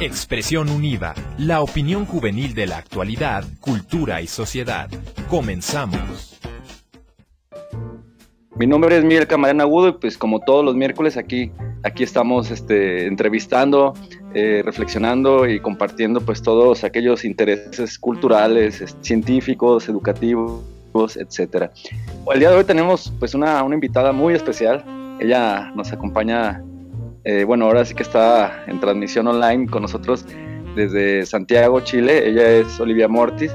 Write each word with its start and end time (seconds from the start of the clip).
Expresión 0.00 0.68
Unida, 0.68 1.14
la 1.38 1.62
opinión 1.62 2.04
juvenil 2.04 2.54
de 2.54 2.66
la 2.66 2.76
actualidad, 2.76 3.44
cultura 3.60 4.20
y 4.20 4.26
sociedad. 4.26 4.90
Comenzamos. 5.30 6.38
Mi 8.56 8.66
nombre 8.66 8.98
es 8.98 9.04
Miguel 9.04 9.26
Camarena 9.26 9.64
Agudo 9.64 9.88
y 9.88 9.92
pues 9.92 10.18
como 10.18 10.40
todos 10.40 10.64
los 10.64 10.74
miércoles 10.74 11.16
aquí, 11.16 11.50
aquí 11.82 12.02
estamos 12.02 12.50
este, 12.50 13.06
entrevistando, 13.06 13.94
eh, 14.34 14.62
reflexionando 14.64 15.48
y 15.48 15.60
compartiendo 15.60 16.20
pues 16.20 16.42
todos 16.42 16.84
aquellos 16.84 17.24
intereses 17.24 17.98
culturales, 17.98 18.96
científicos, 19.00 19.88
educativos, 19.88 20.62
etcétera. 21.16 21.72
El 22.32 22.38
día 22.38 22.50
de 22.50 22.56
hoy 22.56 22.64
tenemos 22.64 23.12
pues 23.18 23.34
una, 23.34 23.62
una 23.62 23.74
invitada 23.74 24.12
muy 24.12 24.34
especial. 24.34 24.84
Ella 25.20 25.72
nos 25.74 25.90
acompaña 25.92 26.62
eh, 27.26 27.42
bueno, 27.42 27.64
ahora 27.64 27.84
sí 27.84 27.92
que 27.92 28.04
está 28.04 28.62
en 28.68 28.78
transmisión 28.78 29.26
online 29.26 29.66
con 29.66 29.82
nosotros 29.82 30.24
desde 30.76 31.26
Santiago, 31.26 31.80
Chile. 31.80 32.28
Ella 32.28 32.48
es 32.48 32.78
Olivia 32.78 33.08
Mortis. 33.08 33.52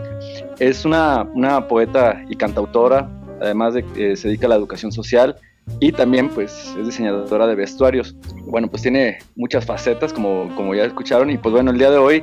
Es 0.59 0.83
una, 0.83 1.23
una 1.33 1.69
poeta 1.69 2.21
y 2.27 2.35
cantautora, 2.35 3.09
además 3.39 3.73
de 3.75 3.85
que 3.85 4.17
se 4.17 4.27
dedica 4.27 4.47
a 4.47 4.49
la 4.49 4.55
educación 4.55 4.91
social 4.91 5.37
y 5.79 5.93
también 5.93 6.27
pues 6.27 6.75
es 6.77 6.85
diseñadora 6.85 7.47
de 7.47 7.55
vestuarios. 7.55 8.13
Bueno, 8.45 8.67
pues 8.67 8.81
tiene 8.81 9.19
muchas 9.37 9.65
facetas 9.65 10.11
como, 10.11 10.53
como 10.57 10.75
ya 10.75 10.83
escucharon 10.83 11.29
y 11.29 11.37
pues 11.37 11.53
bueno, 11.53 11.71
el 11.71 11.77
día 11.77 11.91
de 11.91 11.97
hoy, 11.97 12.21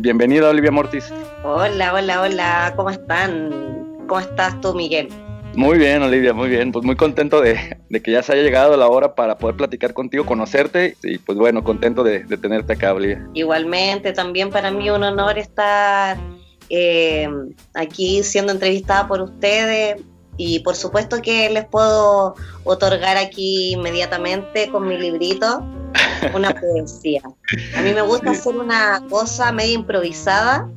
bienvenida 0.00 0.48
Olivia 0.48 0.70
Mortis. 0.70 1.12
Hola, 1.44 1.92
hola, 1.92 2.22
hola, 2.22 2.72
¿cómo 2.74 2.88
están? 2.88 3.50
¿Cómo 4.08 4.20
estás 4.20 4.58
tú, 4.62 4.72
Miguel? 4.72 5.08
Muy 5.56 5.78
bien, 5.78 6.02
Olivia, 6.02 6.34
muy 6.34 6.50
bien. 6.50 6.70
Pues 6.70 6.84
muy 6.84 6.96
contento 6.96 7.40
de, 7.40 7.78
que 8.04 8.12
ya 8.12 8.22
se 8.22 8.34
haya 8.34 8.42
llegado 8.42 8.76
la 8.76 8.88
hora 8.88 9.14
para 9.14 9.38
poder 9.38 9.56
platicar 9.56 9.94
contigo, 9.94 10.26
conocerte 10.26 10.98
y 11.02 11.16
pues 11.16 11.38
bueno, 11.38 11.64
contento 11.64 12.04
de, 12.04 12.20
tenerte 12.36 12.74
acá, 12.74 12.92
Olivia. 12.92 13.26
Igualmente, 13.32 14.12
también 14.12 14.50
para 14.50 14.70
mí 14.70 14.90
un 14.90 15.02
honor 15.02 15.38
estar 15.38 16.18
eh, 16.68 17.26
aquí 17.74 18.22
siendo 18.22 18.52
entrevistada 18.52 19.08
por 19.08 19.22
ustedes 19.22 20.02
y 20.36 20.60
por 20.60 20.76
supuesto 20.76 21.22
que 21.22 21.48
les 21.48 21.64
puedo 21.64 22.34
otorgar 22.64 23.16
aquí 23.16 23.72
inmediatamente 23.72 24.68
con 24.68 24.86
mi 24.86 24.98
librito 24.98 25.66
una 26.34 26.50
poesía. 26.60 27.22
A 27.74 27.80
mí 27.80 27.94
me 27.94 28.02
gusta 28.02 28.32
hacer 28.32 28.54
una 28.54 29.02
cosa 29.08 29.52
medio 29.52 29.76
improvisada, 29.76 30.68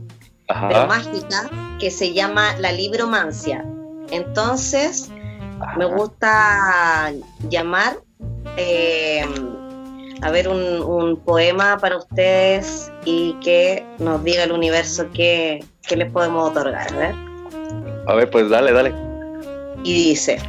pero 0.48 0.88
mágica, 0.88 1.50
que 1.82 1.92
se 1.92 2.14
llama 2.14 2.56
la 2.60 2.72
libromancia 2.72 3.66
entonces, 4.12 5.10
me 5.78 5.86
gusta 5.86 7.12
llamar 7.50 7.98
eh, 8.58 9.26
a 10.22 10.32
ver 10.32 10.48
un, 10.50 11.18
poema 11.26 11.78
para 11.78 11.98
ustedes 11.98 12.92
y 13.06 13.34
que 13.42 13.86
nos 14.00 14.24
diga 14.24 14.44
el 14.44 14.52
universo 14.52 15.08
qué, 15.14 15.64
les 15.90 16.12
podemos 16.12 16.50
otorgar. 16.50 16.92
A 16.94 16.98
ver. 16.98 17.16
A 18.08 18.16
ver, 18.16 18.30
pues 18.30 18.50
dale, 18.50 18.72
dale. 18.72 18.94
Y 19.84 19.94
dice, 19.94 20.40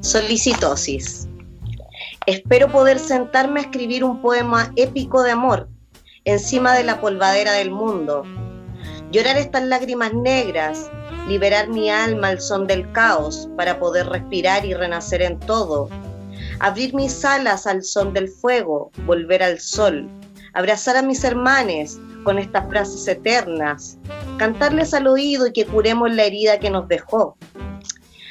solicitosis. 0.00 1.28
Espero 2.26 2.68
poder 2.68 2.98
sentarme 2.98 3.60
a 3.60 3.62
escribir 3.64 4.04
un 4.04 4.22
poema 4.22 4.72
épico 4.76 5.22
de 5.22 5.32
amor 5.32 5.68
encima 6.24 6.74
de 6.74 6.84
la 6.84 7.00
polvadera 7.00 7.52
del 7.52 7.70
mundo. 7.70 8.22
Llorar 9.10 9.36
estas 9.36 9.64
lágrimas 9.64 10.14
negras 10.14 10.90
liberar 11.26 11.68
mi 11.68 11.90
alma 11.90 12.28
al 12.28 12.40
son 12.40 12.66
del 12.66 12.90
caos 12.92 13.48
para 13.56 13.78
poder 13.78 14.06
respirar 14.06 14.64
y 14.64 14.74
renacer 14.74 15.22
en 15.22 15.38
todo, 15.40 15.88
abrir 16.60 16.94
mis 16.94 17.24
alas 17.24 17.66
al 17.66 17.82
son 17.82 18.12
del 18.12 18.28
fuego, 18.28 18.90
volver 19.06 19.42
al 19.42 19.58
sol, 19.58 20.08
abrazar 20.52 20.96
a 20.96 21.02
mis 21.02 21.24
hermanes 21.24 21.98
con 22.24 22.38
estas 22.38 22.68
frases 22.68 23.06
eternas, 23.08 23.98
cantarles 24.38 24.94
al 24.94 25.06
oído 25.06 25.46
y 25.46 25.52
que 25.52 25.66
curemos 25.66 26.14
la 26.14 26.24
herida 26.24 26.58
que 26.58 26.70
nos 26.70 26.88
dejó. 26.88 27.36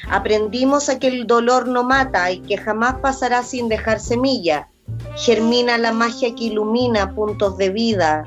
Aprendimos 0.09 0.89
a 0.89 0.99
que 0.99 1.07
el 1.07 1.25
dolor 1.25 1.67
no 1.67 1.83
mata 1.83 2.29
y 2.31 2.39
que 2.41 2.57
jamás 2.57 2.95
pasará 3.01 3.41
sin 3.43 3.69
dejar 3.69 3.99
semilla. 3.99 4.67
Germina 5.15 5.77
la 5.77 5.91
magia 5.91 6.35
que 6.35 6.45
ilumina 6.45 7.15
puntos 7.15 7.57
de 7.57 7.69
vida, 7.69 8.25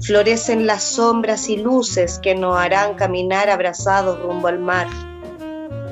florecen 0.00 0.66
las 0.66 0.82
sombras 0.82 1.48
y 1.48 1.56
luces 1.56 2.18
que 2.22 2.34
nos 2.34 2.56
harán 2.56 2.94
caminar 2.94 3.50
abrazados 3.50 4.20
rumbo 4.20 4.48
al 4.48 4.58
mar. 4.58 4.86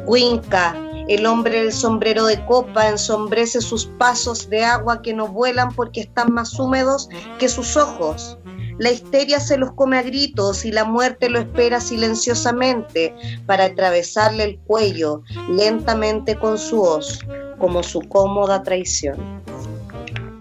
Huinca, 0.07 0.77
el 1.09 1.27
hombre 1.27 1.63
del 1.63 1.73
sombrero 1.73 2.27
de 2.27 2.45
copa, 2.47 2.89
ensombrece 2.89 3.61
sus 3.61 3.87
pasos 3.99 4.49
de 4.49 4.65
agua 4.65 5.03
que 5.03 5.15
no 5.15 5.29
vuelan 5.29 5.75
porque 5.75 6.01
están 6.01 6.33
más 6.33 6.59
húmedos 6.59 7.09
que 7.39 7.49
sus 7.49 7.77
ojos. 7.77 8.39
La 8.79 8.91
histeria 8.91 9.41
se 9.41 9.57
los 9.57 9.73
come 9.73 9.99
a 9.99 10.03
gritos 10.03 10.65
y 10.65 10.73
la 10.73 10.85
muerte 10.85 11.31
lo 11.31 11.39
espera 11.39 11.81
silenciosamente 11.81 13.15
para 13.47 13.65
atravesarle 13.65 14.45
el 14.45 14.59
cuello 14.59 15.23
lentamente 15.49 16.37
con 16.37 16.59
su 16.59 16.83
hoz, 16.83 17.21
como 17.59 17.83
su 17.83 18.01
cómoda 18.01 18.63
traición. 18.63 19.43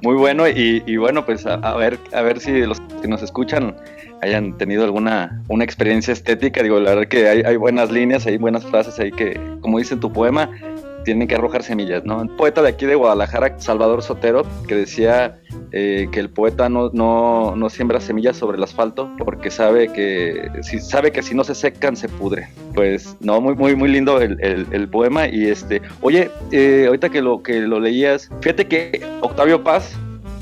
Muy 0.05 0.17
bueno 0.17 0.47
y, 0.47 0.97
bueno, 0.97 1.25
pues 1.25 1.47
a, 1.47 1.75
ver, 1.77 1.97
a 2.13 2.21
ver 2.21 2.39
si 2.39 2.51
los 2.61 2.79
que 3.01 3.07
nos 3.07 3.23
escuchan 3.23 3.75
hayan 4.21 4.55
tenido 4.55 4.83
alguna 4.83 5.41
una 5.47 5.63
experiencia 5.63 6.13
estética. 6.13 6.61
Digo, 6.61 6.79
la 6.79 6.91
verdad 6.91 7.07
que 7.07 7.27
hay, 7.27 7.41
hay 7.41 7.55
buenas 7.55 7.89
líneas, 7.89 8.27
hay 8.27 8.37
buenas 8.37 8.63
frases 8.65 8.99
ahí 8.99 9.11
que, 9.11 9.39
como 9.61 9.79
dice 9.79 9.95
tu 9.95 10.13
poema, 10.13 10.51
tienen 11.05 11.27
que 11.27 11.35
arrojar 11.35 11.63
semillas, 11.63 12.03
¿no? 12.03 12.17
Un 12.17 12.35
poeta 12.35 12.61
de 12.61 12.69
aquí 12.69 12.85
de 12.85 12.95
Guadalajara, 12.95 13.57
Salvador 13.59 14.01
Sotero, 14.01 14.43
que 14.67 14.75
decía 14.75 15.39
eh, 15.71 16.09
que 16.11 16.19
el 16.19 16.29
poeta 16.29 16.67
no, 16.67 16.89
no, 16.91 17.55
no, 17.55 17.69
siembra 17.69 18.01
semillas 18.01 18.35
sobre 18.35 18.57
el 18.57 18.63
asfalto 18.63 19.09
porque 19.19 19.51
sabe 19.51 19.93
que 19.93 20.49
si 20.63 20.79
sabe 20.79 21.11
que 21.11 21.21
si 21.21 21.33
no 21.35 21.43
se 21.43 21.55
secan 21.55 21.95
se 21.95 22.09
pudre. 22.09 22.49
Pues 22.73 23.15
no, 23.21 23.39
muy 23.39 23.55
muy 23.55 23.75
muy 23.75 23.89
lindo 23.89 24.19
el, 24.19 24.37
el, 24.41 24.89
poema 24.89 25.27
y 25.27 25.45
este, 25.45 25.81
oye, 26.01 26.29
eh, 26.51 26.85
ahorita 26.87 27.09
que 27.09 27.21
lo 27.21 27.41
que 27.41 27.61
lo 27.61 27.79
leías, 27.79 28.29
fíjate 28.41 28.67
que 28.67 29.05
Octavio 29.21 29.63
Paz, 29.63 29.95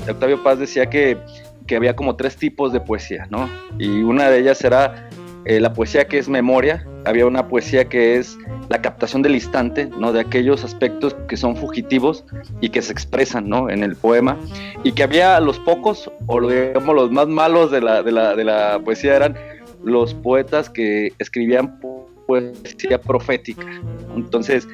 Octavio 0.08 0.42
Paz 0.42 0.58
decía 0.58 0.86
que 0.86 1.18
que 1.66 1.76
había 1.76 1.96
como 1.96 2.16
tres 2.16 2.36
tipos 2.36 2.72
de 2.72 2.80
poesía, 2.80 3.26
¿no? 3.30 3.48
Y 3.78 4.02
una 4.02 4.28
de 4.28 4.40
ellas 4.40 4.62
era 4.62 5.08
eh, 5.46 5.60
la 5.60 5.72
poesía 5.72 6.06
que 6.06 6.18
es 6.18 6.28
memoria, 6.28 6.86
había 7.04 7.26
una 7.26 7.48
poesía 7.48 7.84
que 7.86 8.16
es 8.16 8.36
la 8.68 8.80
captación 8.80 9.22
del 9.22 9.34
instante, 9.34 9.88
¿no? 9.98 10.12
De 10.12 10.20
aquellos 10.20 10.64
aspectos 10.64 11.14
que 11.28 11.36
son 11.36 11.56
fugitivos 11.56 12.24
y 12.60 12.70
que 12.70 12.80
se 12.80 12.92
expresan, 12.92 13.48
¿no? 13.48 13.68
En 13.68 13.82
el 13.82 13.94
poema. 13.94 14.38
Y 14.84 14.92
que 14.92 15.02
había 15.02 15.38
los 15.40 15.58
pocos, 15.58 16.10
o 16.26 16.40
digamos 16.48 16.94
los 16.94 17.10
más 17.10 17.28
malos 17.28 17.70
de 17.70 17.80
la, 17.80 18.02
de 18.02 18.12
la, 18.12 18.34
de 18.34 18.44
la 18.44 18.80
poesía 18.82 19.16
eran 19.16 19.36
los 19.82 20.14
poetas 20.14 20.70
que 20.70 21.12
escribían 21.18 21.78
poesía 22.26 22.98
profética. 22.98 23.66
Entonces, 24.16 24.66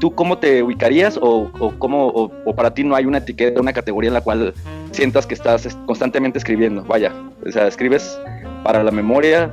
¿tú 0.00 0.14
cómo 0.14 0.38
te 0.38 0.62
ubicarías 0.62 1.18
o, 1.20 1.50
o 1.58 1.78
cómo, 1.78 2.08
o, 2.08 2.56
para 2.56 2.72
ti 2.72 2.84
no 2.84 2.94
hay 2.94 3.04
una 3.04 3.18
etiqueta, 3.18 3.60
una 3.60 3.72
categoría 3.72 4.08
en 4.08 4.14
la 4.14 4.20
cual 4.20 4.54
sientas 4.92 5.26
que 5.26 5.34
estás 5.34 5.76
constantemente 5.86 6.38
escribiendo? 6.38 6.82
Vaya, 6.84 7.12
o 7.46 7.50
sea, 7.50 7.66
escribes 7.66 8.18
para 8.62 8.82
la 8.82 8.90
memoria, 8.90 9.52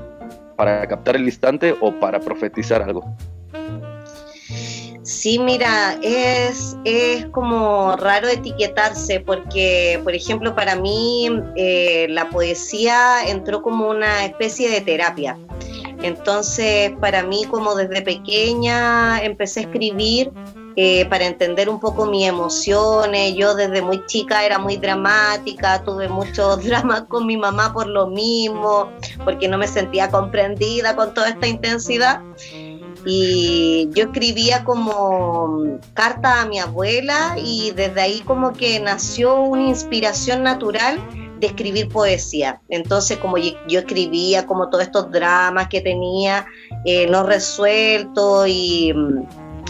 para 0.56 0.88
captar 0.88 1.16
el 1.16 1.24
instante 1.24 1.76
o 1.80 1.92
para 2.00 2.20
profetizar 2.20 2.82
algo. 2.82 3.16
Sí, 5.04 5.40
mira, 5.40 5.98
es, 6.04 6.78
es 6.86 7.26
como 7.28 7.96
raro 7.96 8.28
etiquetarse 8.28 9.20
porque, 9.20 10.00
por 10.04 10.14
ejemplo, 10.14 10.56
para 10.56 10.76
mí 10.76 11.28
eh, 11.56 12.06
la 12.10 12.30
poesía 12.30 13.28
entró 13.28 13.64
como 13.64 13.90
una 13.90 14.26
especie 14.26 14.70
de 14.70 14.82
terapia. 14.82 15.38
Entonces, 16.04 16.92
para 17.00 17.24
mí, 17.24 17.46
como 17.50 17.76
desde 17.76 18.02
pequeña 18.04 19.22
empecé 19.24 19.62
a 19.62 19.64
escribir 19.64 20.32
eh, 20.76 21.06
para 21.06 21.26
entender 21.26 21.70
un 21.70 21.80
poco 21.80 22.06
mis 22.06 22.28
emociones. 22.28 23.36
Yo 23.36 23.56
desde 23.56 23.82
muy 23.82 24.06
chica 24.06 24.46
era 24.46 24.58
muy 24.58 24.78
dramática, 24.78 25.84
tuve 25.84 26.08
muchos 26.08 26.64
dramas 26.64 27.04
con 27.04 27.26
mi 27.26 27.38
mamá 27.38 27.74
por 27.74 27.88
lo 27.88 28.08
mismo, 28.08 28.90
porque 29.24 29.48
no 29.48 29.58
me 29.58 29.68
sentía 29.68 30.10
comprendida 30.10 30.96
con 30.96 31.14
toda 31.14 31.30
esta 31.30 31.48
intensidad. 31.48 32.22
Y 33.06 33.90
yo 33.94 34.06
escribía 34.06 34.64
como 34.64 35.80
carta 35.94 36.42
a 36.42 36.46
mi 36.46 36.60
abuela 36.60 37.36
y 37.38 37.72
desde 37.72 38.00
ahí 38.00 38.20
como 38.22 38.54
que 38.54 38.80
nació 38.80 39.42
una 39.42 39.64
inspiración 39.64 40.44
natural 40.44 41.00
de 41.42 41.48
escribir 41.48 41.90
poesía. 41.90 42.62
Entonces, 42.70 43.18
como 43.18 43.38
yo, 43.38 43.80
escribía 43.80 44.46
como 44.46 44.70
todos 44.70 44.84
estos 44.84 45.12
dramas 45.12 45.68
que 45.68 45.82
tenía 45.82 46.46
eh, 46.86 47.08
no 47.08 47.24
resueltos 47.24 48.48
y 48.48 48.94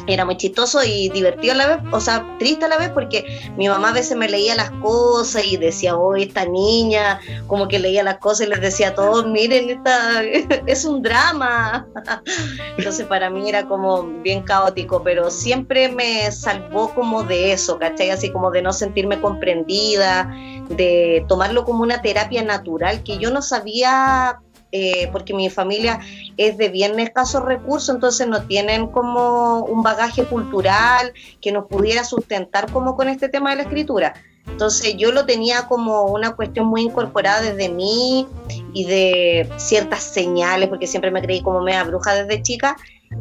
era 0.07 0.25
muy 0.25 0.38
chistoso 0.38 0.83
y 0.83 1.09
divertido 1.09 1.53
a 1.53 1.57
la 1.57 1.68
vez, 1.68 1.77
o 1.92 2.00
sea, 2.00 2.25
triste 2.39 2.65
a 2.65 2.68
la 2.68 2.77
vez 2.77 2.89
porque 2.89 3.51
mi 3.57 3.68
mamá 3.68 3.89
a 3.89 3.94
veces 3.94 4.18
me 4.18 4.27
leía 4.27 4.56
las 4.56 4.71
cosas 4.81 5.45
y 5.45 5.57
decía, 5.57 5.98
oh, 5.98 6.15
esta 6.15 6.45
niña, 6.45 7.19
como 7.48 7.68
que 7.68 7.80
leía 7.80 8.03
las 8.03 8.18
cosas 8.18 8.48
y 8.48 8.50
les 8.50 8.62
decía 8.62 8.89
a 8.89 8.95
todos, 8.95 9.25
miren, 9.27 9.69
esta 9.69 10.24
es 10.65 10.86
un 10.86 11.01
drama. 11.01 11.88
Entonces 12.77 13.06
para 13.06 13.30
mí 13.30 13.48
era 13.48 13.68
como 13.68 14.03
bien 14.03 14.44
caótico, 14.44 15.03
pero 15.03 15.30
siempre 15.30 15.89
me 15.89 16.31
salvó 16.31 16.94
como 16.94 17.24
de 17.24 17.53
eso, 17.53 17.77
¿cachai? 17.77 18.09
Así 18.09 18.31
como 18.31 18.51
de 18.51 18.62
no 18.62 18.74
sentirme 18.74 19.19
comprendida, 19.19 20.33
de 20.69 21.25
tomarlo 21.27 21.65
como 21.65 21.83
una 21.83 22.01
terapia 22.01 22.44
natural 22.44 23.03
que 23.03 23.18
yo 23.18 23.31
no 23.31 23.42
sabía 23.42 24.39
eh, 24.71 25.09
porque 25.12 25.33
mi 25.33 25.50
familia 25.50 26.00
es 26.38 26.57
de 26.57 26.69
bien 26.69 27.00
escasos 27.00 27.44
recursos, 27.44 27.94
entonces 27.94 28.27
no 28.27 28.44
tienen 28.44 28.88
como 28.88 29.59
un 29.59 29.83
bagaje 29.83 30.23
cultural 30.25 31.13
que 31.41 31.51
nos 31.51 31.68
pudiera 31.68 32.03
sustentar 32.03 32.71
como 32.71 32.95
con 32.95 33.09
este 33.09 33.29
tema 33.29 33.50
de 33.50 33.57
la 33.57 33.62
escritura. 33.63 34.13
Entonces 34.47 34.95
yo 34.97 35.12
lo 35.12 35.25
tenía 35.25 35.68
como 35.68 36.03
una 36.06 36.35
cuestión 36.35 36.68
muy 36.68 36.81
incorporada 36.81 37.41
desde 37.41 37.69
mí 37.69 38.27
y 38.73 38.85
de 38.85 39.50
ciertas 39.57 40.03
señales, 40.03 40.69
porque 40.69 40.88
siempre 40.88 41.12
me 41.12 41.21
creí 41.21 41.41
como 41.41 41.62
media 41.62 41.83
bruja 41.83 42.13
desde 42.13 42.41
chica, 42.41 42.75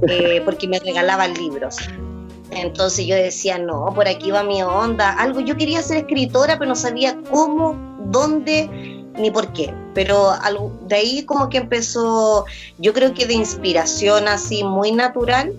eh, 0.09 0.41
porque 0.45 0.69
me 0.69 0.79
regalaban 0.79 1.35
libros. 1.35 1.77
Entonces 2.53 3.07
yo 3.07 3.15
decía, 3.15 3.59
no, 3.59 3.93
por 3.95 4.09
aquí 4.09 4.31
va 4.31 4.43
mi 4.43 4.63
onda, 4.63 5.13
algo, 5.13 5.41
yo 5.41 5.57
quería 5.57 5.83
ser 5.83 5.99
escritora, 5.99 6.59
pero 6.59 6.69
no 6.69 6.77
sabía 6.77 7.17
cómo, 7.31 7.77
dónde 8.07 9.00
ni 9.21 9.31
por 9.31 9.53
qué. 9.53 9.75
Pero 9.95 10.33
de 10.87 10.97
ahí 10.97 11.25
como 11.25 11.49
que 11.49 11.59
empezó, 11.59 12.45
yo 12.79 12.93
creo 12.93 13.15
que 13.15 13.27
de 13.27 13.35
inspiración 13.35 14.29
así 14.29 14.65
muy 14.65 14.93
natural, 14.93 15.53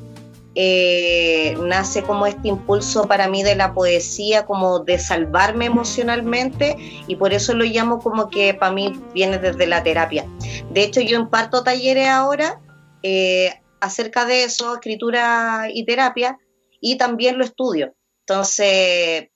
eh, 0.54 1.56
nace 1.62 2.04
como 2.04 2.26
este 2.26 2.50
impulso 2.50 3.08
para 3.08 3.30
mí 3.30 3.42
de 3.42 3.56
la 3.56 3.74
poesía, 3.74 4.46
como 4.46 4.80
de 4.80 5.00
salvarme 5.00 5.66
emocionalmente 5.66 6.76
y 7.08 7.16
por 7.16 7.32
eso 7.32 7.54
lo 7.54 7.64
llamo 7.64 8.00
como 8.00 8.30
que 8.30 8.54
para 8.54 8.74
mí 8.74 8.94
viene 9.14 9.38
desde 9.38 9.66
la 9.66 9.82
terapia. 9.82 10.28
De 10.72 10.84
hecho, 10.84 11.00
yo 11.00 11.18
imparto 11.18 11.64
talleres 11.64 12.10
ahora 12.10 12.60
eh, 13.02 13.54
acerca 13.80 14.26
de 14.26 14.44
eso, 14.44 14.74
escritura 14.74 15.68
y 15.74 15.86
terapia, 15.86 16.38
y 16.82 16.98
también 16.98 17.38
lo 17.38 17.46
estudio. 17.46 17.96
Entonces, 18.26 19.30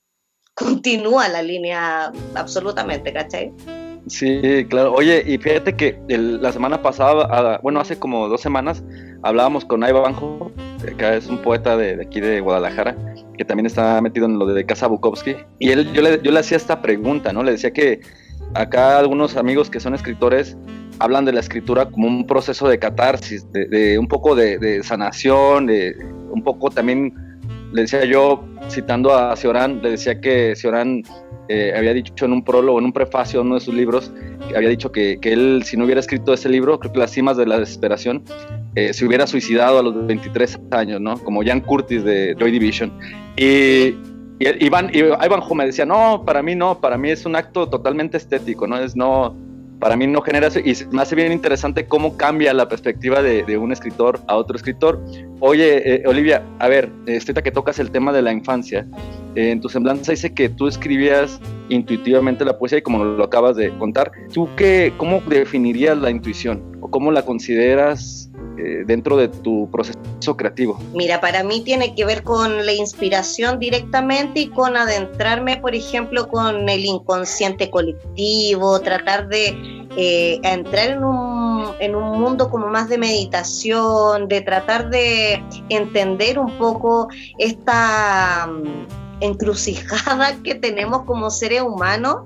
continúa 0.54 1.28
la 1.28 1.42
línea 1.42 2.12
absolutamente, 2.34 3.12
¿cachai? 3.12 3.52
Sí, 4.06 4.66
claro. 4.68 4.92
Oye, 4.92 5.24
y 5.26 5.36
fíjate 5.38 5.74
que 5.74 5.98
la 6.08 6.52
semana 6.52 6.80
pasada, 6.80 7.58
bueno, 7.62 7.80
hace 7.80 7.98
como 7.98 8.28
dos 8.28 8.40
semanas, 8.40 8.84
hablábamos 9.22 9.64
con 9.64 9.82
Aiba 9.82 10.00
Banjo, 10.00 10.52
que 10.96 11.16
es 11.16 11.26
un 11.26 11.38
poeta 11.38 11.76
de, 11.76 12.00
aquí 12.00 12.20
de 12.20 12.40
Guadalajara, 12.40 12.96
que 13.36 13.44
también 13.44 13.66
está 13.66 14.00
metido 14.00 14.26
en 14.26 14.38
lo 14.38 14.46
de 14.46 14.64
Casa 14.64 14.86
Bukowski. 14.86 15.36
Y 15.58 15.70
él, 15.70 15.92
yo 15.92 16.02
le, 16.02 16.20
yo 16.22 16.30
le 16.30 16.38
hacía 16.38 16.56
esta 16.56 16.80
pregunta, 16.80 17.32
¿no? 17.32 17.42
Le 17.42 17.52
decía 17.52 17.72
que 17.72 18.00
acá 18.54 18.98
algunos 18.98 19.36
amigos 19.36 19.70
que 19.70 19.80
son 19.80 19.94
escritores 19.94 20.56
hablan 20.98 21.24
de 21.24 21.32
la 21.32 21.40
escritura 21.40 21.86
como 21.86 22.06
un 22.06 22.26
proceso 22.26 22.68
de 22.68 22.78
catarsis, 22.78 23.46
de, 23.52 23.98
un 23.98 24.08
poco 24.08 24.34
de, 24.34 24.82
sanación, 24.82 25.66
de 25.66 25.94
un 26.30 26.42
poco 26.42 26.70
también, 26.70 27.12
le 27.76 27.82
decía 27.82 28.06
yo, 28.06 28.42
citando 28.70 29.14
a 29.14 29.36
Ciorán, 29.36 29.82
le 29.82 29.90
decía 29.90 30.18
que 30.18 30.56
Ciorán 30.56 31.02
eh, 31.48 31.74
había 31.76 31.92
dicho 31.92 32.24
en 32.24 32.32
un 32.32 32.42
prólogo, 32.42 32.78
en 32.78 32.86
un 32.86 32.92
prefacio 32.92 33.40
de 33.40 33.46
uno 33.46 33.56
de 33.56 33.60
sus 33.60 33.74
libros, 33.74 34.10
que 34.48 34.56
había 34.56 34.70
dicho 34.70 34.90
que, 34.90 35.18
que, 35.20 35.34
él, 35.34 35.62
si 35.62 35.76
no 35.76 35.84
hubiera 35.84 36.00
escrito 36.00 36.32
ese 36.32 36.48
libro, 36.48 36.80
creo 36.80 36.94
que 36.94 36.98
Las 36.98 37.10
cimas 37.10 37.36
de 37.36 37.44
la 37.44 37.58
desesperación, 37.58 38.24
eh, 38.76 38.94
se 38.94 39.04
hubiera 39.04 39.26
suicidado 39.26 39.78
a 39.78 39.82
los 39.82 40.06
23 40.06 40.58
años, 40.70 41.02
¿no? 41.02 41.18
Como 41.18 41.44
Jan 41.44 41.60
Curtis 41.60 42.02
de 42.02 42.34
Joy 42.38 42.50
Division. 42.50 42.90
Y, 43.36 43.94
y 44.38 44.64
Iván, 44.64 44.90
y 44.94 45.00
Ivanhoe 45.00 45.54
me 45.54 45.66
decía, 45.66 45.84
no, 45.84 46.24
para 46.24 46.42
mí 46.42 46.54
no, 46.54 46.80
para 46.80 46.96
mí 46.96 47.10
es 47.10 47.26
un 47.26 47.36
acto 47.36 47.68
totalmente 47.68 48.16
estético, 48.16 48.66
¿no? 48.66 48.78
Es 48.78 48.96
no, 48.96 49.36
para 49.78 49.96
mí 49.96 50.06
no 50.06 50.22
genera 50.22 50.48
eso 50.48 50.60
y 50.60 50.74
me 50.90 51.02
hace 51.02 51.14
bien 51.14 51.32
interesante 51.32 51.86
cómo 51.86 52.16
cambia 52.16 52.52
la 52.54 52.68
perspectiva 52.68 53.22
de, 53.22 53.56
un 53.58 53.72
escritor 53.72 54.20
a 54.26 54.36
otro 54.36 54.56
escritor. 54.56 55.02
Oye, 55.40 55.94
eh, 55.94 56.02
Olivia, 56.06 56.42
a 56.58 56.68
ver, 56.68 56.90
ahorita 57.06 57.42
que 57.42 57.50
tocas 57.50 57.78
el 57.78 57.90
tema 57.90 58.12
de 58.12 58.22
la 58.22 58.32
infancia, 58.32 58.86
eh, 59.34 59.50
en 59.50 59.60
tu 59.60 59.68
semblanza 59.68 60.12
dice 60.12 60.32
que 60.32 60.48
tú 60.48 60.66
escribías 60.66 61.40
intuitivamente 61.68 62.44
la 62.44 62.58
poesía 62.58 62.78
y 62.78 62.82
como 62.82 63.04
lo 63.04 63.24
acabas 63.24 63.56
de 63.56 63.76
contar, 63.78 64.12
¿tú 64.32 64.48
qué, 64.56 64.92
cómo 64.96 65.20
definirías 65.28 65.96
la 65.98 66.10
intuición 66.10 66.78
o 66.80 66.90
cómo 66.90 67.10
la 67.10 67.22
consideras 67.22 68.30
eh, 68.58 68.84
dentro 68.86 69.16
de 69.16 69.28
tu 69.28 69.68
proceso 69.70 70.36
creativo? 70.36 70.78
Mira, 70.94 71.20
para 71.20 71.42
mí 71.42 71.60
tiene 71.62 71.94
que 71.94 72.04
ver 72.04 72.22
con 72.22 72.64
la 72.64 72.72
inspiración 72.72 73.58
directamente 73.58 74.40
y 74.40 74.48
con 74.48 74.76
adentrarme, 74.76 75.58
por 75.58 75.74
ejemplo, 75.74 76.28
con 76.28 76.68
el 76.68 76.84
inconsciente 76.84 77.70
colectivo, 77.70 78.80
tratar 78.80 79.28
de 79.28 79.48
eh, 79.96 80.40
entrar 80.42 80.88
en 80.88 81.04
un, 81.04 81.66
en 81.80 81.94
un 81.94 82.20
mundo 82.20 82.50
como 82.50 82.68
más 82.68 82.88
de 82.88 82.98
meditación, 82.98 84.28
de 84.28 84.40
tratar 84.40 84.90
de 84.90 85.42
entender 85.68 86.38
un 86.38 86.56
poco 86.58 87.08
esta 87.38 88.46
mm, 88.46 89.22
encrucijada 89.22 90.36
que 90.42 90.54
tenemos 90.54 91.02
como 91.02 91.30
seres 91.30 91.62
humanos 91.62 92.24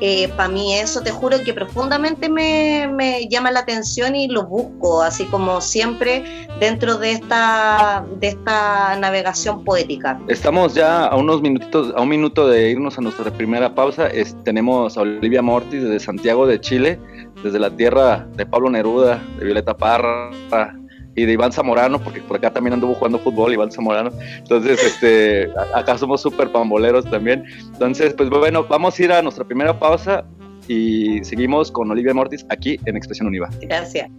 eh, 0.00 0.28
para 0.36 0.48
mí 0.48 0.74
eso 0.74 1.02
te 1.02 1.10
juro 1.10 1.36
que 1.44 1.52
profundamente 1.52 2.28
me, 2.28 2.88
me, 2.92 3.28
llama 3.28 3.50
la 3.50 3.60
atención 3.60 4.16
y 4.16 4.28
lo 4.28 4.46
busco, 4.46 5.02
así 5.02 5.24
como 5.26 5.60
siempre 5.60 6.24
dentro 6.58 6.96
de 6.96 7.12
esta, 7.12 8.04
de 8.18 8.28
esta 8.28 8.96
navegación 8.98 9.64
poética. 9.64 10.18
Estamos 10.28 10.74
ya 10.74 11.06
a 11.06 11.16
unos 11.16 11.42
minutitos, 11.42 11.92
a 11.94 12.00
un 12.00 12.08
minuto 12.08 12.48
de 12.48 12.70
irnos 12.70 12.96
a 12.96 13.02
nuestra 13.02 13.30
primera 13.30 13.74
pausa. 13.74 14.08
tenemos 14.44 14.96
a 14.96 15.02
Olivia 15.02 15.42
Mortis 15.42 15.82
desde 15.82 16.00
Santiago 16.00 16.46
de 16.46 16.60
Chile, 16.60 16.98
desde 17.42 17.58
la 17.58 17.70
tierra 17.70 18.26
de 18.36 18.46
Pablo 18.46 18.70
Neruda, 18.70 19.22
de 19.38 19.44
Violeta 19.44 19.76
Parra, 19.76 20.30
y 21.20 21.26
de 21.26 21.32
Iván 21.34 21.52
Zamorano, 21.52 22.02
porque 22.02 22.22
por 22.22 22.38
acá 22.38 22.50
también 22.50 22.72
anduvo 22.74 22.94
jugando 22.94 23.18
fútbol, 23.18 23.52
Iván 23.52 23.70
Zamorano. 23.70 24.10
Entonces, 24.38 24.82
este, 24.82 25.50
acá 25.74 25.98
somos 25.98 26.22
súper 26.22 26.50
pamboleros 26.50 27.04
también. 27.10 27.44
Entonces, 27.72 28.14
pues 28.14 28.30
bueno, 28.30 28.64
vamos 28.64 28.98
a 28.98 29.02
ir 29.02 29.12
a 29.12 29.20
nuestra 29.20 29.44
primera 29.44 29.78
pausa 29.78 30.24
y 30.66 31.22
seguimos 31.22 31.70
con 31.70 31.90
Olivia 31.90 32.14
Mortis 32.14 32.46
aquí 32.48 32.80
en 32.86 32.96
Expresión 32.96 33.28
Univa. 33.28 33.50
Gracias. 33.60 34.10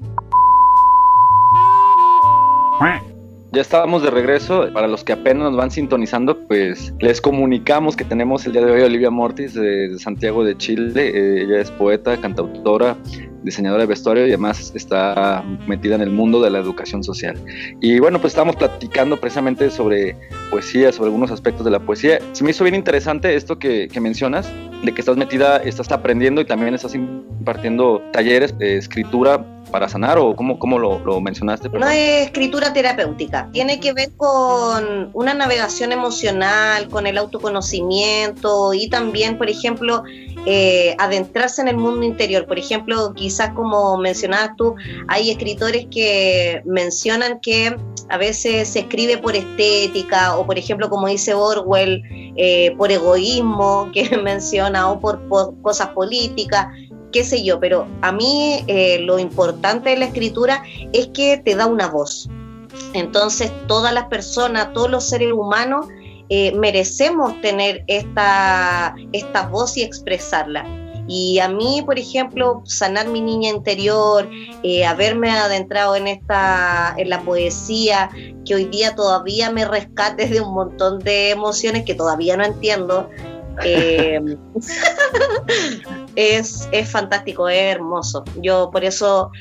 Ya 3.53 3.61
estábamos 3.61 4.01
de 4.01 4.11
regreso. 4.11 4.69
Para 4.73 4.87
los 4.87 5.03
que 5.03 5.13
apenas 5.13 5.49
nos 5.49 5.57
van 5.57 5.71
sintonizando, 5.71 6.37
pues 6.47 6.93
les 6.99 7.19
comunicamos 7.19 7.95
que 7.95 8.05
tenemos 8.05 8.45
el 8.45 8.53
día 8.53 8.63
de 8.63 8.71
hoy 8.71 8.81
a 8.83 8.85
Olivia 8.85 9.09
Mortis 9.09 9.55
de, 9.55 9.97
Santiago 9.99 10.45
de 10.45 10.55
Chile. 10.55 11.09
Eh, 11.09 11.43
ella 11.43 11.59
es 11.59 11.69
poeta, 11.71 12.15
cantautora, 12.15 12.95
diseñadora 13.43 13.83
de 13.83 13.87
vestuario 13.87 14.25
y 14.25 14.29
además 14.29 14.71
está 14.75 15.43
metida 15.67 15.95
en 15.95 16.01
el 16.01 16.09
mundo 16.09 16.41
de 16.41 16.49
la 16.49 16.59
educación 16.59 17.03
social. 17.03 17.37
Y 17.79 17.99
bueno, 17.99 18.19
pues 18.19 18.33
estamos 18.33 18.55
platicando 18.55 19.19
precisamente 19.19 19.69
sobre 19.69 20.15
poesía, 20.49 20.91
sobre 20.91 21.07
algunos 21.07 21.31
aspectos 21.31 21.65
de 21.65 21.71
la 21.71 21.79
poesía. 21.79 22.19
Se 22.33 22.43
me 22.43 22.51
hizo 22.51 22.63
bien 22.63 22.75
interesante 22.75 23.35
esto 23.35 23.57
que, 23.57 23.89
mencionas, 24.01 24.49
de 24.83 24.93
que 24.93 25.01
estás 25.01 25.17
metida, 25.17 25.57
estás 25.57 25.91
aprendiendo 25.91 26.41
y 26.41 26.45
también 26.45 26.73
estás 26.73 26.95
impartiendo 26.95 28.01
talleres 28.11 28.57
de 28.57 28.77
escritura 28.77 29.45
para 29.71 29.87
sanar 29.87 30.17
o 30.17 30.35
cómo, 30.35 30.59
cómo 30.59 30.77
lo, 30.77 30.99
lo 30.99 31.21
mencionaste? 31.21 31.69
No 31.69 31.87
es 31.87 32.25
escritura 32.25 32.73
terapéutica, 32.73 33.49
tiene 33.53 33.79
que 33.79 33.93
ver 33.93 34.11
con 34.17 35.09
una 35.13 35.33
navegación 35.33 35.91
emocional, 35.93 36.89
con 36.89 37.07
el 37.07 37.17
autoconocimiento 37.17 38.73
y 38.73 38.89
también, 38.89 39.37
por 39.37 39.49
ejemplo, 39.49 40.03
eh, 40.45 40.95
adentrarse 40.99 41.61
en 41.61 41.67
el 41.67 41.77
mundo 41.77 42.05
interior. 42.05 42.45
Por 42.47 42.57
ejemplo, 42.57 43.13
quizás 43.13 43.51
como 43.51 43.97
mencionabas 43.97 44.55
tú, 44.57 44.75
hay 45.07 45.29
escritores 45.29 45.87
que 45.91 46.61
mencionan 46.65 47.39
que 47.39 47.75
a 48.09 48.17
veces 48.17 48.69
se 48.69 48.79
escribe 48.79 49.17
por 49.17 49.35
estética 49.35 50.35
o, 50.37 50.45
por 50.45 50.57
ejemplo, 50.57 50.89
como 50.89 51.07
dice 51.07 51.33
Orwell, 51.33 52.01
eh, 52.35 52.73
por 52.77 52.91
egoísmo, 52.91 53.89
que 53.93 54.17
menciona, 54.17 54.89
o 54.89 54.99
por, 54.99 55.21
cosas 55.61 55.89
políticas 55.89 56.67
qué 57.11 57.23
sé 57.25 57.43
yo, 57.43 57.59
pero 57.59 57.87
a 58.01 58.11
mí 58.11 58.63
eh, 58.67 58.99
lo 58.99 59.19
importante 59.19 59.89
de 59.89 59.97
la 59.97 60.05
escritura 60.05 60.63
es 60.93 61.07
que 61.07 61.37
te 61.37 61.55
da 61.55 61.65
una 61.67 61.87
voz. 61.87 62.29
Entonces, 62.93 63.51
todas 63.67 63.93
las 63.93 64.05
personas, 64.05 64.71
todos 64.73 64.89
los 64.89 65.09
seres 65.09 65.33
humanos, 65.33 65.87
eh, 66.33 66.53
merecemos 66.55 67.41
tener 67.41 67.83
esta, 67.87 68.95
esta 69.11 69.47
voz 69.47 69.75
y 69.75 69.83
expresarla. 69.83 70.65
Y 71.05 71.39
a 71.39 71.49
mí, 71.49 71.83
por 71.85 71.99
ejemplo, 71.99 72.61
sanar 72.63 73.09
mi 73.09 73.19
niña 73.19 73.49
interior, 73.49 74.29
eh, 74.63 74.85
haberme 74.85 75.29
adentrado 75.29 75.97
en 75.97 76.07
esta, 76.07 76.95
en 76.97 77.09
la 77.09 77.19
poesía, 77.19 78.09
que 78.45 78.55
hoy 78.55 78.63
día 78.63 78.95
todavía 78.95 79.51
me 79.51 79.65
rescate 79.65 80.25
de 80.27 80.39
un 80.39 80.53
montón 80.53 80.99
de 80.99 81.31
emociones 81.31 81.83
que 81.83 81.95
todavía 81.95 82.37
no 82.37 82.45
entiendo. 82.45 83.09
Eh, 83.65 84.21
es, 86.15 86.69
es, 86.71 86.89
fantástico, 86.89 87.49
es 87.49 87.75
hermoso. 87.75 88.23
Yo 88.41 88.71
por 88.71 88.85
eso 88.85 89.31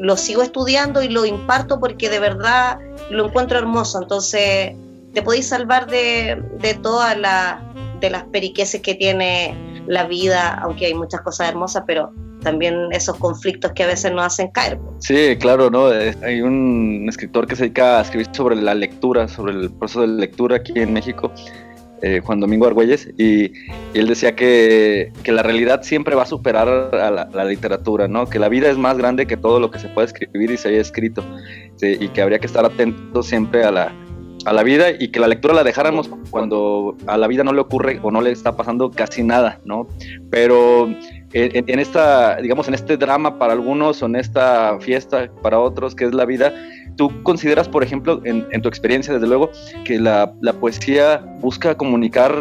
lo 0.00 0.16
sigo 0.16 0.42
estudiando 0.42 1.00
y 1.00 1.08
lo 1.10 1.26
imparto 1.26 1.78
porque 1.78 2.10
de 2.10 2.18
verdad 2.18 2.80
lo 3.08 3.26
encuentro 3.26 3.56
hermoso. 3.56 4.02
Entonces, 4.02 4.72
te 5.12 5.22
podéis 5.22 5.46
salvar 5.48 5.86
de, 5.88 6.42
de 6.60 6.74
todas 6.74 7.16
de 8.00 8.10
las 8.10 8.24
periqueces 8.24 8.80
que 8.80 8.94
tiene 8.94 9.54
la 9.86 10.06
vida, 10.06 10.58
aunque 10.62 10.86
hay 10.86 10.94
muchas 10.94 11.20
cosas 11.20 11.48
hermosas, 11.48 11.84
pero 11.86 12.12
también 12.42 12.88
esos 12.90 13.16
conflictos 13.16 13.72
que 13.72 13.84
a 13.84 13.86
veces 13.86 14.12
nos 14.12 14.26
hacen 14.26 14.48
caer. 14.48 14.78
Sí, 14.98 15.36
claro, 15.38 15.70
¿no? 15.70 15.86
Hay 15.86 16.42
un 16.42 17.06
escritor 17.08 17.46
que 17.46 17.56
se 17.56 17.64
dedica 17.64 17.98
a 17.98 18.02
escribir 18.02 18.28
sobre 18.32 18.56
la 18.56 18.74
lectura, 18.74 19.28
sobre 19.28 19.52
el 19.52 19.70
proceso 19.70 20.02
de 20.02 20.08
lectura 20.08 20.56
aquí 20.56 20.72
en 20.76 20.92
México. 20.92 21.32
eh, 22.04 22.20
Juan 22.24 22.40
Domingo 22.40 22.66
Argüelles, 22.66 23.08
y, 23.16 23.52
él 23.94 24.08
decía 24.08 24.34
que, 24.34 25.12
la 25.24 25.44
realidad 25.44 25.82
siempre 25.84 26.16
va 26.16 26.24
a 26.24 26.26
superar 26.26 26.68
a 26.68 27.10
la, 27.10 27.44
literatura, 27.44 28.08
¿no? 28.08 28.26
Que 28.26 28.40
la 28.40 28.48
vida 28.48 28.68
es 28.68 28.76
más 28.76 28.98
grande 28.98 29.26
que 29.26 29.36
todo 29.36 29.60
lo 29.60 29.70
que 29.70 29.78
se 29.78 29.88
puede 29.88 30.08
escribir 30.08 30.50
y 30.50 30.56
se 30.56 30.70
haya 30.70 30.80
escrito, 30.80 31.24
y 31.80 32.08
que 32.08 32.20
habría 32.20 32.40
que 32.40 32.46
estar 32.46 32.64
atentos 32.64 33.28
siempre 33.28 33.62
a 33.62 33.70
la, 33.70 33.92
a 34.44 34.52
la 34.52 34.62
vida 34.62 34.90
y 34.90 35.08
que 35.08 35.20
la 35.20 35.28
lectura 35.28 35.54
la 35.54 35.64
dejáramos 35.64 36.10
cuando 36.30 36.96
a 37.06 37.16
la 37.16 37.26
vida 37.26 37.44
no 37.44 37.52
le 37.52 37.60
ocurre 37.60 38.00
o 38.02 38.10
no 38.10 38.20
le 38.20 38.32
está 38.32 38.56
pasando 38.56 38.90
casi 38.90 39.22
nada, 39.22 39.60
¿no? 39.64 39.86
Pero 40.30 40.88
en, 41.32 41.78
esta, 41.78 42.36
digamos, 42.36 42.68
en 42.68 42.74
este 42.74 42.96
drama 42.96 43.38
para 43.38 43.52
algunos 43.52 44.02
o 44.02 44.06
en 44.06 44.16
esta 44.16 44.78
fiesta 44.80 45.30
para 45.42 45.58
otros 45.58 45.94
que 45.94 46.04
es 46.04 46.14
la 46.14 46.24
vida, 46.24 46.52
¿tú 46.96 47.22
consideras, 47.22 47.68
por 47.68 47.82
ejemplo, 47.82 48.20
en, 48.24 48.62
tu 48.62 48.68
experiencia, 48.68 49.14
desde 49.14 49.26
luego, 49.26 49.50
que 49.84 49.98
la, 49.98 50.32
la 50.40 50.52
poesía 50.52 51.24
busca 51.40 51.76
comunicar 51.76 52.34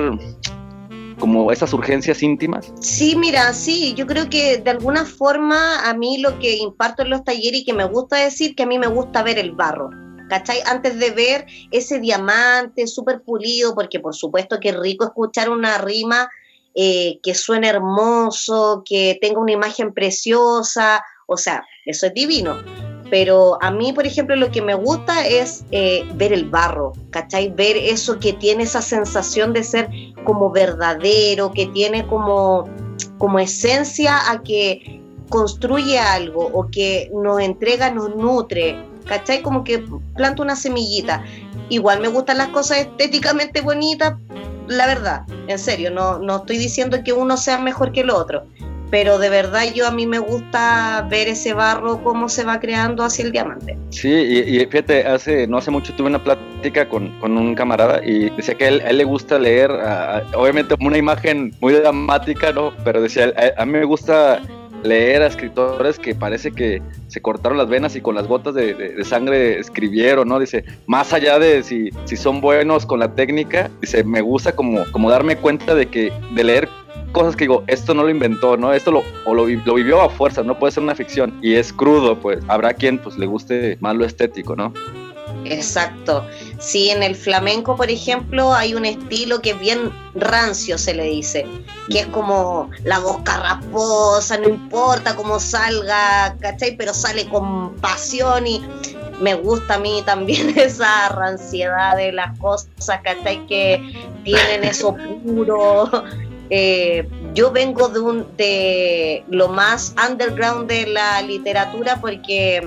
como 1.19 1.51
esas 1.51 1.71
urgencias 1.71 2.23
íntimas? 2.23 2.73
Sí, 2.81 3.15
mira, 3.15 3.53
sí, 3.53 3.93
yo 3.95 4.07
creo 4.07 4.29
que 4.29 4.57
de 4.57 4.71
alguna 4.71 5.05
forma 5.05 5.87
a 5.87 5.93
mí 5.93 6.17
lo 6.17 6.39
que 6.39 6.57
imparto 6.57 7.03
en 7.03 7.11
los 7.11 7.23
talleres 7.23 7.61
y 7.61 7.63
que 7.63 7.73
me 7.73 7.85
gusta 7.85 8.17
decir 8.17 8.55
que 8.55 8.63
a 8.63 8.65
mí 8.65 8.79
me 8.79 8.87
gusta 8.87 9.23
ver 9.23 9.37
el 9.37 9.51
barro. 9.51 10.00
¿Cachai? 10.31 10.61
Antes 10.65 10.97
de 10.97 11.11
ver 11.11 11.45
ese 11.71 11.99
diamante 11.99 12.87
súper 12.87 13.21
pulido, 13.21 13.75
porque 13.75 13.99
por 13.99 14.15
supuesto 14.15 14.61
que 14.61 14.69
es 14.69 14.79
rico 14.79 15.03
escuchar 15.03 15.49
una 15.49 15.77
rima 15.77 16.29
eh, 16.73 17.19
que 17.21 17.35
suene 17.35 17.67
hermoso, 17.67 18.81
que 18.85 19.19
tenga 19.19 19.41
una 19.41 19.51
imagen 19.51 19.93
preciosa, 19.93 21.03
o 21.27 21.35
sea, 21.35 21.65
eso 21.85 22.05
es 22.07 22.13
divino. 22.13 22.63
Pero 23.09 23.61
a 23.61 23.71
mí, 23.71 23.91
por 23.91 24.07
ejemplo, 24.07 24.37
lo 24.37 24.51
que 24.51 24.61
me 24.61 24.73
gusta 24.73 25.27
es 25.27 25.65
eh, 25.71 26.09
ver 26.15 26.31
el 26.31 26.49
barro, 26.49 26.93
¿cachai? 27.09 27.49
Ver 27.49 27.75
eso 27.75 28.17
que 28.17 28.31
tiene 28.31 28.63
esa 28.63 28.81
sensación 28.81 29.51
de 29.51 29.65
ser 29.65 29.89
como 30.23 30.49
verdadero, 30.49 31.51
que 31.51 31.65
tiene 31.67 32.07
como, 32.07 32.69
como 33.17 33.37
esencia 33.37 34.31
a 34.31 34.41
que 34.41 35.01
construye 35.27 35.99
algo 35.99 36.45
o 36.53 36.69
que 36.71 37.11
nos 37.13 37.41
entrega, 37.41 37.91
nos 37.91 38.15
nutre, 38.15 38.90
¿cachai? 39.05 39.41
Como 39.41 39.63
que 39.63 39.83
planta 40.15 40.41
una 40.41 40.55
semillita. 40.55 41.23
Igual 41.69 42.01
me 42.01 42.07
gustan 42.07 42.37
las 42.37 42.49
cosas 42.49 42.79
estéticamente 42.79 43.61
bonitas, 43.61 44.15
la 44.67 44.87
verdad, 44.87 45.23
en 45.47 45.59
serio, 45.59 45.91
no, 45.91 46.19
no 46.19 46.37
estoy 46.37 46.57
diciendo 46.57 47.03
que 47.03 47.13
uno 47.13 47.37
sea 47.37 47.57
mejor 47.57 47.91
que 47.91 48.01
el 48.01 48.09
otro, 48.09 48.45
pero 48.89 49.17
de 49.17 49.29
verdad 49.29 49.63
yo 49.73 49.87
a 49.87 49.91
mí 49.91 50.05
me 50.05 50.19
gusta 50.19 51.07
ver 51.09 51.27
ese 51.27 51.53
barro 51.53 52.03
cómo 52.03 52.29
se 52.29 52.43
va 52.43 52.59
creando 52.59 53.03
hacia 53.03 53.25
el 53.25 53.31
diamante. 53.31 53.77
Sí, 53.89 54.09
y, 54.09 54.59
fíjate, 54.67 55.05
hace, 55.05 55.47
no 55.47 55.57
hace 55.57 55.71
mucho 55.71 55.93
tuve 55.93 56.07
una 56.07 56.23
plática 56.23 56.87
con, 56.87 57.17
con 57.19 57.37
un 57.37 57.55
camarada 57.55 58.01
y 58.05 58.29
decía 58.31 58.55
que 58.55 58.65
a 58.65 58.67
él, 58.67 58.97
le 58.97 59.03
gusta 59.03 59.39
leer, 59.39 59.71
obviamente 60.35 60.75
una 60.79 60.97
imagen 60.97 61.53
muy 61.59 61.73
dramática, 61.73 62.51
¿no? 62.51 62.73
Pero 62.83 63.01
decía, 63.01 63.33
a 63.57 63.65
mí 63.65 63.71
me 63.71 63.85
gusta 63.85 64.41
leer 64.83 65.21
a 65.21 65.27
escritores 65.27 65.99
que 65.99 66.15
parece 66.15 66.51
que 66.51 66.81
se 67.07 67.21
cortaron 67.21 67.57
las 67.57 67.69
venas 67.69 67.95
y 67.95 68.01
con 68.01 68.15
las 68.15 68.27
gotas 68.27 68.53
de, 68.53 68.95
sangre 69.03 69.59
escribieron, 69.59 70.27
¿no? 70.27 70.39
Dice, 70.39 70.63
más 70.87 71.13
allá 71.13 71.39
de 71.39 71.63
si, 71.63 71.89
si 72.05 72.17
son 72.17 72.41
buenos 72.41 72.85
con 72.85 72.99
la 72.99 73.13
técnica, 73.15 73.69
dice, 73.81 74.03
me 74.03 74.21
gusta 74.21 74.53
como, 74.53 74.83
como 74.91 75.09
darme 75.09 75.35
cuenta 75.35 75.75
de 75.75 75.87
que, 75.87 76.11
de 76.33 76.43
leer 76.43 76.69
cosas 77.11 77.35
que 77.35 77.43
digo, 77.43 77.63
esto 77.67 77.93
no 77.93 78.03
lo 78.03 78.09
inventó, 78.09 78.57
¿no? 78.57 78.73
Esto 78.73 78.91
lo, 78.91 79.03
o 79.25 79.33
lo, 79.33 79.45
vivió 79.45 80.01
a 80.01 80.09
fuerza, 80.09 80.43
no 80.43 80.57
puede 80.57 80.71
ser 80.71 80.83
una 80.83 80.95
ficción. 80.95 81.37
Y 81.41 81.55
es 81.55 81.73
crudo, 81.73 82.19
pues 82.19 82.39
habrá 82.47 82.73
quien 82.73 82.97
pues 82.97 83.17
le 83.17 83.25
guste 83.25 83.77
más 83.79 83.95
lo 83.95 84.05
estético, 84.05 84.55
¿no? 84.55 84.73
Exacto. 85.45 86.25
Sí, 86.59 86.89
en 86.89 87.03
el 87.03 87.15
flamenco, 87.15 87.75
por 87.75 87.89
ejemplo, 87.89 88.53
hay 88.53 88.75
un 88.75 88.85
estilo 88.85 89.41
que 89.41 89.51
es 89.51 89.59
bien 89.59 89.91
rancio, 90.13 90.77
se 90.77 90.93
le 90.93 91.03
dice, 91.05 91.45
que 91.89 92.01
es 92.01 92.07
como 92.07 92.69
la 92.83 92.99
voz 92.99 93.17
carraposa, 93.23 94.37
no 94.37 94.49
importa 94.49 95.15
cómo 95.15 95.39
salga, 95.39 96.35
¿cachai? 96.39 96.75
Pero 96.77 96.93
sale 96.93 97.27
con 97.29 97.75
pasión 97.77 98.45
y 98.45 98.61
me 99.21 99.35
gusta 99.35 99.75
a 99.75 99.79
mí 99.79 100.03
también 100.05 100.49
esa 100.57 101.09
ranciedad 101.09 101.97
de 101.97 102.11
las 102.11 102.37
cosas, 102.39 102.69
¿cachai? 103.03 103.45
Que 103.47 103.81
tienen 104.23 104.63
eso 104.63 104.95
puro. 105.23 105.89
Eh, 106.53 107.07
yo 107.33 107.49
vengo 107.49 107.87
de, 107.87 107.99
un, 108.01 108.27
de 108.35 109.23
lo 109.29 109.47
más 109.47 109.95
underground 110.05 110.67
de 110.67 110.85
la 110.85 111.21
literatura 111.21 112.01
porque 112.01 112.61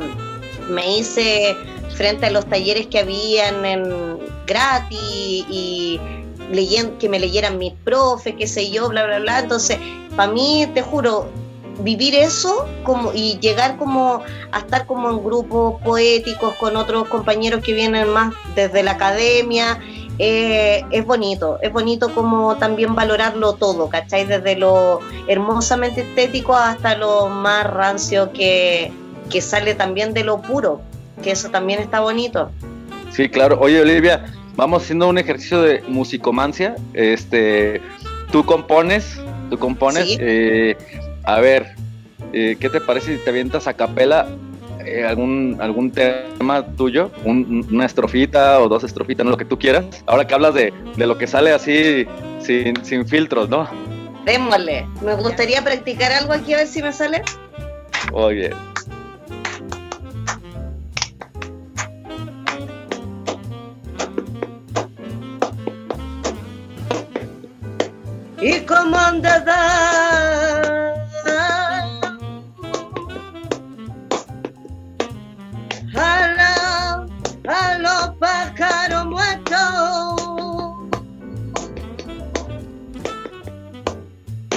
me 0.70 0.96
hice 0.96 1.54
frente 1.94 2.26
a 2.26 2.30
los 2.30 2.46
talleres 2.46 2.86
que 2.86 2.98
habían 2.98 3.64
en 3.64 4.18
gratis 4.46 4.98
y 5.00 6.00
leyen, 6.50 6.98
que 6.98 7.08
me 7.08 7.18
leyeran 7.18 7.58
mis 7.58 7.72
profes, 7.84 8.34
qué 8.38 8.46
sé 8.46 8.70
yo, 8.70 8.88
bla, 8.88 9.06
bla, 9.06 9.18
bla. 9.18 9.40
Entonces, 9.40 9.78
para 10.16 10.32
mí, 10.32 10.68
te 10.74 10.82
juro, 10.82 11.28
vivir 11.80 12.14
eso 12.14 12.66
como 12.84 13.12
y 13.12 13.38
llegar 13.40 13.76
como 13.76 14.22
a 14.52 14.58
estar 14.58 14.86
como 14.86 15.10
en 15.10 15.24
grupos 15.24 15.80
poéticos 15.82 16.54
con 16.54 16.76
otros 16.76 17.08
compañeros 17.08 17.62
que 17.64 17.72
vienen 17.72 18.08
más 18.10 18.32
desde 18.54 18.82
la 18.82 18.92
academia 18.92 19.80
eh, 20.18 20.84
es 20.92 21.04
bonito, 21.04 21.58
es 21.60 21.72
bonito 21.72 22.14
como 22.14 22.56
también 22.56 22.94
valorarlo 22.94 23.54
todo, 23.54 23.88
¿cachai? 23.88 24.24
Desde 24.24 24.54
lo 24.54 25.00
hermosamente 25.26 26.02
estético 26.02 26.54
hasta 26.54 26.96
lo 26.96 27.28
más 27.28 27.66
rancio 27.66 28.32
que, 28.32 28.92
que 29.28 29.40
sale 29.40 29.74
también 29.74 30.14
de 30.14 30.22
lo 30.22 30.40
puro 30.40 30.80
que 31.22 31.30
eso 31.30 31.50
también 31.50 31.80
está 31.80 32.00
bonito. 32.00 32.50
Sí, 33.12 33.28
claro. 33.28 33.58
Oye, 33.60 33.80
Olivia, 33.80 34.24
vamos 34.56 34.82
haciendo 34.82 35.08
un 35.08 35.18
ejercicio 35.18 35.62
de 35.62 35.82
musicomancia. 35.88 36.76
Este, 36.92 37.80
tú 38.32 38.44
compones, 38.44 39.20
tú 39.50 39.58
compones. 39.58 40.16
Eh, 40.18 40.76
a 41.24 41.40
ver, 41.40 41.74
eh, 42.32 42.56
¿qué 42.58 42.68
te 42.68 42.80
parece 42.80 43.16
si 43.16 43.24
te 43.24 43.30
avientas 43.30 43.66
a 43.68 43.74
capela 43.74 44.26
eh, 44.84 45.04
algún, 45.04 45.56
algún 45.60 45.90
tema 45.90 46.66
tuyo? 46.76 47.10
una 47.24 47.86
estrofita 47.86 48.60
o 48.60 48.68
dos 48.68 48.84
estrofitas, 48.84 49.24
no 49.24 49.30
lo 49.30 49.36
que 49.36 49.44
tú 49.44 49.58
quieras. 49.58 49.84
Ahora 50.06 50.26
que 50.26 50.34
hablas 50.34 50.54
de, 50.54 50.72
de 50.96 51.06
lo 51.06 51.16
que 51.16 51.26
sale 51.26 51.52
así 51.52 52.06
sin, 52.40 52.84
sin 52.84 53.06
filtros, 53.06 53.48
¿no? 53.48 53.68
Démosle. 54.24 54.86
Me 55.02 55.14
gustaría 55.14 55.62
practicar 55.62 56.10
algo 56.12 56.32
aquí 56.32 56.54
a 56.54 56.58
ver 56.58 56.66
si 56.66 56.82
me 56.82 56.92
sale. 56.92 57.22
Oye. 58.12 58.50
Y 68.44 68.60
como 68.66 68.94
andada 68.98 69.56
a, 75.96 77.06
a 77.48 77.78
los 77.78 78.10
pájaros 78.18 79.06
muertos 79.06 79.56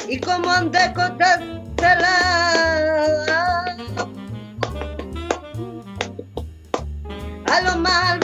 y 0.09 0.19
como 0.19 0.51
ande 0.51 0.79
la 1.79 2.17
a 7.45 7.61
los 7.61 7.77
más 7.77 8.19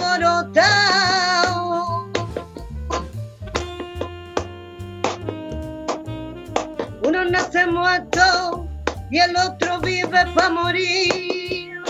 nace 7.33 7.65
muerto 7.65 8.69
y 9.09 9.17
el 9.17 9.35
otro 9.35 9.79
vive 9.79 10.23
para 10.35 10.49
morir. 10.51 11.81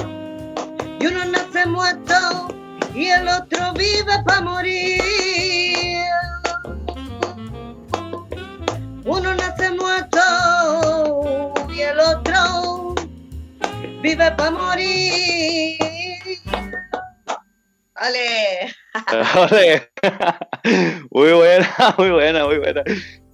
Y 1.02 1.06
uno 1.06 1.26
nace 1.26 1.66
muerto 1.66 2.48
y 2.96 3.08
el 3.08 3.28
otro 3.28 3.74
vive 3.74 4.24
para 4.26 4.42
morir. 4.42 5.02
Uno 9.04 9.36
nace 9.36 9.70
muerto 9.72 11.54
y 11.70 11.82
el 11.82 12.00
otro 12.00 12.96
vive 14.02 14.32
para 14.32 14.52
morir. 14.52 15.78
Ale. 17.96 18.83
Muy 21.12 21.34
buena, 21.34 21.70
muy 21.98 22.10
buena, 22.10 22.46
muy 22.46 22.58
buena. 22.58 22.84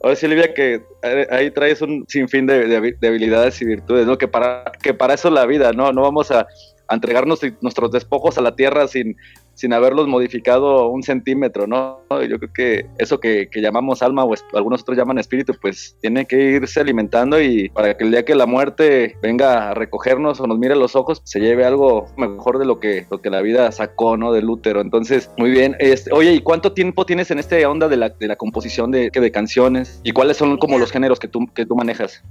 Ahora 0.02 0.16
sí, 0.16 0.26
Olivia, 0.26 0.54
que 0.54 0.82
ahí 1.30 1.52
traes 1.52 1.82
un 1.82 2.06
sinfín 2.08 2.48
de, 2.48 2.68
de, 2.68 3.08
habilidades 3.08 3.62
y 3.62 3.66
virtudes, 3.66 4.08
¿no? 4.08 4.18
Que 4.18 4.28
para, 4.28 4.72
que 4.82 4.94
para 4.94 5.14
eso 5.14 5.28
es 5.28 5.34
la 5.34 5.46
vida, 5.46 5.74
¿no? 5.74 5.92
No 5.92 6.02
vamos 6.02 6.32
a, 6.32 6.48
entregarnos 6.90 7.42
nuestros 7.62 7.92
despojos 7.92 8.38
a 8.38 8.42
la 8.42 8.56
tierra 8.56 8.88
sin, 8.88 9.16
sin 9.60 9.74
haberlos 9.74 10.08
modificado 10.08 10.88
un 10.88 11.04
centímetro, 11.04 11.68
¿no? 11.68 12.00
Yo 12.10 12.40
creo 12.40 12.54
que 12.54 12.86
eso 12.98 13.20
que, 13.20 13.50
llamamos 13.56 14.02
alma 14.02 14.24
o 14.24 14.34
algunos 14.54 14.82
otros 14.84 14.98
llaman 14.98 15.18
espíritu, 15.18 15.54
pues 15.62 15.98
tiene 16.00 16.26
que 16.26 16.38
irse 16.38 16.80
alimentando 16.80 17.42
y 17.42 17.68
para 17.68 17.98
que 17.98 18.06
el 18.06 18.12
día 18.12 18.24
que 18.24 18.36
la 18.36 18.46
muerte 18.46 19.18
venga 19.22 19.70
a 19.70 19.74
recogernos 19.74 20.40
o 20.40 20.48
nos 20.48 20.58
mire 20.58 20.78
los 20.78 20.96
ojos, 20.96 21.22
se 21.26 21.42
lleve 21.42 21.66
algo 21.66 22.08
mejor 22.16 22.58
de 22.58 22.66
lo 22.66 22.80
que, 22.80 23.06
lo 23.12 23.22
que 23.22 23.30
la 23.30 23.42
vida 23.42 23.70
sacó, 23.74 24.16
¿no? 24.16 24.32
Del 24.32 24.50
útero. 24.50 24.80
Entonces, 24.80 25.30
muy 25.38 25.52
bien. 25.52 25.76
Este, 25.80 26.14
oye, 26.14 26.32
¿y 26.32 26.40
cuánto 26.40 26.72
tiempo 26.72 27.06
tienes 27.06 27.30
en 27.30 27.40
esta 27.40 27.58
onda 27.70 27.90
de 27.90 27.98
la, 27.98 28.10
de 28.10 28.28
la 28.28 28.38
composición 28.38 28.92
de, 28.92 29.10
de 29.10 29.32
canciones? 29.32 30.00
¿Y 30.06 30.14
cuáles 30.14 30.38
son 30.38 30.58
como 30.58 30.78
los 30.80 30.90
géneros 30.90 31.20
que 31.20 31.28
tú, 31.28 31.48
que 31.54 31.66
tú 31.66 31.76
manejas? 31.76 32.24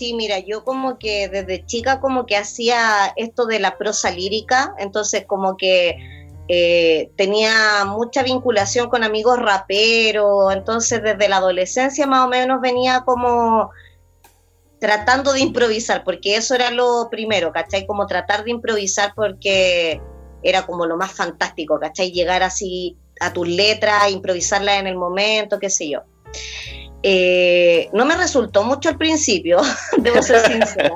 Sí, 0.00 0.14
mira, 0.14 0.38
yo 0.38 0.64
como 0.64 0.98
que 0.98 1.28
desde 1.28 1.66
chica 1.66 2.00
como 2.00 2.24
que 2.24 2.34
hacía 2.34 3.12
esto 3.16 3.44
de 3.44 3.58
la 3.58 3.76
prosa 3.76 4.10
lírica, 4.10 4.74
entonces 4.78 5.26
como 5.26 5.58
que 5.58 5.98
eh, 6.48 7.10
tenía 7.16 7.84
mucha 7.84 8.22
vinculación 8.22 8.88
con 8.88 9.04
amigos 9.04 9.38
raperos, 9.38 10.54
entonces 10.54 11.02
desde 11.02 11.28
la 11.28 11.36
adolescencia 11.36 12.06
más 12.06 12.24
o 12.24 12.30
menos 12.30 12.62
venía 12.62 13.02
como 13.04 13.72
tratando 14.78 15.34
de 15.34 15.40
improvisar, 15.40 16.02
porque 16.02 16.34
eso 16.34 16.54
era 16.54 16.70
lo 16.70 17.08
primero, 17.10 17.52
¿cachai? 17.52 17.86
Como 17.86 18.06
tratar 18.06 18.44
de 18.44 18.52
improvisar 18.52 19.12
porque 19.14 20.00
era 20.42 20.64
como 20.64 20.86
lo 20.86 20.96
más 20.96 21.12
fantástico, 21.12 21.78
¿cachai? 21.78 22.10
Llegar 22.10 22.42
así 22.42 22.96
a 23.20 23.34
tus 23.34 23.46
letras, 23.46 24.10
improvisarlas 24.10 24.80
en 24.80 24.86
el 24.86 24.96
momento, 24.96 25.58
qué 25.58 25.68
sé 25.68 25.90
yo. 25.90 26.04
Eh, 27.02 27.88
no 27.92 28.04
me 28.04 28.16
resultó 28.16 28.62
mucho 28.62 28.90
al 28.90 28.98
principio, 28.98 29.60
debo 29.98 30.22
ser 30.22 30.46
sincera. 30.46 30.94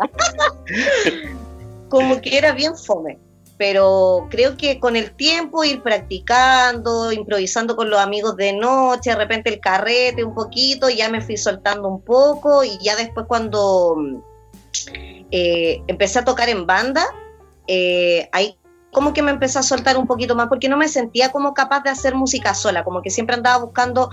Como 1.88 2.20
que 2.20 2.36
era 2.36 2.52
bien 2.52 2.76
fome. 2.76 3.18
Pero 3.56 4.26
creo 4.30 4.56
que 4.56 4.80
con 4.80 4.96
el 4.96 5.14
tiempo 5.14 5.62
ir 5.62 5.80
practicando, 5.80 7.12
improvisando 7.12 7.76
con 7.76 7.88
los 7.88 8.00
amigos 8.00 8.36
de 8.36 8.52
noche, 8.52 9.10
de 9.10 9.16
repente 9.16 9.48
el 9.48 9.60
carrete 9.60 10.24
un 10.24 10.34
poquito, 10.34 10.90
ya 10.90 11.08
me 11.08 11.20
fui 11.20 11.36
soltando 11.36 11.88
un 11.88 12.02
poco 12.02 12.64
y 12.64 12.76
ya 12.82 12.96
después 12.96 13.26
cuando 13.28 13.96
eh, 15.30 15.80
empecé 15.86 16.18
a 16.18 16.24
tocar 16.24 16.48
en 16.48 16.66
banda, 16.66 17.06
eh, 17.68 18.28
ahí 18.32 18.56
como 18.94 19.12
que 19.12 19.22
me 19.22 19.32
empecé 19.32 19.58
a 19.58 19.62
soltar 19.62 19.98
un 19.98 20.06
poquito 20.06 20.34
más 20.34 20.48
porque 20.48 20.68
no 20.68 20.78
me 20.78 20.88
sentía 20.88 21.30
como 21.30 21.52
capaz 21.52 21.82
de 21.82 21.90
hacer 21.90 22.14
música 22.14 22.54
sola, 22.54 22.84
como 22.84 23.02
que 23.02 23.10
siempre 23.10 23.36
andaba 23.36 23.62
buscando 23.62 24.08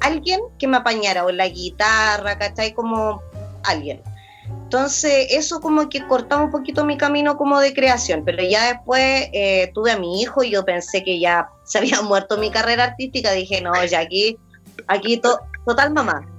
alguien 0.00 0.40
que 0.58 0.68
me 0.68 0.76
apañara 0.76 1.24
o 1.24 1.32
la 1.32 1.48
guitarra, 1.48 2.38
¿cachai? 2.38 2.72
Como 2.74 3.22
alguien. 3.64 4.02
Entonces 4.48 5.28
eso 5.30 5.60
como 5.60 5.88
que 5.88 6.06
cortaba 6.06 6.44
un 6.44 6.50
poquito 6.50 6.84
mi 6.84 6.96
camino 6.96 7.36
como 7.36 7.58
de 7.58 7.72
creación, 7.72 8.22
pero 8.24 8.42
ya 8.44 8.74
después 8.74 9.28
eh, 9.32 9.72
tuve 9.74 9.90
a 9.90 9.98
mi 9.98 10.20
hijo 10.20 10.44
y 10.44 10.50
yo 10.50 10.64
pensé 10.64 11.02
que 11.02 11.18
ya 11.18 11.48
se 11.64 11.78
había 11.78 12.02
muerto 12.02 12.36
mi 12.36 12.50
carrera 12.50 12.84
artística, 12.84 13.32
dije, 13.32 13.60
no, 13.62 13.72
ya 13.84 14.00
aquí, 14.00 14.38
aquí 14.86 15.20
total 15.66 15.92
mamá. 15.92 16.26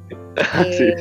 Eh, 0.64 0.96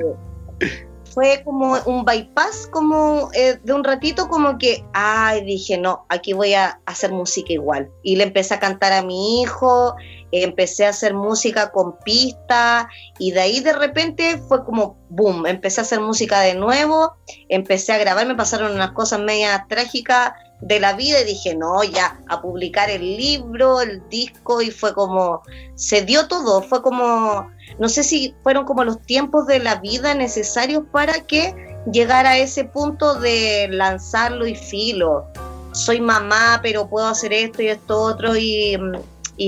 fue 1.16 1.40
como 1.44 1.78
un 1.86 2.04
bypass, 2.04 2.68
como 2.70 3.30
eh, 3.32 3.58
de 3.64 3.72
un 3.72 3.84
ratito, 3.84 4.28
como 4.28 4.58
que, 4.58 4.84
ay, 4.92 5.42
dije, 5.46 5.78
no, 5.78 6.04
aquí 6.10 6.34
voy 6.34 6.52
a 6.52 6.78
hacer 6.84 7.10
música 7.10 7.54
igual. 7.54 7.90
Y 8.02 8.16
le 8.16 8.24
empecé 8.24 8.52
a 8.52 8.60
cantar 8.60 8.92
a 8.92 9.02
mi 9.02 9.40
hijo, 9.40 9.94
empecé 10.30 10.84
a 10.84 10.90
hacer 10.90 11.14
música 11.14 11.72
con 11.72 11.98
pista, 12.04 12.90
y 13.18 13.30
de 13.30 13.40
ahí 13.40 13.60
de 13.60 13.72
repente 13.72 14.36
fue 14.46 14.62
como, 14.62 14.98
boom, 15.08 15.46
empecé 15.46 15.80
a 15.80 15.84
hacer 15.84 16.00
música 16.00 16.40
de 16.40 16.54
nuevo, 16.54 17.14
empecé 17.48 17.94
a 17.94 17.98
grabar, 17.98 18.26
me 18.26 18.34
pasaron 18.34 18.72
unas 18.72 18.90
cosas 18.90 19.20
medias 19.20 19.66
trágicas 19.68 20.34
de 20.60 20.80
la 20.80 20.94
vida 20.94 21.20
y 21.20 21.24
dije, 21.24 21.54
no, 21.54 21.84
ya, 21.84 22.20
a 22.28 22.40
publicar 22.40 22.90
el 22.90 23.02
libro, 23.02 23.80
el 23.80 24.02
disco, 24.08 24.62
y 24.62 24.70
fue 24.70 24.94
como, 24.94 25.42
se 25.74 26.02
dio 26.02 26.28
todo, 26.28 26.62
fue 26.62 26.82
como 26.82 27.48
no 27.78 27.88
sé 27.88 28.04
si 28.04 28.34
fueron 28.42 28.64
como 28.64 28.84
los 28.84 29.02
tiempos 29.02 29.46
de 29.46 29.58
la 29.58 29.76
vida 29.76 30.14
necesarios 30.14 30.84
para 30.90 31.26
que 31.26 31.54
llegara 31.90 32.30
a 32.30 32.38
ese 32.38 32.64
punto 32.64 33.14
de 33.14 33.68
lanzarlo 33.70 34.46
y 34.46 34.54
filo. 34.54 35.26
Soy 35.72 36.00
mamá, 36.00 36.60
pero 36.62 36.88
puedo 36.88 37.06
hacer 37.06 37.32
esto 37.32 37.62
y 37.62 37.68
esto 37.68 38.00
otro 38.00 38.36
y, 38.36 38.78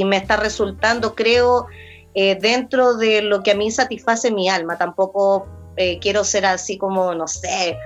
me 0.04 0.16
está 0.18 0.36
resultando, 0.36 1.14
creo, 1.14 1.66
eh, 2.14 2.36
dentro 2.38 2.96
de 2.96 3.22
lo 3.22 3.42
que 3.42 3.52
a 3.52 3.54
mí 3.54 3.70
satisface 3.70 4.30
mi 4.30 4.50
alma. 4.50 4.76
Tampoco 4.76 5.46
eh, 5.76 5.98
quiero 5.98 6.22
ser 6.24 6.44
así 6.44 6.76
como, 6.76 7.14
no 7.14 7.26
sé, 7.26 7.78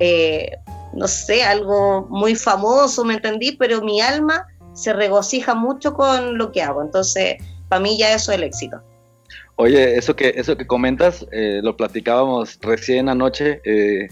eh, 0.00 0.58
no 0.92 1.08
sé, 1.08 1.42
algo 1.42 2.06
muy 2.10 2.34
famoso, 2.34 3.04
¿me 3.04 3.14
entendí? 3.14 3.52
Pero 3.52 3.82
mi 3.82 4.00
alma 4.00 4.46
se 4.72 4.92
regocija 4.92 5.54
mucho 5.54 5.94
con 5.94 6.38
lo 6.38 6.52
que 6.52 6.62
hago. 6.62 6.82
Entonces, 6.82 7.36
para 7.68 7.80
mí 7.80 7.98
ya 7.98 8.14
eso 8.14 8.32
es 8.32 8.38
el 8.38 8.44
éxito. 8.44 8.80
Oye, 9.56 9.96
eso 9.96 10.14
que, 10.14 10.34
eso 10.36 10.56
que 10.56 10.66
comentas, 10.66 11.26
eh, 11.32 11.60
lo 11.62 11.76
platicábamos 11.76 12.58
recién 12.62 13.08
anoche 13.08 13.60
eh, 13.64 14.08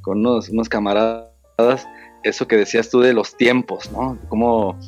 con 0.00 0.18
unos, 0.18 0.48
unos, 0.48 0.68
camaradas, 0.68 1.88
eso 2.22 2.46
que 2.46 2.56
decías 2.56 2.88
tú 2.88 3.00
de 3.00 3.12
los 3.12 3.36
tiempos, 3.36 3.90
¿no? 3.90 4.16
Cómo, 4.28 4.78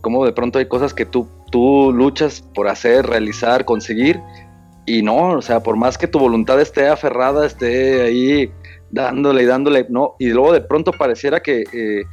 cómo 0.00 0.24
de 0.24 0.32
pronto 0.32 0.58
hay 0.58 0.66
cosas 0.66 0.94
que 0.94 1.04
tú, 1.04 1.28
tú 1.50 1.92
luchas 1.92 2.42
por 2.54 2.66
hacer, 2.66 3.06
realizar, 3.06 3.66
conseguir, 3.66 4.22
y 4.86 5.02
no, 5.02 5.32
o 5.32 5.42
sea, 5.42 5.60
por 5.62 5.76
más 5.76 5.98
que 5.98 6.08
tu 6.08 6.18
voluntad 6.18 6.60
esté 6.60 6.88
aferrada, 6.88 7.46
esté 7.46 8.02
ahí 8.02 8.50
dándole 8.92 9.42
y 9.42 9.46
dándole, 9.46 9.86
no, 9.88 10.14
y 10.18 10.28
luego 10.28 10.52
de 10.52 10.60
pronto 10.60 10.92
pareciera 10.92 11.40
que... 11.40 11.64
Eh, 11.72 12.04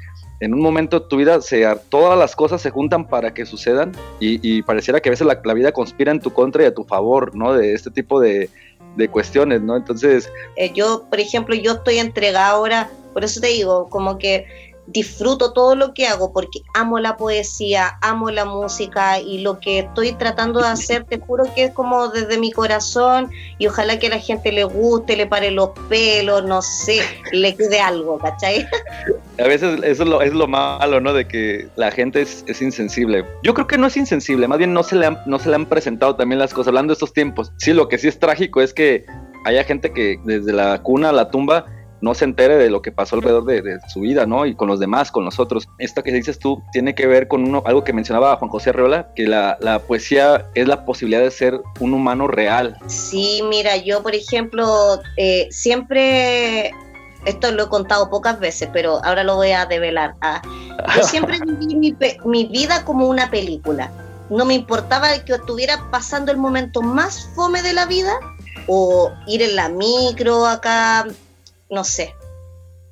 en 0.41 0.53
un 0.53 0.61
momento 0.61 1.01
de 1.01 1.07
tu 1.07 1.17
vida 1.17 1.41
se, 1.41 1.65
todas 1.89 2.17
las 2.17 2.33
cosas 2.33 2.61
se 2.61 2.69
juntan 2.69 3.05
para 3.05 3.33
que 3.33 3.45
sucedan 3.45 3.91
y, 4.21 4.61
pareciera 4.61 5.01
que 5.01 5.09
a 5.09 5.11
veces 5.11 5.27
la, 5.27 5.53
vida 5.53 5.73
conspira 5.73 6.11
en 6.11 6.21
tu 6.21 6.31
contra 6.31 6.63
y 6.63 6.67
a 6.67 6.73
tu 6.73 6.85
favor, 6.85 7.35
¿no? 7.35 7.53
De 7.53 7.73
este 7.73 7.91
tipo 7.91 8.21
de, 8.21 8.49
cuestiones, 9.11 9.61
¿no? 9.61 9.75
Entonces... 9.75 10.31
Eh, 10.55 10.71
yo, 10.73 11.05
por 11.09 11.19
ejemplo, 11.19 11.55
yo 11.55 11.73
estoy 11.73 11.99
entregada 11.99 12.51
ahora, 12.51 12.89
por 13.13 13.23
eso 13.25 13.41
te 13.41 13.47
digo, 13.47 13.89
como 13.89 14.17
que 14.17 14.45
disfruto 14.91 15.53
todo 15.53 15.75
lo 15.75 15.93
que 15.93 16.07
hago 16.07 16.33
porque 16.33 16.61
amo 16.73 16.99
la 16.99 17.17
poesía, 17.17 17.97
amo 18.01 18.31
la 18.31 18.45
música 18.45 19.19
y 19.19 19.39
lo 19.39 19.59
que 19.59 19.79
estoy 19.79 20.13
tratando 20.13 20.59
de 20.61 20.67
hacer, 20.67 21.03
te 21.03 21.19
juro 21.19 21.45
que 21.53 21.65
es 21.65 21.73
como 21.73 22.07
desde 22.09 22.37
mi 22.37 22.51
corazón 22.51 23.29
y 23.57 23.67
ojalá 23.67 23.99
que 23.99 24.07
a 24.07 24.11
la 24.11 24.19
gente 24.19 24.51
le 24.51 24.63
guste, 24.63 25.15
le 25.15 25.27
pare 25.27 25.51
los 25.51 25.69
pelos, 25.87 26.43
no 26.45 26.61
sé, 26.61 27.01
le 27.31 27.55
quede 27.55 27.79
algo, 27.79 28.17
¿cachai? 28.17 28.67
A 29.39 29.43
veces 29.43 29.79
eso 29.83 30.03
es 30.03 30.09
lo, 30.09 30.21
es 30.21 30.33
lo 30.33 30.47
malo, 30.47 30.99
¿no? 30.99 31.13
De 31.13 31.27
que 31.27 31.67
la 31.75 31.91
gente 31.91 32.21
es, 32.21 32.43
insensible. 32.61 33.25
Yo 33.43 33.53
creo 33.53 33.67
que 33.67 33.77
no 33.77 33.87
es 33.87 33.95
insensible, 33.95 34.47
más 34.47 34.57
bien 34.57 34.73
no 34.73 34.83
se, 34.83 34.95
le 34.95 35.05
han, 35.05 35.19
no 35.25 35.39
se 35.39 35.49
le 35.49 35.55
han 35.55 35.65
presentado 35.65 36.15
también 36.15 36.39
las 36.39 36.53
cosas, 36.53 36.69
hablando 36.69 36.91
de 36.91 36.95
estos 36.95 37.13
tiempos. 37.13 37.51
Sí, 37.57 37.73
lo 37.73 37.87
que 37.87 37.97
sí 37.97 38.07
es 38.07 38.19
trágico 38.19 38.61
es 38.61 38.73
que 38.73 39.05
haya 39.45 39.63
gente 39.63 39.93
que 39.93 40.19
desde 40.25 40.51
la 40.51 40.81
cuna 40.81 41.09
a 41.09 41.13
la 41.13 41.29
tumba 41.31 41.65
no 42.01 42.13
se 42.13 42.25
entere 42.25 42.57
de 42.57 42.69
lo 42.69 42.81
que 42.81 42.91
pasó 42.91 43.15
alrededor 43.15 43.45
de, 43.45 43.79
su 43.87 44.01
vida, 44.01 44.25
¿no? 44.25 44.45
Y 44.45 44.55
con 44.55 44.67
los 44.67 44.79
demás, 44.79 45.11
con 45.11 45.25
nosotros. 45.25 45.67
Esto 45.77 46.03
que 46.03 46.11
dices 46.11 46.39
tú 46.39 46.61
tiene 46.71 46.95
que 46.95 47.07
ver 47.07 47.27
con 47.27 47.43
uno, 47.43 47.63
algo 47.65 47.83
que 47.83 47.93
mencionaba 47.93 48.35
Juan 48.37 48.49
José 48.49 48.69
Arreola, 48.69 49.09
que 49.15 49.27
la, 49.27 49.57
poesía 49.87 50.47
es 50.55 50.67
la 50.67 50.85
posibilidad 50.85 51.21
de 51.21 51.31
ser 51.31 51.59
un 51.79 51.93
humano 51.93 52.27
real. 52.27 52.77
Sí, 52.87 53.41
mira, 53.49 53.77
yo 53.77 54.01
por 54.03 54.15
ejemplo, 54.15 54.99
eh, 55.17 55.47
siempre, 55.51 56.71
esto 57.25 57.51
lo 57.51 57.63
he 57.63 57.69
contado 57.69 58.09
pocas 58.09 58.39
veces, 58.39 58.69
pero 58.71 59.03
ahora 59.03 59.23
lo 59.23 59.35
voy 59.35 59.51
a 59.51 59.65
develar. 59.65 60.15
Ah, 60.21 60.41
yo 60.95 61.03
siempre 61.03 61.39
viví 61.45 61.75
mi, 61.75 61.95
mi 62.25 62.45
vida 62.45 62.83
como 62.85 63.07
una 63.07 63.29
película. 63.29 63.91
No 64.29 64.45
me 64.45 64.53
importaba 64.53 65.17
que 65.25 65.33
estuviera 65.33 65.89
pasando 65.89 66.31
el 66.31 66.37
momento 66.37 66.81
más 66.81 67.29
fome 67.35 67.63
de 67.63 67.73
la 67.73 67.87
vida 67.87 68.13
o 68.67 69.11
ir 69.25 69.41
en 69.41 69.55
la 69.55 69.69
micro 69.69 70.45
acá 70.45 71.07
no 71.69 71.83
sé, 71.83 72.15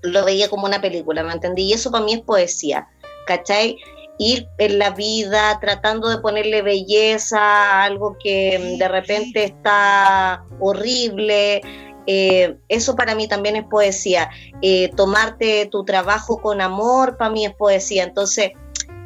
lo 0.02 0.26
veía 0.26 0.50
como 0.50 0.66
una 0.66 0.82
película, 0.82 1.24
¿me 1.24 1.34
entendí? 1.34 1.64
Y 1.64 1.74
eso 1.74 1.92
para 1.92 2.04
mí 2.04 2.14
es 2.14 2.22
poesía, 2.22 2.88
¿cachai? 3.26 3.78
Ir 4.20 4.48
en 4.58 4.80
la 4.80 4.92
vida 4.92 5.60
tratando 5.60 6.10
de 6.10 6.20
ponerle 6.20 6.62
belleza 6.62 7.40
a 7.40 7.84
algo 7.84 8.18
que 8.22 8.76
de 8.80 8.88
repente 8.88 9.44
está 9.44 10.44
horrible. 10.60 11.62
Eh, 12.08 12.58
eso 12.68 12.96
para 12.96 13.16
mí 13.16 13.28
también 13.28 13.56
es 13.56 13.66
poesía. 13.66 14.30
Eh, 14.62 14.90
tomarte 14.96 15.68
tu 15.68 15.84
trabajo 15.84 16.42
con 16.42 16.62
amor 16.62 17.18
para 17.18 17.30
mí 17.30 17.46
es 17.46 17.54
poesía. 17.54 18.04
Entonces, 18.04 18.52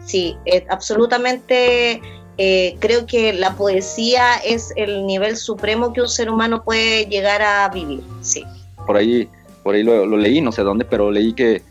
sí, 0.05 0.37
absolutamente 0.69 2.01
eh, 2.37 2.77
creo 2.79 3.05
que 3.05 3.33
la 3.33 3.55
poesía 3.55 4.35
es 4.37 4.71
el 4.77 5.05
nivel 5.05 5.35
supremo 5.35 5.91
que 5.91 6.01
un 6.01 6.09
ser 6.09 6.29
humano 6.29 6.63
puede 6.63 7.05
llegar 7.07 7.41
a 7.41 7.67
vivir. 7.67 8.01
Sí. 8.21 8.45
Por 8.87 8.95
ahí 8.95 9.29
por 9.63 9.75
ahí 9.75 9.83
lo, 9.83 10.05
leí, 10.17 10.41
no 10.41 10.51
sé 10.51 10.63
dónde, 10.63 10.85
pero 10.85 11.11
leí 11.11 11.33
que, 11.33 11.61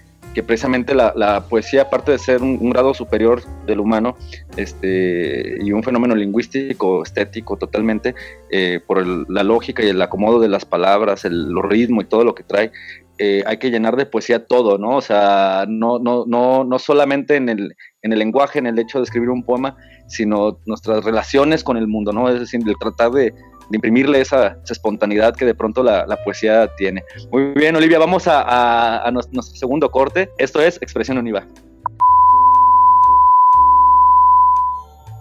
precisamente 0.47 0.95
la, 0.95 1.45
poesía, 1.49 1.83
aparte 1.83 2.13
de 2.13 2.19
ser 2.19 2.43
un, 2.43 2.71
grado 2.71 2.95
superior 2.95 3.43
del 3.67 3.81
humano 3.81 4.17
este, 4.57 5.59
y 5.61 5.73
un 5.73 5.83
fenómeno 5.83 6.15
lingüístico, 6.15 7.03
estético 7.03 7.57
totalmente, 7.57 8.15
eh, 8.51 8.81
por 8.87 9.05
la 9.31 9.43
lógica 9.43 9.85
y 9.85 9.89
el 9.89 10.01
acomodo 10.01 10.41
de 10.41 10.49
las 10.49 10.65
palabras, 10.65 11.25
el, 11.25 11.55
ritmo 11.63 12.01
y 12.01 12.05
todo 12.05 12.25
lo 12.25 12.35
que 12.35 12.45
trae, 12.45 12.73
eh, 13.19 13.43
hay 13.45 13.59
que 13.59 13.71
llenar 13.71 13.97
de 13.97 14.07
poesía 14.07 14.47
todo, 14.47 14.79
¿no? 14.79 14.97
O 14.97 15.03
sea, 15.03 15.67
no, 15.69 15.99
no, 15.99 16.25
no, 16.27 16.65
no 16.65 16.79
solamente 16.79 17.37
en 17.37 17.51
el, 17.51 17.77
en 18.01 18.13
el 18.15 18.19
lenguaje, 18.19 18.59
en 18.59 18.67
el 18.67 18.79
hecho 18.79 18.99
de 18.99 19.05
escribir 19.05 19.29
un 19.29 19.45
poema, 19.45 19.77
sino 20.09 20.59
nuestras 20.65 21.05
relaciones 21.05 21.63
con 21.63 21.77
el 21.77 21.87
mundo, 21.87 22.13
¿no? 22.13 22.31
Es 22.31 22.41
decir, 22.41 22.63
el 22.67 22.75
tratar 22.81 23.11
de, 23.11 23.35
imprimirle 23.73 24.21
esa, 24.21 24.59
espontaneidad 24.69 25.35
que 25.35 25.45
de 25.45 25.55
pronto 25.55 25.83
la, 25.83 26.19
poesía 26.25 26.69
tiene. 26.77 27.05
Muy 27.31 27.53
bien, 27.55 27.77
Olivia, 27.77 27.99
vamos 27.99 28.25
a, 28.27 29.11
nuestro 29.13 29.57
segundo 29.57 29.91
corte. 29.91 30.31
Esto 30.39 30.61
es 30.61 30.77
Expresión 30.83 31.19
Univa. 31.19 31.47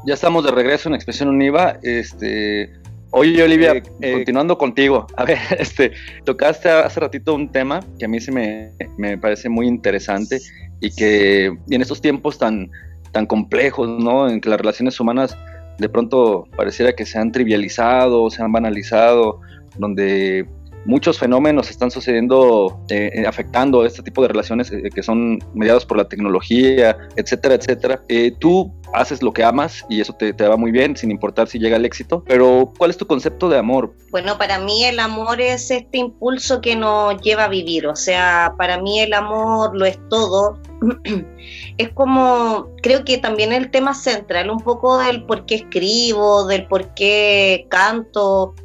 Ya 0.06 0.14
estamos 0.14 0.46
de 0.46 0.52
regreso 0.52 0.90
en 0.90 0.96
Expresión 0.96 1.30
Univa. 1.30 1.78
Este, 1.84 2.72
Oye, 3.12 3.42
Olivia, 3.42 3.74
eh, 3.74 3.84
eh, 4.02 4.12
continuando 4.14 4.58
contigo, 4.58 5.08
a 5.18 5.26
ver, 5.26 5.40
este, 5.58 5.94
tocaste 6.26 6.70
hace 6.70 7.00
ratito 7.00 7.34
un 7.34 7.52
tema 7.52 7.80
que 7.98 8.06
a 8.06 8.08
mí 8.08 8.20
se 8.20 8.32
me, 8.32 8.72
me 8.98 9.18
parece 9.18 9.50
muy 9.50 9.68
interesante 9.68 10.40
y 10.80 10.92
que 10.92 11.46
en 11.46 11.82
estos 11.82 12.02
tiempos 12.02 12.38
tan, 12.38 12.70
tan 13.12 13.26
complejos, 13.26 13.90
¿no? 13.90 14.30
En 14.30 14.40
que 14.40 14.50
las 14.50 14.60
relaciones 14.60 15.00
humanas 15.00 15.36
de 15.80 15.90
pronto 15.90 16.48
pareciera 16.56 16.94
que 16.94 17.06
se 17.06 17.18
han 17.18 17.32
trivializado, 17.32 18.30
se 18.30 18.44
han 18.44 18.52
banalizado, 18.52 19.40
donde 19.78 20.48
muchos 20.86 21.20
fenómenos 21.20 21.70
están 21.70 21.92
sucediendo, 21.92 22.80
eh, 22.90 23.12
eh, 23.14 23.28
afectando 23.28 23.86
este 23.86 24.02
tipo 24.02 24.22
de 24.22 24.30
relaciones 24.30 24.72
eh, 24.72 24.90
que 24.94 25.04
son 25.04 25.40
mediados 25.54 25.86
por 25.86 25.98
la 25.98 26.08
tecnología, 26.08 26.98
etcétera, 27.16 27.56
etcétera. 27.56 28.02
tú 28.40 28.74
haces 28.94 29.22
lo 29.22 29.32
que 29.32 29.44
amas 29.44 29.86
y 29.88 30.02
eso 30.02 30.14
te, 30.14 30.34
te, 30.34 30.48
va 30.48 30.58
muy 30.58 30.72
bien, 30.72 30.98
sin 30.98 31.12
importar 31.12 31.48
si 31.48 31.60
llega 31.60 31.78
el 31.78 31.86
éxito, 31.86 32.24
pero 32.26 32.74
¿cuál 32.78 32.90
es 32.90 32.98
tu 32.98 33.06
concepto 33.06 33.50
de 33.50 33.58
amor? 33.58 33.94
Bueno, 34.10 34.38
para 34.38 34.58
mí 34.58 34.84
el 34.84 35.00
amor 35.00 35.42
es 35.42 35.70
este 35.70 36.00
impulso 36.00 36.60
que 36.60 36.76
nos 36.76 37.22
lleva 37.22 37.46
a 37.46 37.50
vivir, 37.50 37.86
o 37.86 37.96
sea, 37.96 38.56
para 38.58 38.82
mí 38.82 39.00
el 39.00 39.14
amor 39.14 39.78
lo 39.78 39.86
es 39.86 40.00
todo. 40.10 40.60
es 41.78 41.90
como, 41.90 42.70
creo 42.82 43.06
que 43.06 43.20
también 43.20 43.54
el 43.54 43.70
tema 43.70 43.94
central, 43.94 44.50
un 44.50 44.60
poco 44.60 44.98
del 44.98 45.24
por 45.26 45.46
qué 45.46 45.56
escribo, 45.56 46.48
del 46.48 46.66
por 46.68 46.94
qué 46.96 47.68
canto, 47.70 48.56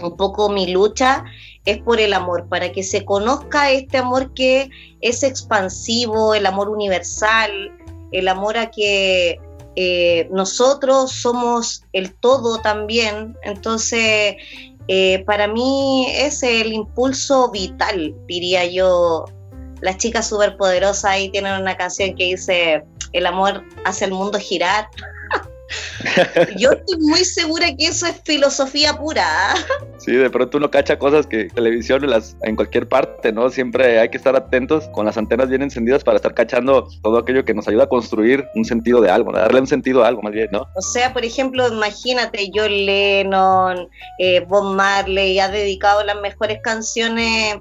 un 0.00 0.16
poco 0.16 0.48
mi 0.48 0.70
lucha 0.72 1.24
es 1.64 1.78
por 1.78 2.00
el 2.00 2.12
amor, 2.12 2.48
para 2.48 2.72
que 2.72 2.82
se 2.82 3.04
conozca 3.04 3.70
este 3.70 3.98
amor 3.98 4.34
que 4.34 4.70
es 5.00 5.22
expansivo, 5.22 6.34
el 6.34 6.46
amor 6.46 6.68
universal, 6.68 7.70
el 8.10 8.28
amor 8.28 8.56
a 8.56 8.70
que 8.70 9.40
eh, 9.76 10.28
nosotros 10.30 11.12
somos 11.12 11.84
el 11.92 12.14
todo 12.14 12.58
también. 12.58 13.36
Entonces, 13.42 14.36
eh, 14.88 15.22
para 15.24 15.46
mí 15.46 16.06
es 16.10 16.42
el 16.42 16.72
impulso 16.72 17.50
vital, 17.50 18.14
diría 18.26 18.64
yo. 18.66 19.24
Las 19.80 19.98
chicas 19.98 20.28
superpoderosas 20.28 21.04
ahí 21.04 21.28
tienen 21.30 21.60
una 21.60 21.76
canción 21.76 22.14
que 22.14 22.24
dice, 22.24 22.84
el 23.12 23.26
amor 23.26 23.64
hace 23.84 24.04
el 24.04 24.12
mundo 24.12 24.38
girar. 24.38 24.88
Yo 26.56 26.72
estoy 26.72 26.98
muy 27.00 27.24
segura 27.24 27.66
que 27.76 27.86
eso 27.86 28.06
es 28.06 28.20
filosofía 28.24 28.94
pura. 28.94 29.54
Sí, 29.98 30.12
de 30.12 30.30
pronto 30.30 30.58
uno 30.58 30.70
cacha 30.70 30.98
cosas 30.98 31.26
que 31.26 31.44
televisión 31.44 32.08
las, 32.08 32.36
en 32.42 32.56
cualquier 32.56 32.88
parte, 32.88 33.32
¿no? 33.32 33.50
Siempre 33.50 34.00
hay 34.00 34.08
que 34.08 34.16
estar 34.16 34.34
atentos 34.34 34.88
con 34.92 35.06
las 35.06 35.16
antenas 35.16 35.48
bien 35.48 35.62
encendidas 35.62 36.02
para 36.02 36.16
estar 36.16 36.34
cachando 36.34 36.88
todo 37.02 37.18
aquello 37.18 37.44
que 37.44 37.54
nos 37.54 37.68
ayuda 37.68 37.84
a 37.84 37.88
construir 37.88 38.44
un 38.54 38.64
sentido 38.64 39.00
de 39.00 39.10
algo, 39.10 39.32
darle 39.32 39.60
un 39.60 39.66
sentido 39.66 40.04
a 40.04 40.08
algo 40.08 40.22
más 40.22 40.32
bien, 40.32 40.48
¿no? 40.50 40.66
O 40.74 40.82
sea, 40.82 41.12
por 41.12 41.24
ejemplo, 41.24 41.68
imagínate 41.68 42.50
John 42.52 42.70
Lennon, 42.70 43.88
eh, 44.18 44.40
Bob 44.48 44.74
Marley 44.74 45.38
ha 45.38 45.48
dedicado 45.48 46.02
las 46.04 46.20
mejores 46.20 46.58
canciones 46.62 47.56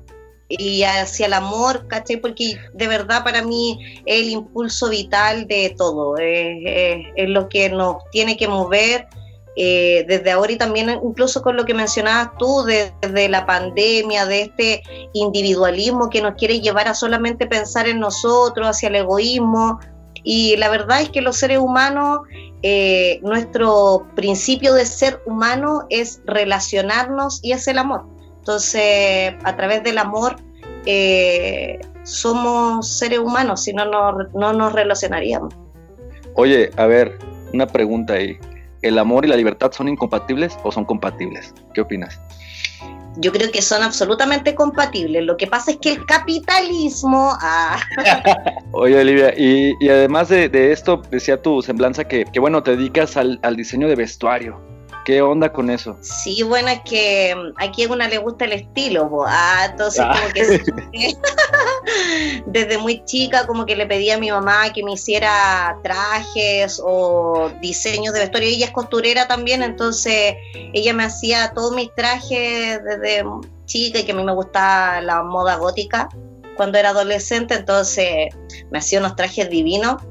y 0.58 0.84
hacia 0.84 1.28
el 1.28 1.34
amor, 1.34 1.88
¿cachai? 1.88 2.18
Porque 2.18 2.58
de 2.74 2.88
verdad 2.88 3.24
para 3.24 3.42
mí 3.42 3.80
es 4.06 4.22
el 4.22 4.30
impulso 4.30 4.90
vital 4.90 5.48
de 5.48 5.74
todo, 5.78 6.18
es, 6.18 7.30
lo 7.30 7.50
que 7.50 7.70
nos 7.70 7.98
tiene 8.12 8.38
que 8.38 8.48
mover 8.48 9.08
eh, 9.56 10.06
desde 10.08 10.32
ahora 10.32 10.54
y 10.54 10.58
también 10.58 10.90
incluso 11.04 11.42
con 11.42 11.58
lo 11.58 11.66
que 11.66 11.74
mencionabas 11.74 12.32
tú, 12.38 12.64
desde 12.64 13.30
la 13.30 13.46
pandemia, 13.46 14.26
de 14.26 14.42
este 14.44 14.84
individualismo 15.14 16.10
que 16.10 16.22
nos 16.22 16.36
quiere 16.36 16.62
llevar 16.62 16.88
a 16.88 16.94
solamente 16.94 17.48
pensar 17.48 17.88
en 17.88 18.00
nosotros, 18.00 18.68
hacia 18.68 18.90
el 18.90 18.96
egoísmo. 18.96 19.80
Y 20.24 20.56
la 20.58 20.70
verdad 20.70 21.02
es 21.02 21.10
que 21.10 21.22
los 21.22 21.38
seres 21.38 21.58
humanos, 21.58 22.22
eh, 22.62 23.20
nuestro 23.24 24.08
principio 24.16 24.74
de 24.74 24.86
ser 24.86 25.20
humano 25.26 25.86
es 25.90 26.22
relacionarnos 26.26 27.40
y 27.42 27.54
es 27.54 27.68
el 27.68 27.80
amor. 27.80 28.06
Entonces, 28.42 29.36
a 29.44 29.56
través 29.56 29.84
del 29.84 30.00
amor 30.00 30.38
eh, 30.88 31.80
somos 32.02 32.98
seres 32.98 33.20
humanos, 33.20 33.64
si 33.64 33.72
no, 33.72 33.86
no 33.86 34.54
nos 34.54 34.74
relacionaríamos. 34.74 35.54
Oye, 36.34 36.72
a 36.76 36.88
ver, 36.88 37.20
una 37.54 37.68
pregunta 37.68 38.14
ahí. 38.14 38.40
¿El 38.82 38.98
amor 38.98 39.26
y 39.26 39.28
la 39.28 39.36
libertad 39.36 39.72
son 39.72 39.90
incompatibles 39.90 40.58
o 40.64 40.72
son 40.72 40.86
compatibles? 40.86 41.54
¿Qué 41.76 41.82
opinas? 41.82 42.20
Yo 43.18 43.32
creo 43.32 43.52
que 43.52 43.62
son 43.62 43.84
absolutamente 43.84 44.56
compatibles. 44.56 45.24
Lo 45.24 45.38
que 45.38 45.46
pasa 45.46 45.70
es 45.70 45.78
que 45.78 45.92
el 45.92 46.06
capitalismo. 46.08 47.38
Ah. 47.42 47.80
Oye, 48.72 49.00
Olivia, 49.00 49.36
y, 49.38 49.76
además 49.88 50.30
de, 50.30 50.72
esto, 50.72 51.04
decía 51.12 51.40
tu 51.40 51.62
semblanza 51.62 52.06
que, 52.08 52.26
que 52.26 52.40
bueno, 52.40 52.64
te 52.64 52.76
dedicas 52.76 53.18
al, 53.18 53.40
al 53.44 53.56
diseño 53.56 53.88
de 53.88 53.96
vestuario. 53.96 54.71
¿Qué 55.04 55.22
onda 55.22 55.52
con 55.52 55.70
eso? 55.70 55.98
Sí, 56.02 56.44
bueno, 56.44 56.70
es 56.70 56.82
que 56.82 57.36
mm, 57.36 57.54
aquí 57.58 57.84
a 57.84 57.92
una 57.92 58.08
le 58.08 58.20
gusta 58.20 58.46
el 58.46 58.54
estilo, 58.54 59.10
ah, 59.26 59.68
entonces 59.72 60.04
ah. 60.06 60.14
como 60.14 60.34
que 60.34 61.16
desde 62.46 62.78
muy 62.78 63.04
chica 63.06 63.48
como 63.48 63.66
que 63.66 63.76
le 63.76 63.88
pedí 63.88 64.12
a 64.12 64.20
mi 64.20 64.30
mamá 64.30 64.72
que 64.74 64.84
me 64.84 64.94
hiciera 64.94 65.80
trajes 65.84 66.80
o 66.84 67.52
diseños 67.62 68.14
de 68.14 68.20
vestuario. 68.20 68.50
Ella 68.50 68.68
es 68.68 68.72
costurera 68.72 69.28
también, 69.28 69.64
entonces 69.64 70.36
ella 70.74 70.94
me 70.94 71.04
hacía 71.04 71.52
todos 71.54 71.74
mis 71.76 71.94
trajes 71.96 72.80
desde 72.84 73.24
chica 73.66 74.00
y 74.00 74.04
que 74.04 74.12
a 74.12 74.16
mí 74.16 74.24
me 74.24 74.34
gustaba 74.34 75.02
la 75.02 75.24
moda 75.24 75.56
gótica 75.56 76.10
cuando 76.56 76.78
era 76.78 76.90
adolescente, 76.90 77.56
entonces 77.56 78.28
me 78.70 78.78
hacía 78.78 79.00
unos 79.00 79.16
trajes 79.16 79.50
divinos 79.50 80.04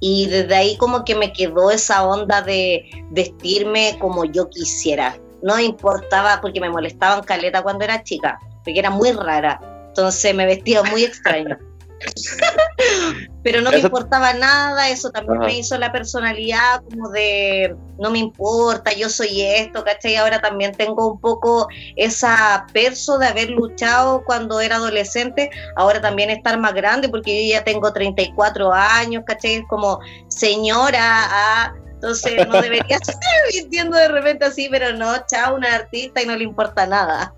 y 0.00 0.26
desde 0.26 0.54
ahí 0.54 0.76
como 0.76 1.04
que 1.04 1.14
me 1.14 1.32
quedó 1.32 1.70
esa 1.70 2.06
onda 2.06 2.42
de 2.42 2.88
vestirme 3.10 3.96
como 4.00 4.24
yo 4.24 4.48
quisiera. 4.48 5.18
No 5.42 5.58
importaba 5.58 6.40
porque 6.40 6.60
me 6.60 6.70
molestaban 6.70 7.22
caleta 7.22 7.62
cuando 7.62 7.84
era 7.84 8.02
chica, 8.02 8.38
porque 8.64 8.78
era 8.78 8.90
muy 8.90 9.12
rara. 9.12 9.60
Entonces 9.88 10.34
me 10.34 10.46
vestía 10.46 10.82
muy 10.84 11.04
extraño. 11.04 11.58
Pero 13.42 13.60
no 13.60 13.70
me 13.70 13.78
importaba 13.78 14.34
nada, 14.34 14.88
eso 14.88 15.10
también 15.10 15.38
me 15.38 15.58
hizo 15.58 15.78
la 15.78 15.90
personalidad 15.92 16.82
como 16.88 17.08
de 17.10 17.74
no 17.98 18.10
me 18.10 18.18
importa, 18.18 18.92
yo 18.92 19.08
soy 19.08 19.42
esto, 19.42 19.84
¿cachai? 19.84 20.16
Ahora 20.16 20.40
también 20.40 20.72
tengo 20.72 21.12
un 21.12 21.20
poco 21.20 21.68
esa 21.96 22.66
perso 22.72 23.18
de 23.18 23.26
haber 23.26 23.50
luchado 23.50 24.22
cuando 24.24 24.60
era 24.60 24.76
adolescente, 24.76 25.50
ahora 25.76 26.00
también 26.00 26.30
estar 26.30 26.58
más 26.58 26.74
grande 26.74 27.08
porque 27.08 27.48
yo 27.48 27.54
ya 27.54 27.64
tengo 27.64 27.92
34 27.92 28.72
años, 28.72 29.24
¿cachai? 29.26 29.54
Es 29.56 29.64
como 29.68 30.00
señora, 30.28 31.00
ah, 31.02 31.74
entonces 31.98 32.46
no 32.46 32.60
debería 32.60 32.96
estar 33.00 33.16
vistiendo 33.52 33.96
de 33.96 34.08
repente 34.08 34.44
así, 34.44 34.68
pero 34.70 34.92
no, 34.92 35.14
chao, 35.26 35.56
una 35.56 35.74
artista 35.74 36.22
y 36.22 36.26
no 36.26 36.36
le 36.36 36.44
importa 36.44 36.86
nada. 36.86 37.34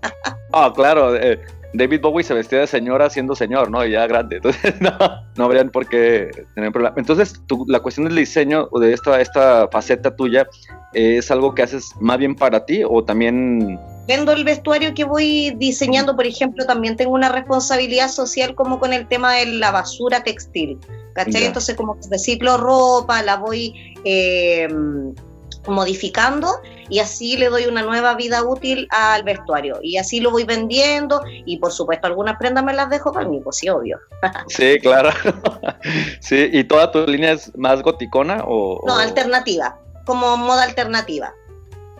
Ah, 0.53 0.71
claro, 0.75 1.15
eh, 1.15 1.39
David 1.73 2.01
Bowie 2.01 2.23
se 2.23 2.33
vestía 2.33 2.59
de 2.59 2.67
señora 2.67 3.09
siendo 3.09 3.35
señor, 3.35 3.71
¿no? 3.71 3.85
Y 3.85 3.91
ya 3.91 4.05
grande. 4.07 4.37
Entonces, 4.37 4.73
no, 4.81 4.91
no 5.35 5.43
habrían 5.45 5.69
por 5.69 5.87
qué 5.87 6.29
tener 6.55 6.71
problema. 6.71 6.95
Entonces, 6.97 7.41
la 7.67 7.79
cuestión 7.79 8.07
del 8.07 8.15
diseño 8.15 8.67
o 8.71 8.79
de 8.79 8.93
esta, 8.93 9.21
esta 9.21 9.67
faceta 9.69 10.15
tuya 10.15 10.47
es 10.93 11.31
algo 11.31 11.55
que 11.55 11.63
haces 11.63 11.91
más 11.99 12.17
bien 12.17 12.35
para 12.35 12.65
ti 12.65 12.83
o 12.87 13.03
también... 13.03 13.79
Vendo 14.07 14.33
el 14.33 14.43
vestuario 14.43 14.93
que 14.93 15.05
voy 15.05 15.55
diseñando, 15.57 16.15
por 16.15 16.25
ejemplo, 16.25 16.65
también 16.65 16.97
tengo 16.97 17.13
una 17.13 17.29
responsabilidad 17.29 18.09
social 18.09 18.55
como 18.55 18.79
con 18.79 18.91
el 18.91 19.07
tema 19.07 19.35
de 19.35 19.45
la 19.45 19.71
basura 19.71 20.23
textil. 20.23 20.79
¿Cachai? 21.13 21.45
Entonces, 21.45 21.75
como 21.75 21.97
reciclo 22.09 22.57
ropa, 22.57 23.21
la 23.21 23.37
voy... 23.37 23.73
Eh, 24.03 24.67
modificando 25.67 26.47
y 26.89 26.99
así 26.99 27.37
le 27.37 27.49
doy 27.49 27.65
una 27.65 27.83
nueva 27.83 28.15
vida 28.15 28.43
útil 28.43 28.87
al 28.89 29.23
vestuario 29.23 29.79
y 29.81 29.97
así 29.97 30.19
lo 30.19 30.31
voy 30.31 30.43
vendiendo 30.43 31.21
y 31.27 31.57
por 31.57 31.71
supuesto 31.71 32.07
algunas 32.07 32.37
prendas 32.37 32.63
me 32.63 32.73
las 32.73 32.89
dejo 32.89 33.11
para 33.11 33.27
mí, 33.27 33.39
pues 33.43 33.57
sí, 33.57 33.69
obvio. 33.69 33.99
Sí, 34.47 34.77
claro. 34.81 35.09
sí, 36.19 36.49
¿y 36.51 36.63
toda 36.63 36.91
tu 36.91 37.05
línea 37.05 37.33
es 37.33 37.55
más 37.57 37.81
goticona 37.81 38.43
o...? 38.45 38.81
No, 38.85 38.97
alternativa, 38.97 39.79
como 40.05 40.37
moda 40.37 40.63
alternativa. 40.63 41.33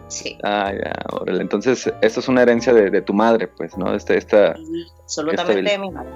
Sí. 0.07 0.37
Ah, 0.43 0.73
ya, 0.73 0.93
entonces 1.39 1.91
esto 2.01 2.19
es 2.19 2.27
una 2.27 2.41
herencia 2.41 2.73
de, 2.73 3.01
tu 3.01 3.13
madre, 3.13 3.47
pues, 3.47 3.77
¿no? 3.77 3.95
Este, 3.95 4.17
esta, 4.17 4.55
absolutamente 5.03 5.71
de 5.71 5.77
mi 5.77 5.89
madre. 5.89 6.11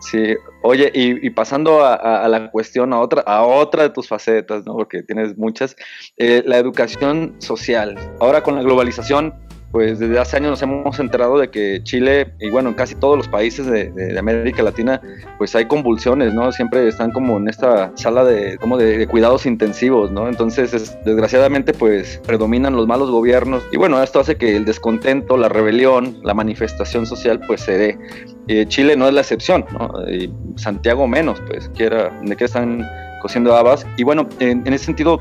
Sí. 0.00 0.36
Oye, 0.62 0.90
y, 0.94 1.30
pasando 1.30 1.84
a, 1.84 2.28
la 2.28 2.50
cuestión, 2.50 2.92
a 2.92 3.00
otra, 3.00 3.22
a 3.22 3.42
otra 3.42 3.84
de 3.84 3.90
tus 3.90 4.08
facetas, 4.08 4.64
¿no? 4.66 4.74
Porque 4.74 5.02
tienes 5.02 5.36
muchas, 5.38 5.76
eh, 6.16 6.42
la 6.46 6.58
educación 6.58 7.36
social. 7.38 7.98
Ahora 8.20 8.42
con 8.42 8.56
la 8.56 8.62
globalización, 8.62 9.34
pues 9.72 9.98
desde 9.98 10.18
hace 10.18 10.36
años 10.36 10.50
nos 10.50 10.62
hemos 10.62 10.98
enterado 10.98 11.38
de 11.38 11.50
que 11.50 11.80
Chile, 11.82 12.32
y 12.40 12.50
bueno, 12.50 12.70
en 12.70 12.74
casi 12.74 12.94
todos 12.94 13.16
los 13.16 13.28
países 13.28 13.66
de, 13.66 14.18
América 14.18 14.62
Latina, 14.62 15.00
pues 15.38 15.54
hay 15.54 15.66
convulsiones, 15.66 16.34
¿no? 16.34 16.52
Siempre 16.52 16.86
están 16.88 17.10
como 17.10 17.38
en 17.38 17.48
esta 17.48 17.92
sala 17.94 18.24
de, 18.24 18.58
como 18.58 18.76
de, 18.76 19.06
cuidados 19.06 19.46
intensivos, 19.46 20.10
¿no? 20.10 20.28
Entonces, 20.28 20.98
desgraciadamente, 21.04 21.72
pues 21.72 22.20
predominan 22.26 22.76
los 22.76 22.86
malos 22.86 23.10
gobiernos. 23.10 23.62
Y 23.72 23.76
bueno, 23.76 24.02
esto 24.02 24.20
hace 24.20 24.36
que 24.36 24.56
el 24.56 24.64
descontento, 24.64 25.36
la 25.36 25.48
rebelión, 25.48 26.18
la 26.22 26.34
manifestación 26.34 27.06
social, 27.06 27.40
pues 27.46 27.62
se 27.62 27.78
dé. 27.78 28.66
Chile 28.66 28.96
no 28.96 29.06
es 29.06 29.14
la 29.14 29.20
excepción, 29.20 29.64
¿no? 29.72 29.90
Y 30.10 30.32
Santiago 30.56 31.06
menos, 31.06 31.40
pues, 31.46 31.70
quiera, 31.74 32.10
de 32.22 32.36
que 32.36 32.44
están 32.44 32.84
cociendo 33.20 33.54
habas. 33.54 33.86
Y 33.96 34.02
bueno, 34.02 34.28
en, 34.40 34.66
ese 34.66 34.86
sentido, 34.86 35.20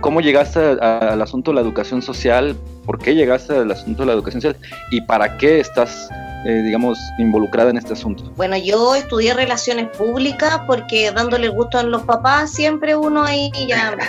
¿cómo 0.00 0.20
llegaste 0.20 0.58
al 0.60 1.20
asunto 1.22 1.50
de 1.50 1.56
la 1.56 1.60
educación 1.60 2.02
social? 2.02 2.56
¿Por 2.84 2.98
qué 2.98 3.14
llegaste 3.14 3.56
al 3.56 3.70
asunto 3.70 4.02
de 4.02 4.06
la 4.06 4.12
educación 4.12 4.42
social? 4.42 4.60
¿Y 4.90 5.00
para 5.02 5.36
qué 5.38 5.60
estás, 5.60 6.08
eh, 6.46 6.62
digamos, 6.64 6.98
involucrada 7.18 7.70
en 7.70 7.78
este 7.78 7.92
asunto? 7.92 8.24
Bueno, 8.36 8.56
yo 8.56 8.94
estudié 8.94 9.34
relaciones 9.34 9.88
públicas 9.96 10.60
porque 10.66 11.12
dándole 11.12 11.48
gusto 11.48 11.78
a 11.78 11.82
los 11.82 12.02
papás, 12.02 12.52
siempre 12.52 12.96
uno 12.96 13.22
ahí 13.22 13.50
ya... 13.68 13.96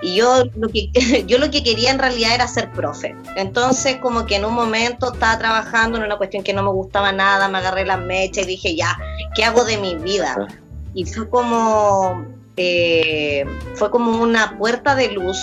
Y 0.00 0.14
yo 0.14 0.44
lo 0.56 0.68
que 0.68 0.90
yo 1.26 1.38
lo 1.38 1.50
que 1.50 1.64
quería 1.64 1.90
en 1.90 1.98
realidad 1.98 2.32
era 2.32 2.46
ser 2.46 2.70
profe. 2.70 3.16
Entonces, 3.34 3.96
como 3.96 4.26
que 4.26 4.36
en 4.36 4.44
un 4.44 4.54
momento 4.54 5.12
estaba 5.12 5.36
trabajando 5.40 5.98
en 5.98 6.04
una 6.04 6.16
cuestión 6.16 6.44
que 6.44 6.52
no 6.52 6.62
me 6.62 6.70
gustaba 6.70 7.10
nada, 7.10 7.48
me 7.48 7.58
agarré 7.58 7.84
la 7.84 7.96
mecha 7.96 8.42
y 8.42 8.44
dije, 8.44 8.76
ya, 8.76 8.96
¿qué 9.34 9.42
hago 9.42 9.64
de 9.64 9.76
mi 9.76 9.96
vida? 9.96 10.46
Y 10.94 11.04
fue 11.04 11.28
como 11.28 12.24
eh, 12.60 13.44
fue 13.74 13.88
como 13.90 14.20
una 14.20 14.58
puerta 14.58 14.96
de 14.96 15.12
luz, 15.12 15.38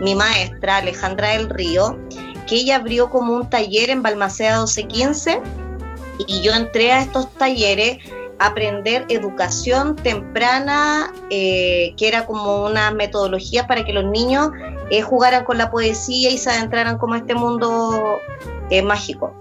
mi 0.00 0.14
maestra 0.14 0.76
Alejandra 0.76 1.30
del 1.30 1.50
Río, 1.50 1.98
que 2.46 2.56
ella 2.56 2.76
abrió 2.76 3.10
como 3.10 3.34
un 3.34 3.50
taller 3.50 3.90
en 3.90 4.02
Balmaceda 4.02 4.58
1215 4.58 5.42
y 6.28 6.42
yo 6.42 6.52
entré 6.54 6.92
a 6.92 7.02
estos 7.02 7.28
talleres 7.34 7.98
a 8.38 8.46
aprender 8.46 9.04
educación 9.08 9.96
temprana, 9.96 11.12
eh, 11.30 11.92
que 11.96 12.06
era 12.06 12.24
como 12.24 12.64
una 12.64 12.92
metodología 12.92 13.66
para 13.66 13.84
que 13.84 13.92
los 13.92 14.04
niños 14.04 14.50
eh, 14.90 15.02
jugaran 15.02 15.44
con 15.44 15.58
la 15.58 15.72
poesía 15.72 16.30
y 16.30 16.38
se 16.38 16.50
adentraran 16.50 16.98
como 16.98 17.14
a 17.14 17.18
este 17.18 17.34
mundo 17.34 18.20
mágico. 18.84 19.34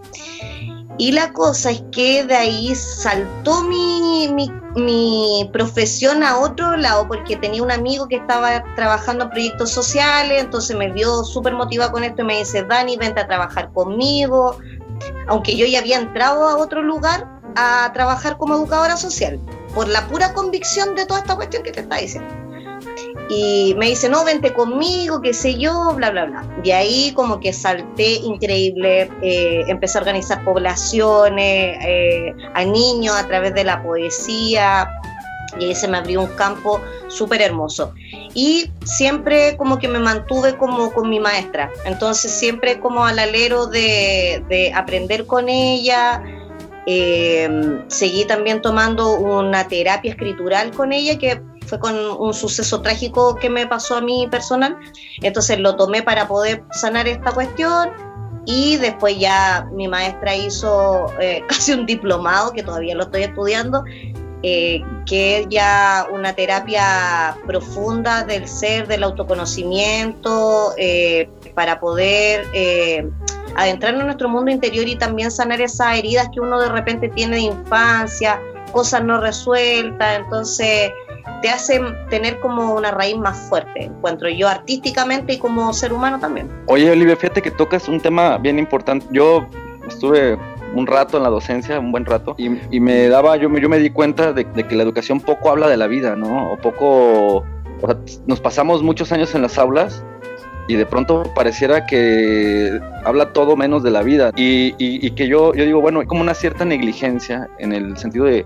Y 0.99 1.13
la 1.13 1.31
cosa 1.31 1.71
es 1.71 1.81
que 1.93 2.25
de 2.25 2.35
ahí 2.35 2.75
saltó 2.75 3.63
mi, 3.63 4.27
mi, 4.75 5.49
profesión 5.53 6.23
a 6.23 6.37
otro 6.37 6.75
lado, 6.75 7.07
porque 7.07 7.37
tenía 7.37 7.63
un 7.63 7.71
amigo 7.71 8.09
que 8.09 8.17
estaba 8.17 8.61
trabajando 8.75 9.23
en 9.23 9.29
proyectos 9.29 9.71
sociales, 9.71 10.43
entonces 10.43 10.75
me 10.75 10.91
vio 10.91 11.23
súper 11.23 11.53
motivada 11.53 11.89
con 11.93 12.03
esto 12.03 12.23
y 12.23 12.25
me 12.25 12.39
dice, 12.39 12.63
Dani, 12.63 12.97
vente 12.97 13.21
a 13.21 13.27
trabajar 13.27 13.71
conmigo, 13.71 14.57
aunque 15.29 15.55
yo 15.55 15.65
ya 15.65 15.79
había 15.79 15.99
entrado 15.99 16.49
a 16.49 16.57
otro 16.57 16.83
lugar 16.83 17.25
a 17.55 17.89
trabajar 17.93 18.37
como 18.37 18.55
educadora 18.55 18.97
social, 18.97 19.39
por 19.73 19.87
la 19.87 20.05
pura 20.09 20.33
convicción 20.33 20.95
de 20.95 21.05
toda 21.05 21.21
esta 21.21 21.37
cuestión 21.37 21.63
que 21.63 21.71
te 21.71 21.79
está 21.79 21.95
diciendo 21.95 22.48
y 23.29 23.75
me 23.77 23.85
dice, 23.85 24.09
no, 24.09 24.25
vente 24.25 24.53
conmigo, 24.53 25.21
qué 25.21 25.35
sé 25.35 25.55
yo, 25.55 25.93
bla, 25.93 26.09
bla, 26.09 26.25
bla. 26.25 26.43
Y 26.63 26.71
ahí 26.71 27.13
como 27.13 27.39
que 27.39 27.53
salté 27.53 28.13
increíble, 28.13 29.09
eh, 29.21 29.63
empecé 29.67 29.99
a 29.99 30.01
organizar 30.01 30.43
poblaciones, 30.43 31.77
eh, 31.85 32.33
a 32.55 32.65
niños 32.65 33.15
a 33.15 33.27
través 33.27 33.53
de 33.53 33.63
la 33.63 33.83
poesía, 33.83 34.89
y 35.59 35.65
ahí 35.65 35.75
se 35.75 35.87
me 35.87 35.97
abrió 35.97 36.21
un 36.21 36.27
campo 36.35 36.81
súper 37.07 37.43
hermoso. 37.43 37.93
Y 38.33 38.71
siempre 38.83 39.55
como 39.57 39.77
que 39.77 39.87
me 39.87 39.99
mantuve 39.99 40.57
como 40.57 40.91
con 40.91 41.07
mi 41.07 41.19
maestra, 41.19 41.71
entonces 41.85 42.31
siempre 42.31 42.79
como 42.79 43.05
al 43.05 43.19
alero 43.19 43.67
de, 43.67 44.43
de 44.49 44.73
aprender 44.73 45.27
con 45.27 45.49
ella, 45.49 46.23
eh, 46.87 47.47
seguí 47.87 48.25
también 48.25 48.63
tomando 48.63 49.11
una 49.19 49.67
terapia 49.67 50.09
escritural 50.09 50.71
con 50.71 50.91
ella 50.91 51.19
que 51.19 51.39
fue 51.69 51.79
con 51.79 51.95
un 51.95 52.33
suceso 52.33 52.81
trágico 52.81 53.35
que 53.35 53.49
me 53.49 53.67
pasó 53.67 53.95
a 53.95 54.01
mí 54.01 54.27
personal, 54.29 54.75
entonces 55.21 55.59
lo 55.59 55.75
tomé 55.75 56.01
para 56.01 56.27
poder 56.27 56.63
sanar 56.71 57.07
esta 57.07 57.31
cuestión 57.31 57.91
y 58.45 58.77
después 58.77 59.19
ya 59.19 59.69
mi 59.71 59.87
maestra 59.87 60.35
hizo 60.35 61.05
eh, 61.19 61.43
casi 61.47 61.73
un 61.73 61.85
diplomado, 61.85 62.51
que 62.51 62.63
todavía 62.63 62.95
lo 62.95 63.03
estoy 63.03 63.23
estudiando, 63.23 63.83
eh, 64.41 64.81
que 65.05 65.41
es 65.41 65.47
ya 65.49 66.07
una 66.11 66.33
terapia 66.33 67.37
profunda 67.45 68.23
del 68.23 68.47
ser, 68.47 68.87
del 68.87 69.03
autoconocimiento, 69.03 70.73
eh, 70.77 71.29
para 71.53 71.79
poder 71.79 72.47
adentrarnos 73.55 74.01
en 74.01 74.07
nuestro 74.07 74.29
mundo 74.29 74.49
interior 74.49 74.87
y 74.87 74.95
también 74.95 75.29
sanar 75.29 75.61
esas 75.61 75.97
heridas 75.97 76.29
que 76.33 76.39
uno 76.39 76.59
de 76.59 76.69
repente 76.69 77.09
tiene 77.09 77.35
de 77.35 77.41
infancia, 77.41 78.39
cosas 78.71 79.03
no 79.03 79.19
resueltas, 79.19 80.19
entonces 80.19 80.91
te 81.41 81.49
hacen 81.49 81.95
tener 82.09 82.39
como 82.39 82.73
una 82.75 82.91
raíz 82.91 83.17
más 83.17 83.37
fuerte, 83.49 83.85
encuentro 83.85 84.29
yo 84.29 84.47
artísticamente 84.47 85.33
y 85.33 85.37
como 85.37 85.73
ser 85.73 85.93
humano 85.93 86.19
también. 86.19 86.49
Oye, 86.67 86.89
Olivia, 86.91 87.15
fíjate 87.15 87.41
que 87.41 87.51
tocas 87.51 87.87
un 87.87 87.99
tema 87.99 88.37
bien 88.37 88.59
importante. 88.59 89.05
Yo 89.11 89.45
estuve 89.87 90.37
un 90.73 90.87
rato 90.87 91.17
en 91.17 91.23
la 91.23 91.29
docencia, 91.29 91.79
un 91.79 91.91
buen 91.91 92.05
rato, 92.05 92.35
y, 92.37 92.79
me 92.79 93.07
daba, 93.07 93.37
yo, 93.37 93.49
yo 93.57 93.69
me 93.69 93.79
di 93.79 93.89
cuenta 93.89 94.33
de, 94.33 94.45
que 94.45 94.75
la 94.75 94.83
educación 94.83 95.19
poco 95.19 95.49
habla 95.49 95.67
de 95.67 95.77
la 95.77 95.87
vida, 95.87 96.15
¿no? 96.15 96.53
O 96.53 96.57
poco, 96.57 97.37
o 97.37 97.85
sea, 97.85 97.97
nos 98.27 98.39
pasamos 98.39 98.83
muchos 98.83 99.11
años 99.11 99.33
en 99.35 99.41
las 99.41 99.57
aulas 99.57 100.03
y 100.67 100.75
de 100.75 100.85
pronto 100.85 101.23
pareciera 101.33 101.87
que 101.87 102.79
habla 103.03 103.33
todo 103.33 103.55
menos 103.57 103.81
de 103.81 103.89
la 103.89 104.03
vida. 104.03 104.31
Y, 104.35 104.75
y, 104.77 105.09
que 105.11 105.27
yo, 105.27 105.53
yo 105.55 105.65
digo, 105.65 105.81
bueno, 105.81 106.01
hay 106.01 106.05
como 106.05 106.21
una 106.21 106.35
cierta 106.35 106.63
negligencia 106.63 107.49
en 107.57 107.73
el 107.73 107.97
sentido 107.97 108.25
de, 108.25 108.45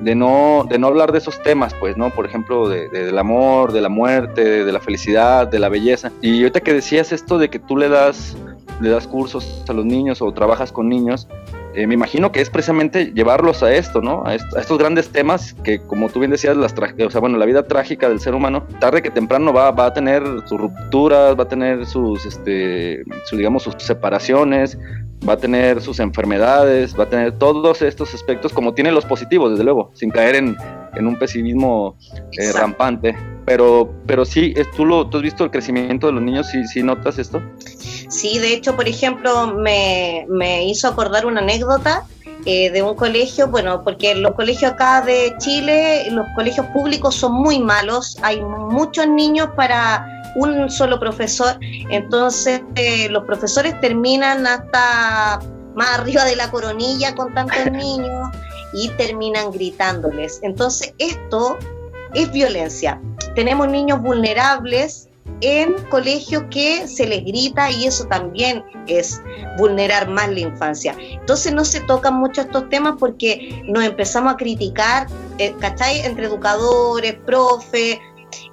de 0.00 0.14
no, 0.14 0.64
de 0.68 0.78
no 0.78 0.86
hablar 0.86 1.12
de 1.12 1.18
esos 1.18 1.42
temas, 1.42 1.74
pues, 1.74 1.96
¿no? 1.96 2.10
Por 2.10 2.26
ejemplo, 2.26 2.68
de, 2.68 2.88
del 2.88 3.18
amor, 3.18 3.72
de 3.72 3.80
la 3.80 3.88
muerte, 3.88 4.64
de 4.64 4.72
la 4.72 4.80
felicidad, 4.80 5.48
de 5.48 5.58
la 5.58 5.68
belleza. 5.68 6.12
Y 6.22 6.38
ahorita 6.40 6.60
que 6.60 6.72
decías 6.72 7.12
esto 7.12 7.38
de 7.38 7.50
que 7.50 7.58
tú 7.58 7.76
le 7.76 7.88
das, 7.88 8.36
le 8.80 8.90
das 8.90 9.06
cursos 9.06 9.64
a 9.68 9.72
los 9.72 9.84
niños 9.84 10.22
o 10.22 10.32
trabajas 10.32 10.72
con 10.72 10.88
niños, 10.88 11.28
eh, 11.78 11.86
me 11.86 11.94
imagino 11.94 12.32
que 12.32 12.40
es 12.40 12.50
precisamente 12.50 13.12
llevarlos 13.14 13.62
a 13.62 13.72
esto, 13.72 14.00
¿no? 14.00 14.24
A, 14.26 14.34
estos 14.34 14.78
grandes 14.78 15.10
temas 15.10 15.54
que, 15.62 15.78
como 15.78 16.08
tú 16.08 16.18
bien 16.18 16.32
decías, 16.32 16.56
las 16.56 16.72
o 16.72 17.10
sea, 17.10 17.20
bueno, 17.20 17.38
la 17.38 17.46
vida 17.46 17.68
trágica 17.68 18.08
del 18.08 18.18
ser 18.18 18.34
humano, 18.34 18.66
tarde 18.80 19.00
que 19.00 19.10
temprano 19.10 19.52
va, 19.52 19.70
va 19.70 19.86
a 19.86 19.92
tener 19.92 20.24
sus 20.46 20.58
rupturas, 20.58 21.38
va 21.38 21.44
a 21.44 21.48
tener 21.48 21.86
sus, 21.86 22.26
este, 22.26 23.04
digamos, 23.30 23.62
sus 23.62 23.76
separaciones, 23.78 24.76
va 25.26 25.34
a 25.34 25.36
tener 25.36 25.80
sus 25.80 26.00
enfermedades, 26.00 26.98
va 26.98 27.04
a 27.04 27.08
tener 27.08 27.38
todos 27.38 27.80
estos 27.80 28.12
aspectos 28.12 28.52
como 28.52 28.74
tiene 28.74 28.90
los 28.90 29.04
positivos, 29.04 29.52
desde 29.52 29.62
luego, 29.62 29.92
sin 29.94 30.10
caer 30.10 30.34
en, 30.34 30.56
un 30.96 31.18
pesimismo 31.18 31.96
eh, 32.32 32.52
rampante. 32.52 33.16
Pero, 33.44 33.94
pero 34.06 34.24
sí, 34.24 34.54
¿tú, 34.76 34.84
lo, 34.84 35.08
¿tú 35.08 35.18
has 35.18 35.22
visto 35.22 35.44
el 35.44 35.50
crecimiento 35.50 36.08
de 36.08 36.12
los 36.12 36.22
niños? 36.22 36.48
¿Sí, 36.48 36.66
sí 36.66 36.82
notas 36.82 37.18
esto? 37.18 37.40
Sí, 38.08 38.38
de 38.38 38.52
hecho, 38.52 38.76
por 38.76 38.88
ejemplo, 38.88 39.54
me, 39.54 40.64
hizo 40.64 40.88
acordar 40.88 41.26
una 41.26 41.40
anécdota 41.40 42.04
eh, 42.44 42.70
de 42.70 42.82
un 42.82 42.94
colegio, 42.94 43.48
bueno, 43.48 43.82
porque 43.84 44.14
los 44.14 44.32
colegios 44.32 44.72
acá 44.72 45.02
de 45.02 45.34
Chile, 45.38 46.10
los 46.10 46.26
colegios 46.34 46.66
públicos 46.66 47.14
son 47.14 47.32
muy 47.32 47.58
malos, 47.58 48.16
hay 48.22 48.40
muchos 48.40 49.08
niños 49.08 49.48
para 49.56 50.06
un 50.36 50.70
solo 50.70 51.00
profesor, 51.00 51.58
entonces 51.60 52.62
eh, 52.74 53.08
los 53.08 53.24
profesores 53.24 53.80
terminan 53.80 54.46
hasta 54.46 55.40
más 55.74 55.98
arriba 55.98 56.24
de 56.24 56.36
la 56.36 56.50
coronilla 56.50 57.14
con 57.14 57.32
tantos 57.34 57.64
niños 57.72 58.28
y 58.72 58.88
terminan 58.90 59.50
gritándoles. 59.50 60.40
Entonces 60.42 60.94
esto 60.98 61.58
es 62.14 62.30
violencia. 62.32 63.00
Tenemos 63.34 63.68
niños 63.68 64.00
vulnerables 64.00 65.08
en 65.40 65.74
colegios 65.90 66.44
que 66.50 66.88
se 66.88 67.06
les 67.06 67.24
grita 67.24 67.70
y 67.70 67.86
eso 67.86 68.06
también 68.06 68.64
es 68.86 69.20
vulnerar 69.56 70.08
más 70.08 70.28
la 70.30 70.40
infancia. 70.40 70.96
Entonces 70.98 71.52
no 71.52 71.64
se 71.64 71.80
tocan 71.80 72.14
mucho 72.14 72.40
estos 72.42 72.68
temas 72.68 72.94
porque 72.98 73.62
nos 73.66 73.84
empezamos 73.84 74.32
a 74.32 74.36
criticar, 74.36 75.06
eh, 75.38 75.54
¿cachai? 75.60 76.00
Entre 76.00 76.26
educadores, 76.26 77.14
profes, 77.24 77.98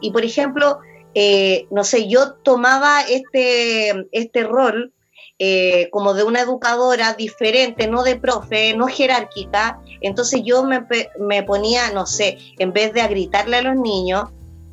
y 0.01 0.11
por 0.11 0.23
ejemplo, 0.23 0.79
eh, 1.13 1.67
no 1.71 1.83
sé, 1.83 2.07
yo 2.07 2.33
tomaba 2.33 3.01
este, 3.01 4.07
este 4.11 4.43
rol 4.43 4.93
eh, 5.37 5.89
como 5.91 6.13
de 6.13 6.23
una 6.23 6.41
educadora 6.41 7.13
diferente, 7.13 7.87
no 7.87 8.03
de 8.03 8.15
profe, 8.15 8.73
no 8.73 8.87
jerárquica, 8.87 9.81
entonces 9.99 10.41
yo 10.45 10.63
me, 10.63 11.43
ponía, 11.43 11.91
no 11.91 12.05
sé, 12.05 12.37
en 12.57 12.71
vez 12.71 12.93
de 12.93 13.01
a 13.01 13.07
gritarle 13.07 13.57
a 13.57 13.61
los 13.61 13.75
niños, 13.75 14.29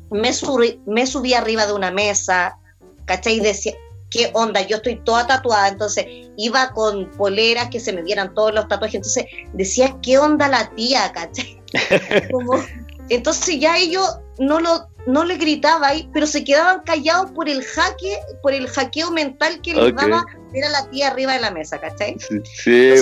me 0.09 0.31
subí, 0.31 0.79
me 0.85 1.05
subí 1.05 1.33
arriba 1.33 1.65
de 1.65 1.73
una 1.73 1.91
mesa, 1.91 2.57
¿cachai? 3.05 3.35
Y 3.35 3.39
decía, 3.41 3.73
¿qué 4.09 4.29
onda? 4.33 4.61
Yo 4.61 4.77
estoy 4.77 4.95
toda 5.03 5.27
tatuada, 5.27 5.67
entonces 5.67 6.05
iba 6.37 6.71
con 6.71 7.11
poleras 7.11 7.69
que 7.69 7.81
se 7.81 7.91
me 7.91 8.01
vieran 8.01 8.33
todos 8.33 8.53
los 8.53 8.67
tatuajes, 8.69 8.95
entonces 8.95 9.25
decía, 9.53 9.97
¿qué 10.01 10.17
onda 10.17 10.47
la 10.47 10.69
tía? 10.75 11.11
¿cachai? 11.11 11.61
entonces 13.09 13.59
ya 13.59 13.77
ellos 13.77 14.17
no 14.39 14.59
lo 14.59 14.87
no 15.05 15.23
le 15.25 15.35
gritaba 15.35 15.89
ahí, 15.89 16.09
pero 16.13 16.25
se 16.25 16.43
quedaban 16.43 16.81
callados 16.83 17.31
por 17.31 17.49
el 17.49 17.63
jaque, 17.63 18.17
por 18.41 18.53
el 18.53 18.67
hackeo 18.67 19.11
mental 19.11 19.59
que 19.61 19.73
les 19.73 19.95
daba 19.95 20.25
era 20.53 20.69
la 20.69 20.89
tía 20.89 21.09
arriba 21.09 21.33
de 21.33 21.41
la 21.41 21.51
mesa, 21.51 21.79
¿cachai? 21.79 22.15
Sí, 22.19 22.93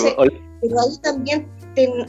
pero 0.61 0.79
ahí 0.79 0.97
también 1.01 1.47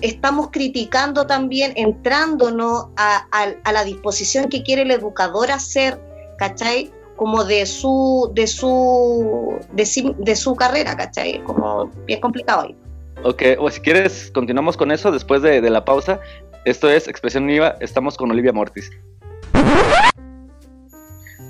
estamos 0.01 0.51
criticando 0.51 1.27
también, 1.27 1.73
entrándonos 1.77 2.87
a, 2.97 3.27
a, 3.31 3.73
la 3.73 3.85
disposición 3.85 4.49
que 4.49 4.63
quiere 4.63 4.83
el 4.83 4.91
educador 4.91 5.51
hacer, 5.51 6.01
¿cachai? 6.39 6.91
Como 7.17 7.45
de 7.45 7.67
su, 7.67 8.31
de 8.35 8.47
su, 8.47 9.59
de, 9.73 10.37
su 10.37 10.57
carrera, 10.57 10.97
¿cachai? 10.97 11.43
Como 11.45 11.87
bien 12.07 12.21
complicado 12.21 12.63
ahí. 12.63 12.77
Ok, 13.25 13.43
o 13.59 13.71
si 13.71 13.81
quieres, 13.81 14.31
continuamos 14.33 14.77
con 14.77 14.91
eso 14.91 15.13
después 15.13 15.43
de, 15.43 15.61
de 15.61 15.71
la 15.71 15.85
pausa. 15.85 16.19
Esto 16.65 16.91
es 16.91 17.07
Expresión 17.07 17.49
IVA, 17.49 17.77
estamos 17.81 18.17
con 18.17 18.31
Olivia 18.31 18.53
Mortis. 18.53 18.91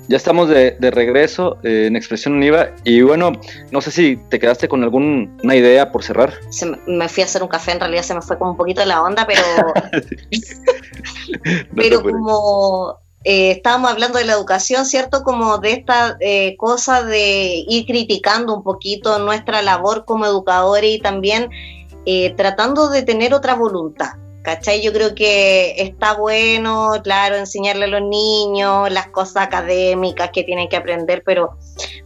Ya 0.09 0.17
estamos 0.17 0.49
de, 0.49 0.75
regreso 0.91 1.57
eh, 1.63 1.85
en 1.87 1.95
Expresión 1.95 2.35
Univa 2.35 2.71
y 2.83 3.01
bueno, 3.01 3.31
no 3.71 3.81
sé 3.81 3.89
si 3.89 4.17
te 4.29 4.37
quedaste 4.37 4.67
con 4.67 4.83
alguna 4.83 5.55
idea 5.55 5.91
por 5.91 6.03
cerrar. 6.03 6.33
me 6.87 7.07
fui 7.07 7.23
a 7.23 7.25
hacer 7.25 7.41
un 7.41 7.47
café, 7.47 7.71
en 7.71 7.79
realidad 7.79 8.03
se 8.03 8.13
me 8.13 8.21
fue 8.21 8.37
como 8.37 8.51
un 8.51 8.57
poquito 8.57 8.83
la 8.85 9.01
onda, 9.01 9.25
pero... 9.25 9.41
pero 11.75 12.03
como 12.03 12.99
eh, 13.23 13.51
estábamos 13.51 13.91
hablando 13.91 14.19
de 14.19 14.25
la 14.25 14.33
educación, 14.33 14.85
¿cierto? 14.85 15.23
Como 15.23 15.57
de 15.59 15.71
esta 15.71 16.17
eh, 16.19 16.57
cosa 16.57 17.03
de 17.03 17.63
ir 17.67 17.85
criticando 17.85 18.55
un 18.55 18.63
poquito 18.63 19.19
nuestra 19.19 19.61
labor 19.61 20.03
como 20.03 20.25
educadores 20.25 20.91
y 20.91 20.99
también 20.99 21.49
tratando 22.35 22.89
de 22.89 23.03
tener 23.03 23.33
otra 23.33 23.55
voluntad. 23.55 24.15
¿Cachai? 24.43 24.81
Yo 24.81 24.91
creo 24.91 25.15
que 25.15 25.73
está 25.77 26.15
bueno, 26.15 26.91
claro, 27.01 27.37
enseñarle 27.37 27.85
a 27.85 27.87
los 27.87 28.01
niños 28.01 28.91
las 28.91 29.07
cosas 29.07 29.47
académicas 29.47 30.31
que 30.31 30.43
tienen 30.43 30.67
que 30.67 30.75
aprender, 30.75 31.23
pero 31.25 31.57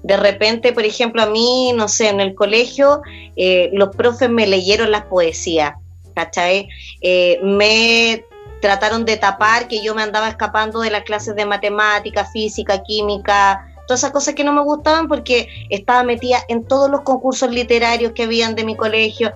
de 0.04 0.18
repente, 0.18 0.72
por 0.72 0.86
ejemplo, 0.86 1.24
a 1.24 1.26
mí, 1.26 1.74
no 1.76 1.88
sé, 1.88 2.10
en 2.10 2.22
el 2.22 2.36
colegio, 2.36 3.02
eh, 3.36 3.72
los 3.74 3.90
profes 3.96 4.30
me 4.30 4.46
leyeron 4.46 4.92
las 4.92 5.06
poesías, 5.06 5.74
¿cachai? 6.14 6.70
Eh, 7.02 7.40
me 7.42 8.24
trataron 8.62 9.04
de 9.04 9.18
tapar 9.18 9.68
que 9.68 9.82
yo 9.82 9.96
me 9.96 10.04
andaba 10.04 10.30
escapando 10.30 10.82
de 10.82 10.92
las 10.92 11.04
clases 11.04 11.36
de 11.36 11.46
matemática, 11.46 12.24
física, 12.26 12.84
química, 12.84 13.68
todas 13.88 14.02
esas 14.02 14.12
cosas 14.12 14.36
que 14.36 14.44
no 14.44 14.54
me 14.54 14.62
gustaban 14.62 15.08
porque 15.08 15.48
estaba 15.70 16.04
metida 16.04 16.44
en 16.50 16.66
todos 16.66 16.90
los 16.90 17.02
concursos 17.02 17.50
literarios 17.50 18.12
que 18.12 18.24
habían 18.24 18.54
de 18.54 18.64
mi 18.64 18.76
colegio, 18.76 19.34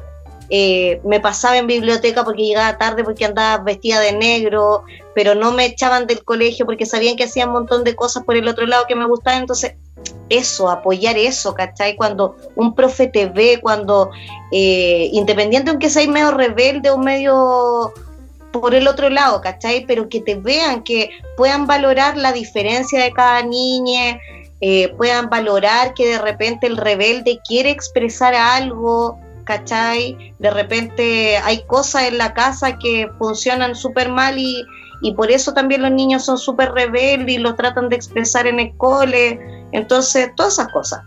eh, 0.54 1.00
me 1.06 1.22
pasaba 1.22 1.58
en 1.58 1.66
biblioteca 1.66 2.26
porque 2.26 2.44
llegaba 2.44 2.78
tarde 2.78 3.06
porque 3.06 3.24
andaba 3.24 3.64
vestida 3.64 4.02
de 4.02 4.12
negro, 4.12 4.84
pero 5.16 5.34
no 5.34 5.54
me 5.54 5.64
echaban 5.64 6.08
del 6.08 6.26
colegio 6.26 6.66
porque 6.66 6.86
sabían 6.86 7.16
que 7.16 7.24
hacía 7.24 7.46
un 7.46 7.54
montón 7.54 7.86
de 7.86 7.96
cosas 7.96 8.26
por 8.26 8.36
el 8.36 8.50
otro 8.50 8.66
lado 8.68 8.84
que 8.86 8.96
me 8.96 9.06
gustaban, 9.06 9.40
entonces 9.40 9.76
eso, 10.28 10.70
apoyar 10.70 11.18
eso, 11.18 11.54
¿cachai? 11.54 11.96
Cuando 11.96 12.36
un 12.56 12.76
profe 12.76 13.08
te 13.08 13.28
ve, 13.28 13.60
cuando 13.62 14.12
eh, 14.52 15.10
independiente 15.14 15.70
aunque 15.70 15.90
seas 15.90 16.10
medio 16.10 16.32
rebelde 16.32 16.90
o 16.90 16.98
medio 16.98 17.94
por 18.52 18.76
el 18.76 18.90
otro 18.90 19.10
lado, 19.10 19.40
¿cachai? 19.40 19.86
Pero 19.86 20.10
que 20.10 20.20
te 20.20 20.36
vean, 20.36 20.84
que 20.84 21.12
puedan 21.38 21.66
valorar 21.66 22.18
la 22.18 22.34
diferencia 22.34 23.02
de 23.02 23.14
cada 23.14 23.42
niña, 23.42 24.20
eh, 24.60 24.90
puedan 24.98 25.30
valorar 25.30 25.94
que 25.94 26.08
de 26.08 26.18
repente 26.18 26.68
el 26.68 26.76
rebelde 26.76 27.40
quiere 27.48 27.70
expresar 27.70 28.36
algo, 28.36 29.18
De 29.60 30.52
repente 30.52 31.38
hay 31.38 31.64
cosas 31.64 32.04
en 32.04 32.18
la 32.18 32.34
casa 32.34 32.78
que 32.78 33.08
funcionan 33.18 33.76
súper 33.76 34.10
mal 34.10 34.38
y, 34.38 34.64
y, 35.02 35.14
por 35.14 35.32
eso 35.32 35.54
también 35.54 35.82
los 35.82 35.92
niños 35.92 36.26
son 36.26 36.38
súper 36.38 36.72
rebeldes 36.72 37.36
y 37.36 37.38
lo 37.38 37.56
tratan 37.56 37.90
de 37.90 37.96
expresar 37.96 38.48
en 38.48 38.60
el 38.60 38.76
cole. 38.78 39.40
Entonces, 39.72 40.32
todas 40.36 40.54
esas 40.54 40.70
cosas 40.70 41.02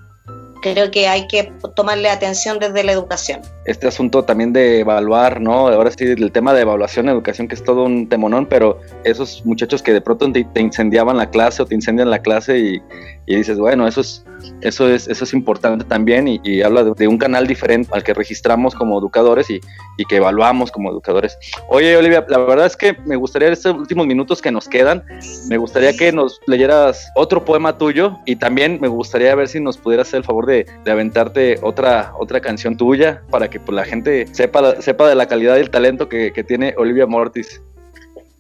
creo 0.73 0.91
que 0.91 1.07
hay 1.07 1.27
que 1.27 1.53
tomarle 1.77 2.09
atención 2.09 2.59
desde 2.59 2.83
la 2.85 2.93
educación. 2.93 3.43
Este 3.67 3.87
asunto 3.87 4.25
también 4.25 4.55
de 4.55 4.81
evaluar, 4.81 5.39
¿no? 5.39 5.69
Ahora 5.69 5.91
sí, 5.91 6.05
el 6.05 6.33
tema 6.33 6.55
de 6.55 6.63
evaluación, 6.63 7.09
educación, 7.11 7.49
que 7.49 7.55
es 7.55 7.63
todo 7.63 7.85
un 7.85 8.09
temonón, 8.09 8.47
pero 8.47 8.81
esos 9.05 9.45
muchachos 9.45 9.83
que 9.83 9.93
de 9.93 10.01
pronto 10.01 10.31
te, 10.33 10.61
incendiaban 10.61 11.19
la 11.19 11.29
clase 11.29 11.63
o 11.63 11.67
te 11.67 11.75
incendian 11.75 12.09
la 12.09 12.21
clase 12.21 12.59
y, 12.59 12.83
y 13.27 13.37
dices, 13.37 13.59
bueno, 13.59 13.87
eso 13.87 14.01
es, 14.01 14.25
eso 14.61 14.89
es, 14.89 15.09
eso 15.09 15.25
es 15.25 15.33
importante 15.33 15.85
también 15.85 16.29
y, 16.29 16.63
habla 16.63 16.85
de, 16.85 17.09
un 17.09 17.19
canal 17.19 17.47
diferente 17.47 17.91
al 17.93 18.03
que 18.03 18.15
registramos 18.15 18.75
como 18.75 18.99
educadores 18.99 19.51
y, 19.51 19.61
y, 19.97 20.05
que 20.05 20.17
evaluamos 20.17 20.71
como 20.71 20.91
educadores. 20.91 21.39
Oye, 21.69 21.97
Olivia, 21.97 22.25
la 22.29 22.39
verdad 22.39 22.67
es 22.67 22.77
que 22.77 22.97
me 23.07 23.17
gustaría 23.17 23.49
estos 23.49 23.75
últimos 23.77 24.07
minutos 24.07 24.43
que 24.43 24.51
nos 24.51 24.69
quedan, 24.69 25.05
me 25.49 25.57
gustaría 25.57 25.97
que 25.97 26.13
nos 26.13 26.41
leyeras 26.47 27.11
otro 27.15 27.45
poema 27.45 27.79
tuyo 27.79 28.19
y 28.27 28.37
también 28.37 28.79
me 28.81 28.89
gustaría 28.89 29.35
ver 29.35 29.49
si 29.49 29.61
nos 29.61 29.79
pudieras 29.79 30.09
hacer 30.09 30.19
el 30.19 30.25
favor 30.25 30.47
de, 30.47 30.67
de 30.85 30.91
aventarte 30.91 31.59
otra, 31.63 32.13
otra 32.19 32.41
canción 32.41 32.77
tuya 32.77 33.23
para 33.31 33.49
que 33.49 33.61
pues, 33.61 33.75
la 33.75 33.85
gente 33.85 34.27
sepa, 34.33 34.81
sepa 34.81 35.09
de 35.09 35.15
la 35.15 35.27
calidad 35.27 35.57
y 35.57 35.61
el 35.61 35.71
talento 35.71 36.09
que, 36.09 36.33
que 36.33 36.45
tiene 36.45 36.75
Olivia 36.77 37.07
Mortis. 37.07 37.63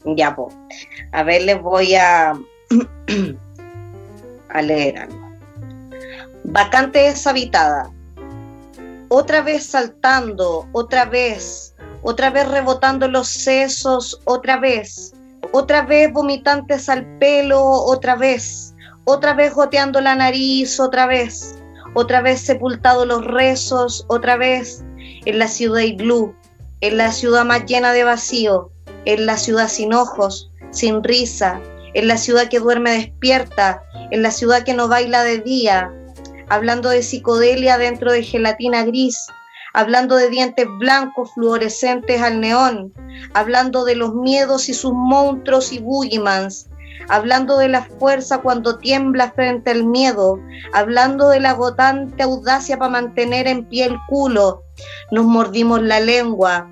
Ya, 0.04 0.36
pues. 0.36 0.54
A 1.12 1.22
ver, 1.22 1.42
les 1.42 1.60
voy 1.60 1.94
a... 1.94 2.34
a 4.54 4.62
leer 4.62 4.98
algo. 4.98 5.28
Vacante 6.44 7.00
deshabitada. 7.00 7.90
Otra 9.08 9.42
vez 9.42 9.66
saltando, 9.66 10.66
otra 10.72 11.04
vez, 11.04 11.74
otra 12.02 12.30
vez 12.30 12.48
rebotando 12.48 13.06
los 13.08 13.28
sesos, 13.28 14.20
otra 14.24 14.58
vez, 14.58 15.12
otra 15.52 15.82
vez 15.82 16.12
vomitantes 16.12 16.88
al 16.88 17.04
pelo, 17.18 17.62
otra 17.62 18.16
vez, 18.16 18.74
otra 19.04 19.34
vez 19.34 19.52
goteando 19.54 20.00
la 20.00 20.14
nariz, 20.14 20.80
otra 20.80 21.06
vez, 21.06 21.54
otra 21.94 22.22
vez 22.22 22.40
sepultado 22.40 23.04
los 23.04 23.24
rezos, 23.24 24.04
otra 24.08 24.36
vez, 24.36 24.82
en 25.24 25.38
la 25.38 25.48
ciudad 25.48 25.80
iglú, 25.80 26.34
en 26.80 26.96
la 26.96 27.12
ciudad 27.12 27.44
más 27.44 27.66
llena 27.66 27.92
de 27.92 28.04
vacío, 28.04 28.70
en 29.04 29.26
la 29.26 29.36
ciudad 29.36 29.68
sin 29.68 29.92
ojos, 29.92 30.50
sin 30.70 31.02
risa, 31.04 31.60
en 31.94 32.08
la 32.08 32.16
ciudad 32.18 32.48
que 32.48 32.60
duerme 32.60 32.92
despierta, 32.92 33.82
en 34.10 34.22
la 34.22 34.30
ciudad 34.30 34.64
que 34.64 34.74
no 34.74 34.88
baila 34.88 35.22
de 35.24 35.38
día, 35.38 35.92
hablando 36.48 36.90
de 36.90 37.02
psicodelia 37.02 37.78
dentro 37.78 38.12
de 38.12 38.22
gelatina 38.22 38.84
gris, 38.84 39.26
hablando 39.72 40.16
de 40.16 40.30
dientes 40.30 40.66
blancos 40.78 41.32
fluorescentes 41.34 42.20
al 42.20 42.40
neón, 42.40 42.92
hablando 43.34 43.84
de 43.84 43.96
los 43.96 44.14
miedos 44.14 44.68
y 44.68 44.74
sus 44.74 44.92
monstruos 44.92 45.72
y 45.72 45.78
boogiemans, 45.78 46.68
hablando 47.08 47.58
de 47.58 47.68
la 47.68 47.82
fuerza 47.82 48.38
cuando 48.38 48.78
tiembla 48.78 49.32
frente 49.32 49.70
al 49.70 49.84
miedo, 49.84 50.38
hablando 50.72 51.28
de 51.28 51.40
la 51.40 51.50
agotante 51.50 52.22
audacia 52.22 52.78
para 52.78 52.90
mantener 52.90 53.46
en 53.46 53.64
pie 53.64 53.86
el 53.86 53.96
culo. 54.08 54.62
Nos 55.10 55.24
mordimos 55.24 55.82
la 55.82 56.00
lengua, 56.00 56.68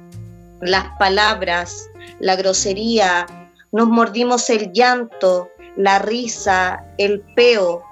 las 0.61 0.87
palabras, 0.99 1.89
la 2.21 2.37
grosería, 2.37 3.27
nos 3.73 3.89
mordimos 3.89 4.51
el 4.51 4.71
llanto, 4.73 5.49
la 5.77 5.99
risa, 5.99 6.85
el 6.99 7.23
peo, 7.35 7.83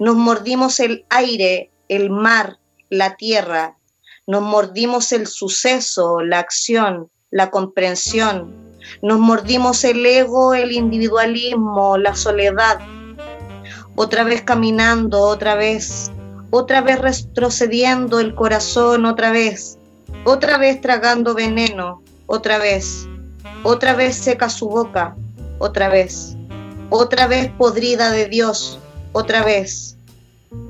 nos 0.00 0.16
mordimos 0.16 0.80
el 0.80 1.04
aire, 1.10 1.70
el 1.88 2.08
mar, 2.08 2.58
la 2.88 3.16
tierra, 3.16 3.76
nos 4.26 4.42
mordimos 4.42 5.12
el 5.12 5.26
suceso, 5.26 6.22
la 6.22 6.38
acción, 6.38 7.10
la 7.30 7.50
comprensión, 7.50 8.74
nos 9.02 9.18
mordimos 9.18 9.84
el 9.84 10.04
ego, 10.04 10.54
el 10.54 10.72
individualismo, 10.72 11.98
la 11.98 12.14
soledad, 12.14 12.78
otra 13.96 14.24
vez 14.24 14.42
caminando, 14.42 15.20
otra 15.20 15.56
vez, 15.56 16.10
otra 16.50 16.80
vez 16.80 17.00
retrocediendo 17.00 18.18
el 18.20 18.34
corazón, 18.34 19.04
otra 19.04 19.30
vez, 19.30 19.78
otra 20.24 20.56
vez 20.56 20.80
tragando 20.80 21.34
veneno, 21.34 22.02
otra 22.26 22.56
vez 22.58 23.06
otra 23.62 23.94
vez 23.94 24.16
seca 24.16 24.48
su 24.48 24.68
boca, 24.68 25.16
otra 25.58 25.88
vez, 25.88 26.36
otra 26.90 27.26
vez 27.26 27.50
podrida 27.58 28.10
de 28.10 28.28
Dios, 28.28 28.78
otra 29.12 29.44
vez. 29.44 29.96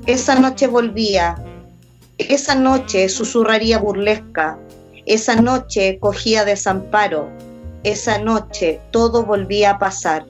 Esa 0.05 0.39
noche 0.39 0.67
volvía, 0.67 1.35
esa 2.17 2.55
noche 2.55 3.07
susurraría 3.09 3.79
burlesca, 3.79 4.57
esa 5.05 5.35
noche 5.35 5.97
cogía 5.99 6.45
desamparo, 6.45 7.29
esa 7.83 8.19
noche 8.19 8.79
todo 8.91 9.23
volvía 9.23 9.71
a 9.71 9.79
pasar, 9.79 10.25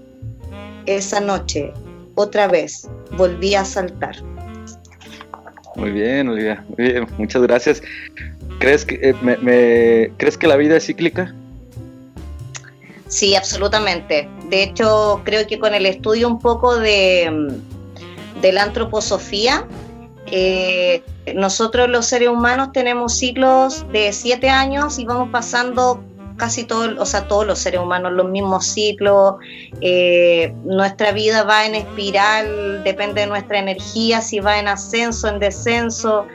esa 0.85 1.19
noche 1.19 1.73
otra 2.15 2.47
vez 2.47 2.87
volvía 3.17 3.61
a 3.61 3.65
saltar. 3.65 4.15
Muy 5.75 5.91
bien, 5.91 6.27
Olivia, 6.27 6.63
muy 6.67 6.91
bien, 6.91 7.07
muchas 7.17 7.41
gracias. 7.43 7.81
¿Crees 8.59 8.83
que, 8.83 8.95
eh, 9.01 9.15
me, 9.21 10.11
¿Crees 10.17 10.37
que 10.37 10.47
la 10.47 10.57
vida 10.57 10.75
es 10.75 10.85
cíclica? 10.85 11.33
Sí, 13.09 13.35
absolutamente. 13.35 14.29
De 14.49 14.63
hecho, 14.63 15.21
creo 15.25 15.45
que 15.47 15.59
con 15.59 15.73
el 15.73 15.85
estudio 15.85 16.27
un 16.27 16.39
poco 16.39 16.77
de, 16.77 17.29
mm, 17.29 18.41
de 18.41 18.51
la 18.53 18.63
antroposofía, 18.63 19.67
eh, 20.27 21.03
nosotros 21.35 21.89
los 21.89 22.05
seres 22.05 22.29
humanos 22.29 22.69
tenemos 22.71 23.17
ciclos 23.17 23.85
de 23.91 24.13
siete 24.13 24.49
años 24.49 24.99
y 24.99 25.05
vamos 25.05 25.29
pasando 25.31 26.03
casi 26.37 26.63
todos, 26.63 26.95
o 26.99 27.05
sea, 27.05 27.27
todos 27.27 27.45
los 27.45 27.59
seres 27.59 27.81
humanos 27.81 28.13
los 28.13 28.29
mismos 28.29 28.65
ciclos. 28.67 29.35
Eh, 29.81 30.53
nuestra 30.63 31.11
vida 31.11 31.43
va 31.43 31.65
en 31.65 31.75
espiral, 31.75 32.83
depende 32.83 33.21
de 33.21 33.27
nuestra 33.27 33.59
energía, 33.59 34.21
si 34.21 34.39
va 34.39 34.59
en 34.59 34.67
ascenso, 34.67 35.27
en 35.27 35.39
descenso. 35.39 36.27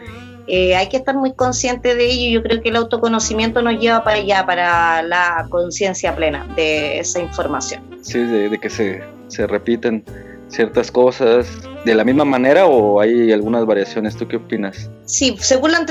Eh, 0.47 0.76
hay 0.76 0.88
que 0.88 0.97
estar 0.97 1.14
muy 1.14 1.32
consciente 1.32 1.95
de 1.95 2.07
ello. 2.07 2.40
Yo 2.40 2.42
creo 2.42 2.62
que 2.62 2.68
el 2.68 2.76
autoconocimiento 2.76 3.62
nos 3.62 3.80
lleva 3.80 4.05
para 4.05 4.16
allá, 4.18 4.45
para 4.45 5.03
la 5.03 5.47
conciencia 5.51 6.14
plena 6.14 6.47
de 6.57 6.99
esa 6.99 7.20
información. 7.20 7.82
Sí, 8.03 8.18
de, 8.18 8.59
que 8.59 8.68
se, 8.68 9.03
se, 9.28 9.47
repiten 9.47 10.05
ciertas 10.49 10.90
cosas 10.90 11.49
de 11.84 11.95
la 11.95 12.05
misma 12.05 12.24
manera 12.24 12.66
o 12.66 13.01
hay 13.01 13.32
algunas 13.32 13.64
variaciones. 13.64 14.16
¿Tú 14.16 14.28
qué 14.28 14.36
opinas? 14.36 14.90
Sí, 15.07 15.36
según 15.40 15.72
la, 15.72 15.86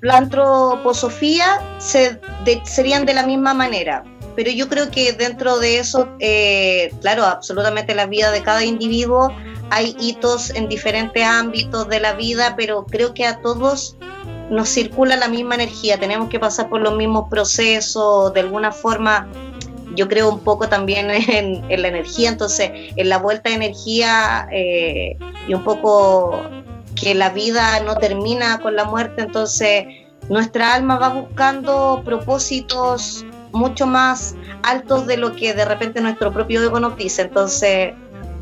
la 0.00 0.16
antroposofía 0.16 1.60
se, 1.78 2.20
serían 2.64 3.06
de 3.06 3.14
la 3.14 3.24
misma 3.26 3.54
manera. 3.54 4.04
Pero 4.34 4.50
yo 4.50 4.68
creo 4.68 4.90
que 4.90 5.12
dentro 5.12 5.58
de 5.58 5.78
eso, 5.78 6.08
eh, 6.18 6.92
claro, 7.00 7.24
absolutamente 7.24 7.94
la 7.94 8.06
vida 8.06 8.32
de 8.32 8.42
cada 8.42 8.64
individuo 8.64 9.30
hay 9.70 9.96
hitos 9.98 10.50
en 10.50 10.68
diferentes 10.68 11.24
ámbitos 11.24 11.88
de 11.88 12.00
la 12.00 12.14
vida, 12.14 12.54
pero 12.56 12.84
creo 12.86 13.14
que 13.14 13.26
a 13.26 13.40
todos 13.40 13.96
nos 14.50 14.68
circula 14.68 15.16
la 15.16 15.28
misma 15.28 15.54
energía, 15.54 15.98
tenemos 15.98 16.28
que 16.28 16.38
pasar 16.38 16.68
por 16.68 16.80
los 16.80 16.96
mismos 16.96 17.28
procesos, 17.28 18.32
de 18.34 18.40
alguna 18.40 18.72
forma 18.72 19.26
yo 19.96 20.08
creo 20.08 20.28
un 20.28 20.40
poco 20.40 20.68
también 20.68 21.10
en, 21.10 21.82
la 21.82 21.88
energía, 21.88 22.30
entonces 22.30 22.70
en 22.96 23.08
la 23.08 23.18
vuelta 23.18 23.50
de 23.50 23.56
energía 23.56 24.48
eh, 24.52 25.16
y 25.48 25.54
un 25.54 25.64
poco 25.64 26.42
que 26.94 27.14
la 27.14 27.30
vida 27.30 27.80
no 27.80 27.96
termina 27.96 28.60
con 28.60 28.76
la 28.76 28.84
muerte, 28.84 29.22
entonces 29.22 29.84
nuestra 30.28 30.74
alma 30.74 30.98
va 30.98 31.08
buscando 31.10 32.02
propósitos 32.04 33.24
mucho 33.52 33.86
más 33.86 34.34
altos 34.62 35.06
de 35.06 35.16
lo 35.16 35.34
que 35.36 35.54
de 35.54 35.64
repente 35.64 36.00
nuestro 36.00 36.32
propio 36.32 36.62
ego 36.62 36.80
nos 36.80 36.96
dice, 36.96 37.22
entonces 37.22 37.94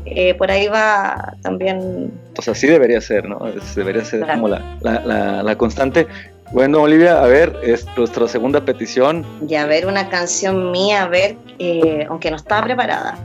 eh, 0.05 0.33
por 0.35 0.51
ahí 0.51 0.67
va 0.67 1.35
también... 1.41 2.11
Pues 2.35 2.47
así 2.47 2.67
debería 2.67 2.99
ser, 3.01 3.27
¿no? 3.27 3.39
Debería 3.75 4.03
ser 4.03 4.25
como 4.27 4.47
la, 4.47 4.77
la, 4.81 5.43
la, 5.43 5.55
constante. 5.57 6.07
Bueno, 6.51 6.81
Olivia, 6.81 7.21
a 7.21 7.27
ver, 7.27 7.55
es 7.63 7.85
nuestra 7.97 8.27
segunda 8.27 8.63
petición. 8.63 9.25
Y 9.47 9.55
a 9.55 9.65
ver, 9.65 9.87
una 9.87 10.09
canción 10.09 10.71
mía, 10.71 11.03
a 11.03 11.07
ver, 11.07 11.35
eh, 11.59 12.05
aunque 12.09 12.29
no 12.29 12.37
estaba 12.37 12.63
preparada. 12.63 13.17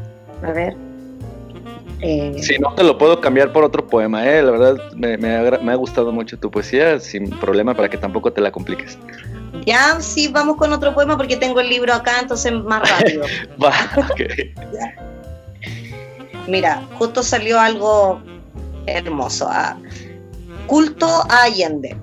A 0.43 0.53
ver. 0.53 0.77
Eh, 2.01 2.37
si 2.41 2.59
no, 2.59 2.75
te 2.75 2.85
lo 2.85 2.97
puedo 2.97 3.21
cambiar 3.21 3.53
por 3.53 3.65
otro 3.65 3.87
poema, 3.87 4.25
¿eh? 4.25 4.41
La 4.41 4.53
verdad, 4.53 4.77
me, 4.95 5.19
me, 5.19 5.37
ha, 5.37 5.59
me 5.59 5.73
ha 5.73 5.75
gustado 5.75 6.13
mucho 6.13 6.39
tu 6.39 6.51
poesía, 6.51 7.01
sin 7.01 7.31
problema, 7.31 7.75
para 7.75 7.89
que 7.89 7.99
tampoco 7.99 8.33
te 8.33 8.41
la 8.41 8.53
compliques. 8.53 8.97
Ya, 9.67 10.01
sí, 10.01 10.29
vamos 10.29 10.57
con 10.57 10.73
otro 10.73 10.95
poema 10.95 11.17
porque 11.17 11.37
tengo 11.37 11.61
el 11.61 11.69
libro 11.69 11.93
acá, 11.93 12.21
entonces 12.21 12.53
más 12.53 12.89
rápido. 12.89 13.25
Va, 13.63 13.73
ok. 13.97 14.21
Mira, 16.49 16.83
justo 16.95 17.23
salió 17.23 17.61
algo 17.61 18.23
hermoso. 18.87 19.47
¿ah? 19.51 19.77
Culto 20.67 21.07
a 21.07 21.43
Allende. 21.43 21.95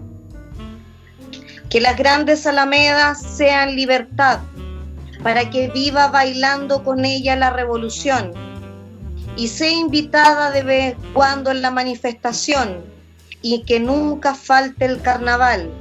Que 1.69 1.81
las 1.81 1.97
grandes 1.97 2.45
alamedas 2.45 3.21
sean 3.21 3.75
libertad, 3.75 4.39
para 5.23 5.49
que 5.49 5.69
viva 5.69 6.09
bailando 6.09 6.83
con 6.83 7.05
ella 7.05 7.35
la 7.35 7.49
revolución 7.49 8.33
y 9.35 9.47
sea 9.47 9.71
invitada 9.71 10.51
de 10.51 10.61
vez 10.61 10.95
cuando 11.13 11.49
en 11.49 11.63
la 11.63 11.71
manifestación 11.71 12.85
y 13.41 13.63
que 13.63 13.79
nunca 13.79 14.35
falte 14.35 14.85
el 14.85 15.01
carnaval. 15.01 15.71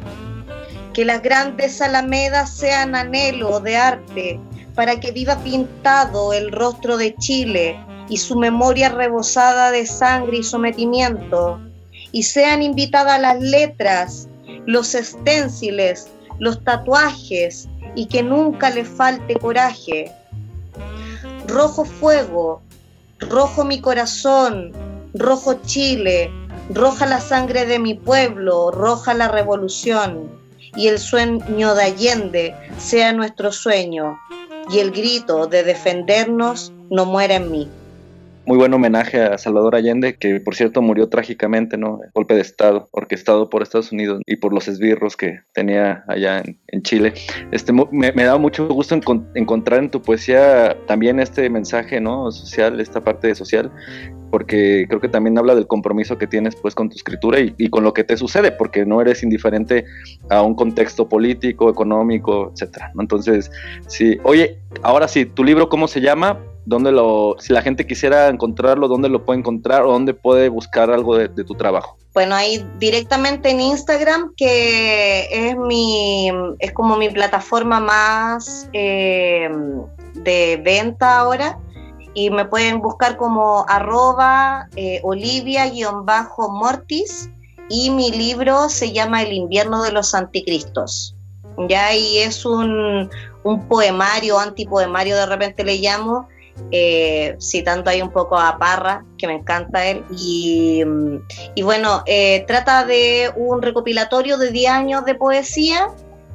Que 0.94 1.04
las 1.04 1.22
grandes 1.22 1.82
alamedas 1.82 2.56
sean 2.56 2.94
anhelo 2.94 3.60
de 3.60 3.76
arte 3.76 4.40
para 4.74 4.98
que 4.98 5.12
viva 5.12 5.36
pintado 5.40 6.32
el 6.32 6.50
rostro 6.50 6.96
de 6.96 7.14
Chile 7.16 7.78
y 8.09 8.18
su 8.18 8.36
memoria 8.36 8.88
rebosada 8.90 9.70
de 9.70 9.86
sangre 9.86 10.38
y 10.38 10.42
sometimiento, 10.42 11.61
y 12.12 12.24
sean 12.24 12.62
invitadas 12.62 13.20
las 13.20 13.40
letras, 13.40 14.28
los 14.66 14.94
esténciles, 14.94 16.09
los 16.38 16.62
tatuajes, 16.62 17.68
y 17.94 18.07
que 18.07 18.22
nunca 18.22 18.70
le 18.70 18.84
falte 18.84 19.36
coraje. 19.36 20.12
Rojo 21.46 21.84
fuego, 21.84 22.61
rojo 23.18 23.64
mi 23.64 23.80
corazón, 23.80 24.72
rojo 25.14 25.55
Chile, 25.64 26.30
roja 26.70 27.07
la 27.07 27.20
sangre 27.20 27.66
de 27.66 27.78
mi 27.78 27.94
pueblo, 27.94 28.70
roja 28.70 29.14
la 29.14 29.28
revolución, 29.28 30.30
y 30.76 30.88
el 30.88 30.98
sueño 30.98 31.74
de 31.74 31.84
Allende 31.84 32.55
sea 32.78 33.12
nuestro 33.12 33.52
sueño, 33.52 34.18
y 34.70 34.78
el 34.78 34.90
grito 34.90 35.46
de 35.46 35.62
defendernos 35.62 36.72
no 36.90 37.07
muera 37.07 37.36
en 37.36 37.50
mí 37.50 37.68
muy 38.47 38.59
buen 38.59 38.74
homenaje 38.74 39.22
a 39.22 39.38
Salvador 39.38 39.74
Allende, 39.74 40.16
que 40.16 40.40
por 40.40 40.55
cierto 40.55 40.82
murió 40.82 41.09
trágicamente, 41.09 41.78
¿no? 41.78 42.01
Golpe 42.14 42.34
de 42.34 42.42
Estado, 42.42 42.88
orquestado 42.90 43.49
por 43.49 43.62
Estados 43.62 43.92
Unidos 43.92 44.20
y 44.26 44.36
por 44.36 44.53
los 44.53 44.68
esbirros 44.68 45.16
que 45.16 45.40
tenía 45.53 46.05
allá 46.09 46.42
en, 46.68 46.82
Chile. 46.82 47.14
Este, 47.51 47.72
me, 47.72 48.12
me, 48.12 48.24
da 48.24 48.36
mucho 48.36 48.68
gusto 48.68 48.99
encontrar 49.34 49.80
en 49.80 49.90
tu 49.90 50.03
poesía 50.03 50.76
también 50.86 51.18
este 51.18 51.49
mensaje, 51.49 52.01
¿no? 52.01 52.30
Social, 52.30 52.78
esta 52.80 53.03
parte 53.03 53.34
social, 53.34 53.72
porque 54.30 54.84
creo 54.88 55.01
que 55.01 55.09
también 55.09 55.38
habla 55.38 55.55
del 55.55 55.66
compromiso 55.66 56.18
que 56.18 56.26
tienes 56.26 56.57
pues 56.57 56.74
con 56.74 56.90
tu 56.90 56.97
escritura 56.97 57.40
y, 57.40 57.55
y, 57.57 57.70
con 57.70 57.84
lo 57.84 57.95
que 57.95 58.05
te 58.05 58.18
sucede, 58.18 58.53
porque 58.53 58.84
no 58.84 59.01
eres 59.01 59.22
indiferente 59.22 59.86
a 60.28 60.42
un 60.42 60.55
contexto 60.55 61.09
político, 61.09 61.70
económico, 61.70 62.51
etcétera. 62.53 62.92
Entonces, 62.99 63.51
sí. 63.86 64.18
Oye, 64.24 64.59
ahora 64.82 65.09
sí, 65.09 65.24
¿tu 65.24 65.42
libro 65.42 65.70
cómo 65.70 65.88
se 65.88 66.03
llama? 66.03 66.38
Dónde 66.66 66.92
lo, 66.92 67.36
si 67.38 67.52
la 67.52 67.62
gente 67.62 67.86
quisiera 67.86 68.28
encontrarlo, 68.28 68.88
dónde 68.88 69.08
lo 69.08 69.24
puede 69.24 69.38
encontrar 69.40 69.82
o 69.82 69.92
dónde 69.92 70.14
puede 70.14 70.48
buscar 70.48 70.90
algo 70.90 71.16
de, 71.16 71.28
tu 71.28 71.54
trabajo. 71.54 71.96
Bueno, 72.12 72.34
ahí 72.34 72.66
directamente 72.78 73.50
en 73.50 73.60
Instagram, 73.60 74.32
que 74.36 75.28
es 75.30 75.56
mi, 75.56 76.30
es 76.58 76.72
como 76.72 76.96
mi 76.96 77.08
plataforma 77.10 77.78
más 77.80 78.68
eh, 78.72 79.48
de 80.14 80.60
venta 80.64 81.18
ahora. 81.18 81.58
Y 82.16 82.30
me 82.30 82.44
pueden 82.44 82.80
buscar 82.80 83.16
como 83.16 83.66
arroba 83.68 84.68
eh, 84.76 85.00
olivia-mortis. 85.02 87.28
Y 87.68 87.90
mi 87.90 88.12
libro 88.12 88.68
se 88.68 88.92
llama 88.92 89.22
El 89.22 89.32
invierno 89.32 89.82
de 89.82 89.90
los 89.90 90.14
anticristos. 90.14 91.16
Ya, 91.68 91.92
y 91.94 92.18
es 92.18 92.44
un, 92.44 93.08
un 93.44 93.68
poemario, 93.68 94.38
antipoemario 94.38 95.16
de 95.16 95.26
repente 95.26 95.64
le 95.64 95.76
llamo, 95.76 96.28
eh, 96.70 97.36
citando 97.40 97.90
ahí 97.90 98.02
un 98.02 98.11
poco 98.11 98.38
a 98.38 98.59
Parra, 98.59 99.05
que 99.18 99.26
me 99.26 99.34
encanta 99.34 99.86
él, 99.86 100.05
y, 100.11 100.82
bueno, 101.62 102.02
eh, 102.07 102.44
trata 102.46 102.84
de 102.84 103.30
un 103.36 103.62
recopilatorio 103.62 104.38
de 104.38 104.50
10 104.50 104.70
años 104.70 105.05
de 105.05 105.14
poesía, 105.14 105.88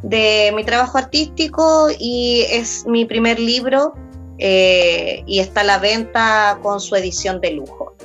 de 0.04 0.52
mi 0.56 0.64
trabajo 0.64 0.98
artístico, 0.98 1.88
y 1.98 2.46
es 2.50 2.86
mi 2.88 3.06
primer 3.06 3.40
libro, 3.40 3.94
eh, 4.38 5.24
y 5.26 5.40
está 5.40 5.62
a 5.62 5.66
la 5.66 5.80
venta 5.80 6.60
con 6.62 6.80
su 6.80 6.96
edición 6.96 7.42
de 7.42 7.52
lujo. 7.52 7.96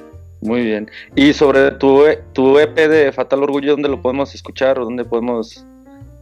Muy 0.40 0.62
bien. 0.62 0.90
Y 1.14 1.32
sobre 1.32 1.70
tu, 1.72 2.02
tu 2.32 2.58
EP 2.58 2.74
de 2.74 3.12
Fatal 3.12 3.42
Orgullo, 3.42 3.72
¿dónde 3.72 3.88
lo 3.88 4.02
podemos 4.02 4.34
escuchar 4.34 4.78
o 4.78 4.84
dónde 4.84 5.04
podemos 5.04 5.64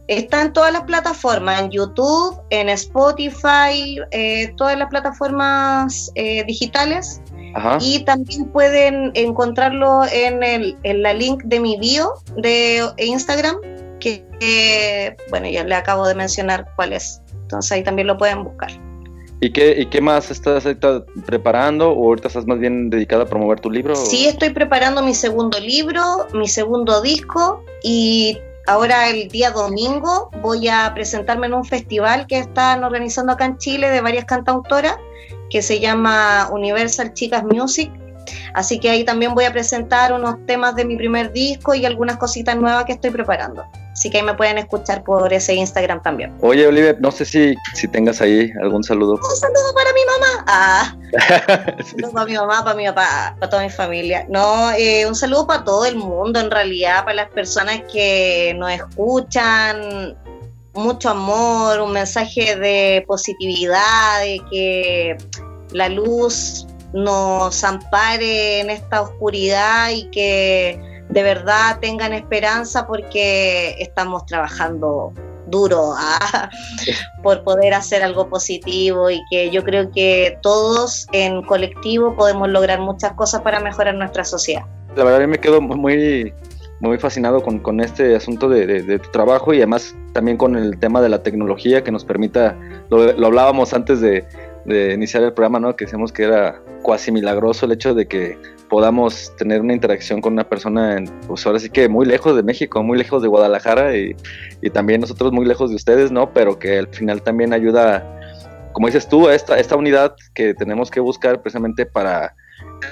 Está 0.07 0.41
en 0.41 0.53
todas 0.53 0.73
las 0.73 0.83
plataformas, 0.83 1.61
en 1.61 1.71
YouTube, 1.71 2.37
en 2.49 2.67
Spotify, 2.69 3.99
eh, 4.11 4.53
todas 4.57 4.77
las 4.77 4.89
plataformas 4.89 6.11
eh, 6.15 6.43
digitales. 6.45 7.21
Y 7.79 8.03
también 8.03 8.45
pueden 8.45 9.11
encontrarlo 9.13 10.01
en, 10.11 10.41
el, 10.41 10.75
en 10.81 11.03
la 11.03 11.13
link 11.13 11.43
de 11.43 11.59
mi 11.59 11.77
bio 11.77 12.15
de 12.35 12.91
Instagram, 12.97 13.57
que, 13.99 15.15
bueno, 15.29 15.47
ya 15.47 15.63
le 15.63 15.75
acabo 15.75 16.07
de 16.07 16.15
mencionar 16.15 16.67
cuál 16.75 16.93
es. 16.93 17.21
Entonces 17.43 17.71
ahí 17.71 17.83
también 17.83 18.07
lo 18.07 18.17
pueden 18.17 18.43
buscar. 18.43 18.71
¿Y 19.39 19.51
qué, 19.51 19.75
¿Y 19.77 19.85
qué 19.85 20.01
más 20.01 20.31
estás 20.31 20.63
preparando 21.25 21.91
o 21.91 22.05
ahorita 22.05 22.29
estás 22.29 22.47
más 22.47 22.59
bien 22.59 22.89
dedicada 22.89 23.23
a 23.23 23.25
promover 23.27 23.59
tu 23.59 23.69
libro? 23.69 23.95
Sí, 23.95 24.25
estoy 24.25 24.49
preparando 24.49 25.03
mi 25.03 25.13
segundo 25.13 25.59
libro, 25.59 26.01
mi 26.33 26.47
segundo 26.47 27.01
disco 27.01 27.63
y 27.83 28.37
Ahora 28.65 29.09
el 29.09 29.27
día 29.27 29.51
domingo 29.51 30.29
voy 30.41 30.69
a 30.69 30.89
presentarme 30.93 31.47
en 31.47 31.53
un 31.53 31.65
festival 31.65 32.27
que 32.27 32.39
están 32.39 32.83
organizando 32.83 33.33
acá 33.33 33.45
en 33.45 33.57
Chile 33.57 33.89
de 33.89 33.99
varias 33.99 34.23
cantautoras 34.25 34.95
que 35.49 35.61
se 35.61 35.79
llama 35.81 36.47
Universal 36.49 37.13
Chicas 37.13 37.43
Music. 37.43 37.91
Así 38.53 38.79
que 38.79 38.89
ahí 38.89 39.03
también 39.03 39.33
voy 39.33 39.43
a 39.43 39.51
presentar 39.51 40.13
unos 40.13 40.45
temas 40.45 40.75
de 40.75 40.85
mi 40.85 40.95
primer 40.95 41.33
disco 41.33 41.75
y 41.75 41.85
algunas 41.85 42.17
cositas 42.17 42.55
nuevas 42.55 42.85
que 42.85 42.93
estoy 42.93 43.11
preparando. 43.11 43.65
Así 43.93 44.09
que 44.09 44.17
ahí 44.17 44.23
me 44.23 44.33
pueden 44.33 44.57
escuchar 44.57 45.03
por 45.03 45.31
ese 45.31 45.53
Instagram 45.53 46.01
también. 46.01 46.35
Oye, 46.41 46.65
Oliver, 46.65 46.99
no 46.99 47.11
sé 47.11 47.25
si, 47.25 47.55
si 47.75 47.87
tengas 47.87 48.21
ahí 48.21 48.51
algún 48.61 48.83
saludo. 48.83 49.13
Un 49.13 49.35
saludo 49.35 49.73
para 49.75 49.93
mi 49.93 50.01
mamá. 50.05 50.45
Ah, 50.47 50.95
un 51.77 51.85
saludo 51.85 52.11
para 52.11 52.25
mi 52.25 52.33
mamá, 52.33 52.63
para 52.63 52.75
mi 52.75 52.85
papá, 52.87 53.35
para 53.39 53.49
toda 53.51 53.63
mi 53.63 53.69
familia. 53.69 54.25
No, 54.29 54.71
eh, 54.71 55.05
un 55.05 55.13
saludo 55.13 55.45
para 55.45 55.63
todo 55.63 55.85
el 55.85 55.95
mundo, 55.95 56.39
en 56.39 56.49
realidad, 56.49 57.03
para 57.03 57.13
las 57.13 57.29
personas 57.29 57.81
que 57.91 58.55
nos 58.57 58.71
escuchan. 58.71 60.17
Mucho 60.73 61.11
amor, 61.11 61.79
un 61.81 61.91
mensaje 61.91 62.55
de 62.55 63.05
positividad, 63.07 64.21
de 64.21 64.41
que 64.49 65.17
la 65.71 65.87
luz 65.87 66.65
nos 66.93 67.63
ampare 67.63 68.61
en 68.61 68.71
esta 68.71 69.03
oscuridad 69.03 69.91
y 69.91 70.09
que 70.09 70.92
de 71.13 71.21
verdad 71.21 71.77
tengan 71.79 72.11
esperanza 72.11 72.87
porque 72.87 73.75
estamos 73.79 74.25
trabajando 74.25 75.13
duro 75.45 75.93
ah, 75.95 76.49
por 77.21 77.43
poder 77.43 77.75
hacer 77.75 78.01
algo 78.01 78.27
positivo 78.27 79.11
y 79.11 79.21
que 79.29 79.51
yo 79.51 79.63
creo 79.63 79.91
que 79.91 80.39
todos 80.41 81.07
en 81.11 81.43
colectivo 81.43 82.15
podemos 82.15 82.49
lograr 82.49 82.79
muchas 82.79 83.13
cosas 83.13 83.41
para 83.41 83.59
mejorar 83.59 83.93
nuestra 83.93 84.23
sociedad. 84.23 84.63
La 84.95 85.03
verdad, 85.03 85.27
me 85.27 85.37
quedo 85.37 85.61
muy, 85.61 86.33
muy 86.79 86.97
fascinado 86.97 87.43
con, 87.43 87.59
con 87.59 87.79
este 87.79 88.15
asunto 88.15 88.49
de, 88.49 88.65
de, 88.65 88.99
tu 88.99 89.11
trabajo 89.11 89.53
y 89.53 89.57
además 89.57 89.95
también 90.13 90.37
con 90.37 90.55
el 90.55 90.79
tema 90.79 90.99
de 91.01 91.09
la 91.09 91.21
tecnología 91.21 91.83
que 91.83 91.91
nos 91.91 92.05
permita, 92.05 92.57
lo, 92.89 93.13
lo 93.13 93.27
hablábamos 93.27 93.73
antes 93.73 94.01
de, 94.01 94.25
de, 94.65 94.93
iniciar 94.93 95.23
el 95.23 95.33
programa, 95.33 95.59
¿no? 95.59 95.75
que 95.75 95.85
decíamos 95.85 96.11
que 96.11 96.23
era 96.23 96.59
cuasi 96.81 97.11
milagroso 97.11 97.65
el 97.67 97.73
hecho 97.73 97.93
de 97.93 98.07
que 98.07 98.37
podamos 98.73 99.31
tener 99.37 99.61
una 99.61 99.73
interacción 99.73 100.19
con 100.19 100.33
una 100.33 100.49
persona, 100.49 100.97
en, 100.97 101.05
pues 101.27 101.45
ahora 101.45 101.59
sí 101.59 101.69
que 101.69 101.87
muy 101.87 102.07
lejos 102.07 102.35
de 102.35 102.41
México, 102.41 102.81
muy 102.81 102.97
lejos 102.97 103.21
de 103.21 103.27
Guadalajara 103.27 103.95
y, 103.95 104.15
y 104.63 104.71
también 104.71 104.99
nosotros 104.99 105.31
muy 105.31 105.45
lejos 105.45 105.69
de 105.69 105.75
ustedes, 105.75 106.11
¿no? 106.11 106.33
Pero 106.33 106.57
que 106.57 106.79
al 106.79 106.87
final 106.87 107.21
también 107.21 107.53
ayuda, 107.53 108.03
como 108.71 108.87
dices 108.87 109.07
tú, 109.07 109.27
a 109.27 109.35
esta, 109.35 109.59
esta 109.59 109.75
unidad 109.75 110.15
que 110.33 110.55
tenemos 110.55 110.89
que 110.89 110.99
buscar 110.99 111.39
precisamente 111.43 111.85
para 111.85 112.33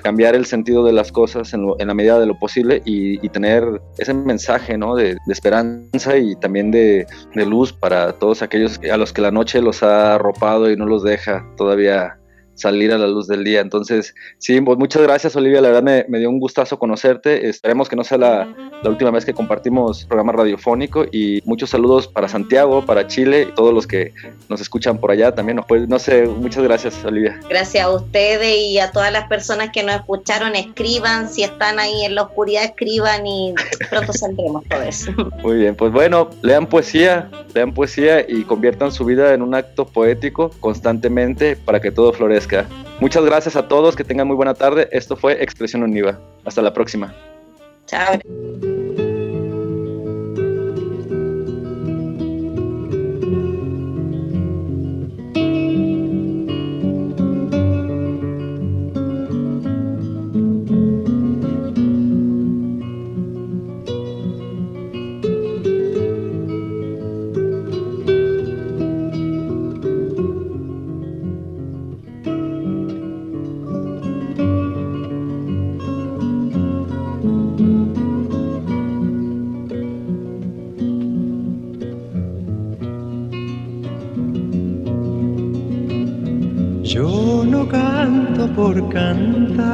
cambiar 0.04 0.36
el 0.36 0.46
sentido 0.46 0.86
de 0.86 0.94
las 0.94 1.12
cosas 1.12 1.52
en, 1.56 1.68
en 1.80 1.88
la 1.88 1.96
medida 1.96 2.20
de 2.20 2.28
lo 2.28 2.38
posible 2.38 2.84
y, 2.86 3.26
y 3.26 3.30
tener 3.30 3.82
ese 3.98 4.14
mensaje 4.14 4.78
¿no? 4.78 4.96
de, 4.96 5.16
de 5.16 5.34
esperanza 5.34 6.16
y 6.16 6.36
también 6.36 6.70
de, 6.70 7.08
de, 7.34 7.46
luz 7.48 7.74
para 7.74 8.14
todos 8.14 8.44
aquellos 8.44 8.80
a 8.92 8.98
los 8.98 9.12
que 9.14 9.22
la 9.22 9.32
noche 9.32 9.64
los 9.64 9.82
ha 9.82 10.14
arropado 10.14 10.70
y 10.70 10.78
no 10.78 10.86
los 10.86 11.02
deja 11.02 11.44
todavía 11.58 12.21
salir 12.62 12.94
a 12.94 12.98
la 12.98 13.08
luz 13.08 13.28
del 13.28 13.44
día. 13.44 13.60
Entonces, 13.60 14.14
sí, 14.38 14.60
pues 14.62 14.78
muchas 14.78 15.02
gracias 15.02 15.36
Olivia, 15.36 15.62
la 15.62 15.70
verdad 15.70 15.84
me, 15.84 16.06
me 16.08 16.20
dio 16.20 16.30
un 16.30 16.40
gustazo 16.40 16.78
conocerte. 16.78 17.50
Esperemos 17.50 17.90
que 17.90 17.96
no 17.96 18.04
sea 18.04 18.18
la, 18.18 18.72
la, 18.84 18.90
última 18.90 19.12
vez 19.12 19.26
que 19.26 19.34
compartimos 19.34 20.06
programa 20.06 20.32
radiofónico 20.34 21.06
y 21.12 21.42
muchos 21.46 21.72
saludos 21.72 22.08
para 22.08 22.28
Santiago, 22.28 22.86
para 22.86 23.08
Chile 23.08 23.48
y 23.50 23.56
todos 23.56 23.74
los 23.74 23.88
que 23.88 24.14
nos 24.50 24.62
escuchan 24.62 25.00
por 25.00 25.12
allá 25.12 25.34
también. 25.34 25.62
Pues, 25.68 25.88
no 25.88 26.00
sé, 26.00 26.26
muchas 26.28 26.64
gracias 26.64 27.04
Olivia. 27.04 27.40
Gracias 27.50 27.84
a 27.84 27.90
ustedes 27.90 28.58
y 28.58 28.80
a 28.80 28.92
todas 28.92 29.12
las 29.12 29.28
personas 29.28 29.72
que 29.72 29.84
nos 29.84 29.96
escucharon, 29.96 30.56
escriban, 30.56 31.30
si 31.30 31.44
están 31.44 31.80
ahí 31.80 32.06
en 32.06 32.16
la 32.16 32.24
oscuridad, 32.24 32.64
escriban 32.64 33.26
y 33.26 33.54
pronto 33.90 34.14
saldremos 34.14 34.64
todo 34.70 34.82
eso. 34.84 35.12
Muy 35.44 35.58
bien, 35.58 35.76
pues 35.76 35.92
bueno, 35.92 36.30
lean 36.42 36.68
poesía, 36.68 37.30
lean 37.54 37.74
poesía 37.74 38.26
y 38.28 38.44
conviertan 38.44 38.92
su 38.92 39.06
vida 39.06 39.34
en 39.34 39.42
un 39.42 39.56
acto 39.56 39.86
poético 39.86 40.52
constantemente 40.60 41.56
para 41.56 41.80
que 41.80 41.92
todo 41.92 42.14
florezca. 42.14 42.51
Muchas 43.00 43.26
gracias 43.26 43.56
a 43.56 43.68
todos, 43.68 43.96
que 43.96 44.04
tengan 44.04 44.28
muy 44.28 44.36
buena 44.36 44.54
tarde. 44.54 44.88
Esto 44.92 45.16
fue 45.16 45.44
Expresión 45.44 45.84
Univa. 45.84 46.20
Hasta 46.46 46.62
la 46.62 46.74
próxima. 46.74 47.14
Chao. 47.88 48.20
Por 88.62 88.78
cantar, 88.90 89.72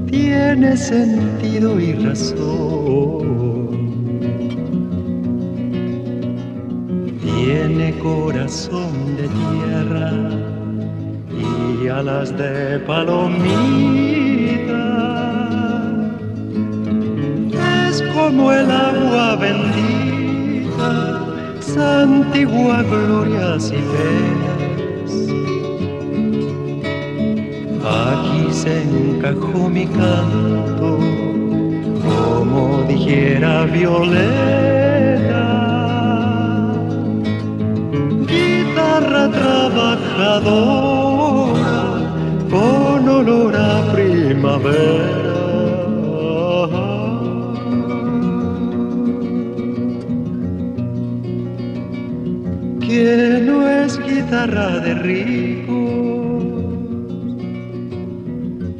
tiene 0.09 0.75
sentido 0.75 1.79
y 1.79 1.93
razón. 1.93 3.23
Tiene 7.21 7.93
corazón 7.99 8.91
de 9.17 9.25
tierra 9.39 10.52
alas 11.99 12.35
de 12.37 12.79
palomita. 12.79 13.33
Es 17.87 18.01
como 18.15 18.51
el 18.51 18.69
agua 18.71 19.35
bendita, 19.35 20.91
santigua 21.59 22.81
glorias 22.83 23.71
y 23.71 23.81
penas. 23.93 25.11
Aquí 27.85 28.43
se 28.51 28.73
encajó 28.83 29.69
mi 29.69 29.85
canto, 29.85 30.89
como 32.05 32.83
dijera 32.87 33.65
Violeta. 33.65 35.43
Guitarra 38.27 39.23
trabajadora 39.29 40.83
con 40.83 41.02
olor 43.29 43.93
primavera. 43.93 45.33
Que 52.79 53.41
no 53.45 53.67
es 53.67 53.99
guitarra 53.99 54.79
de 54.79 54.93
rico, 54.95 55.81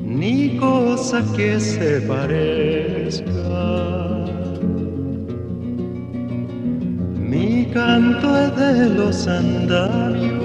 ni 0.06 0.58
cosa 0.58 1.24
que 1.36 1.60
se 1.60 2.02
parezca. 2.02 3.32
Mi 7.18 7.66
canto 7.74 8.38
es 8.38 8.56
de 8.56 8.90
los 8.90 9.28
andamios 9.28 10.43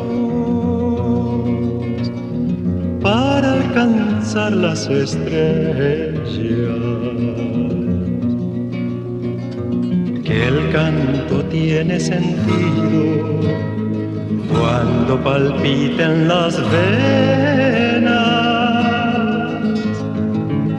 alcanzar 3.79 4.53
las 4.53 4.89
estrellas. 4.89 6.29
Que 10.25 10.49
el 10.49 10.71
canto 10.73 11.45
tiene 11.45 12.01
sentido 12.01 13.41
cuando 14.53 15.23
palpiten 15.23 16.29
las 16.29 16.57
venas 16.71 18.19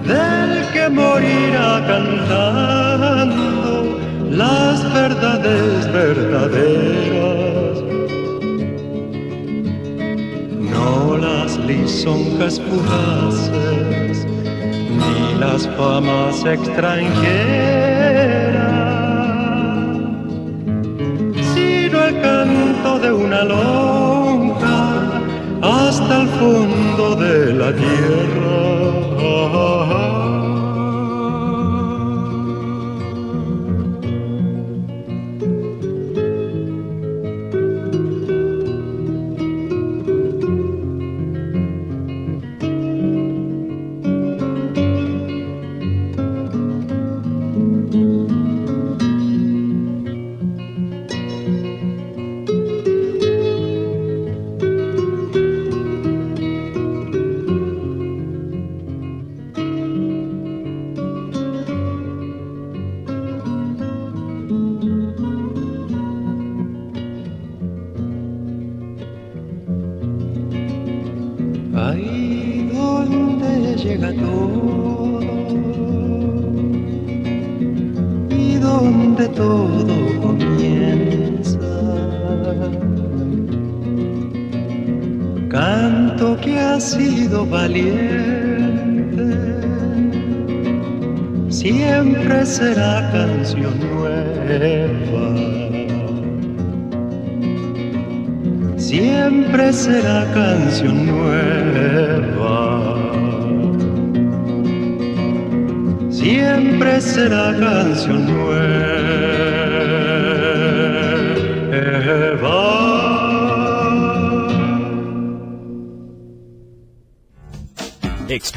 del 0.06 0.52
que 0.74 0.90
morirá 0.90 1.84
cantando 1.88 3.74
las 4.32 4.94
verdades 4.94 5.92
verdaderas. 5.92 7.29
Lisonjas 11.70 12.60
fugaces, 12.60 14.26
ni 15.00 15.40
las 15.40 15.68
famas 15.78 16.44
extranjeras, 16.44 17.06
sino 21.54 22.06
el 22.06 22.22
canto 22.22 23.00
de 23.00 23.12
una 23.12 23.44
lonja 23.44 24.80
hasta 25.62 26.22
el 26.22 26.28
fondo 26.40 27.16
de 27.16 27.54
la 27.54 27.72
tierra. 27.74 28.40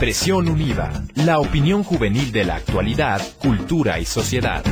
Expresión 0.03 0.49
Unida, 0.49 1.05
la 1.15 1.39
opinión 1.39 1.85
juvenil 1.85 2.33
de 2.33 2.45
la 2.45 2.57
actualidad, 2.57 3.23
cultura 3.39 4.01
y 4.01 4.05
sociedad. 4.05 4.65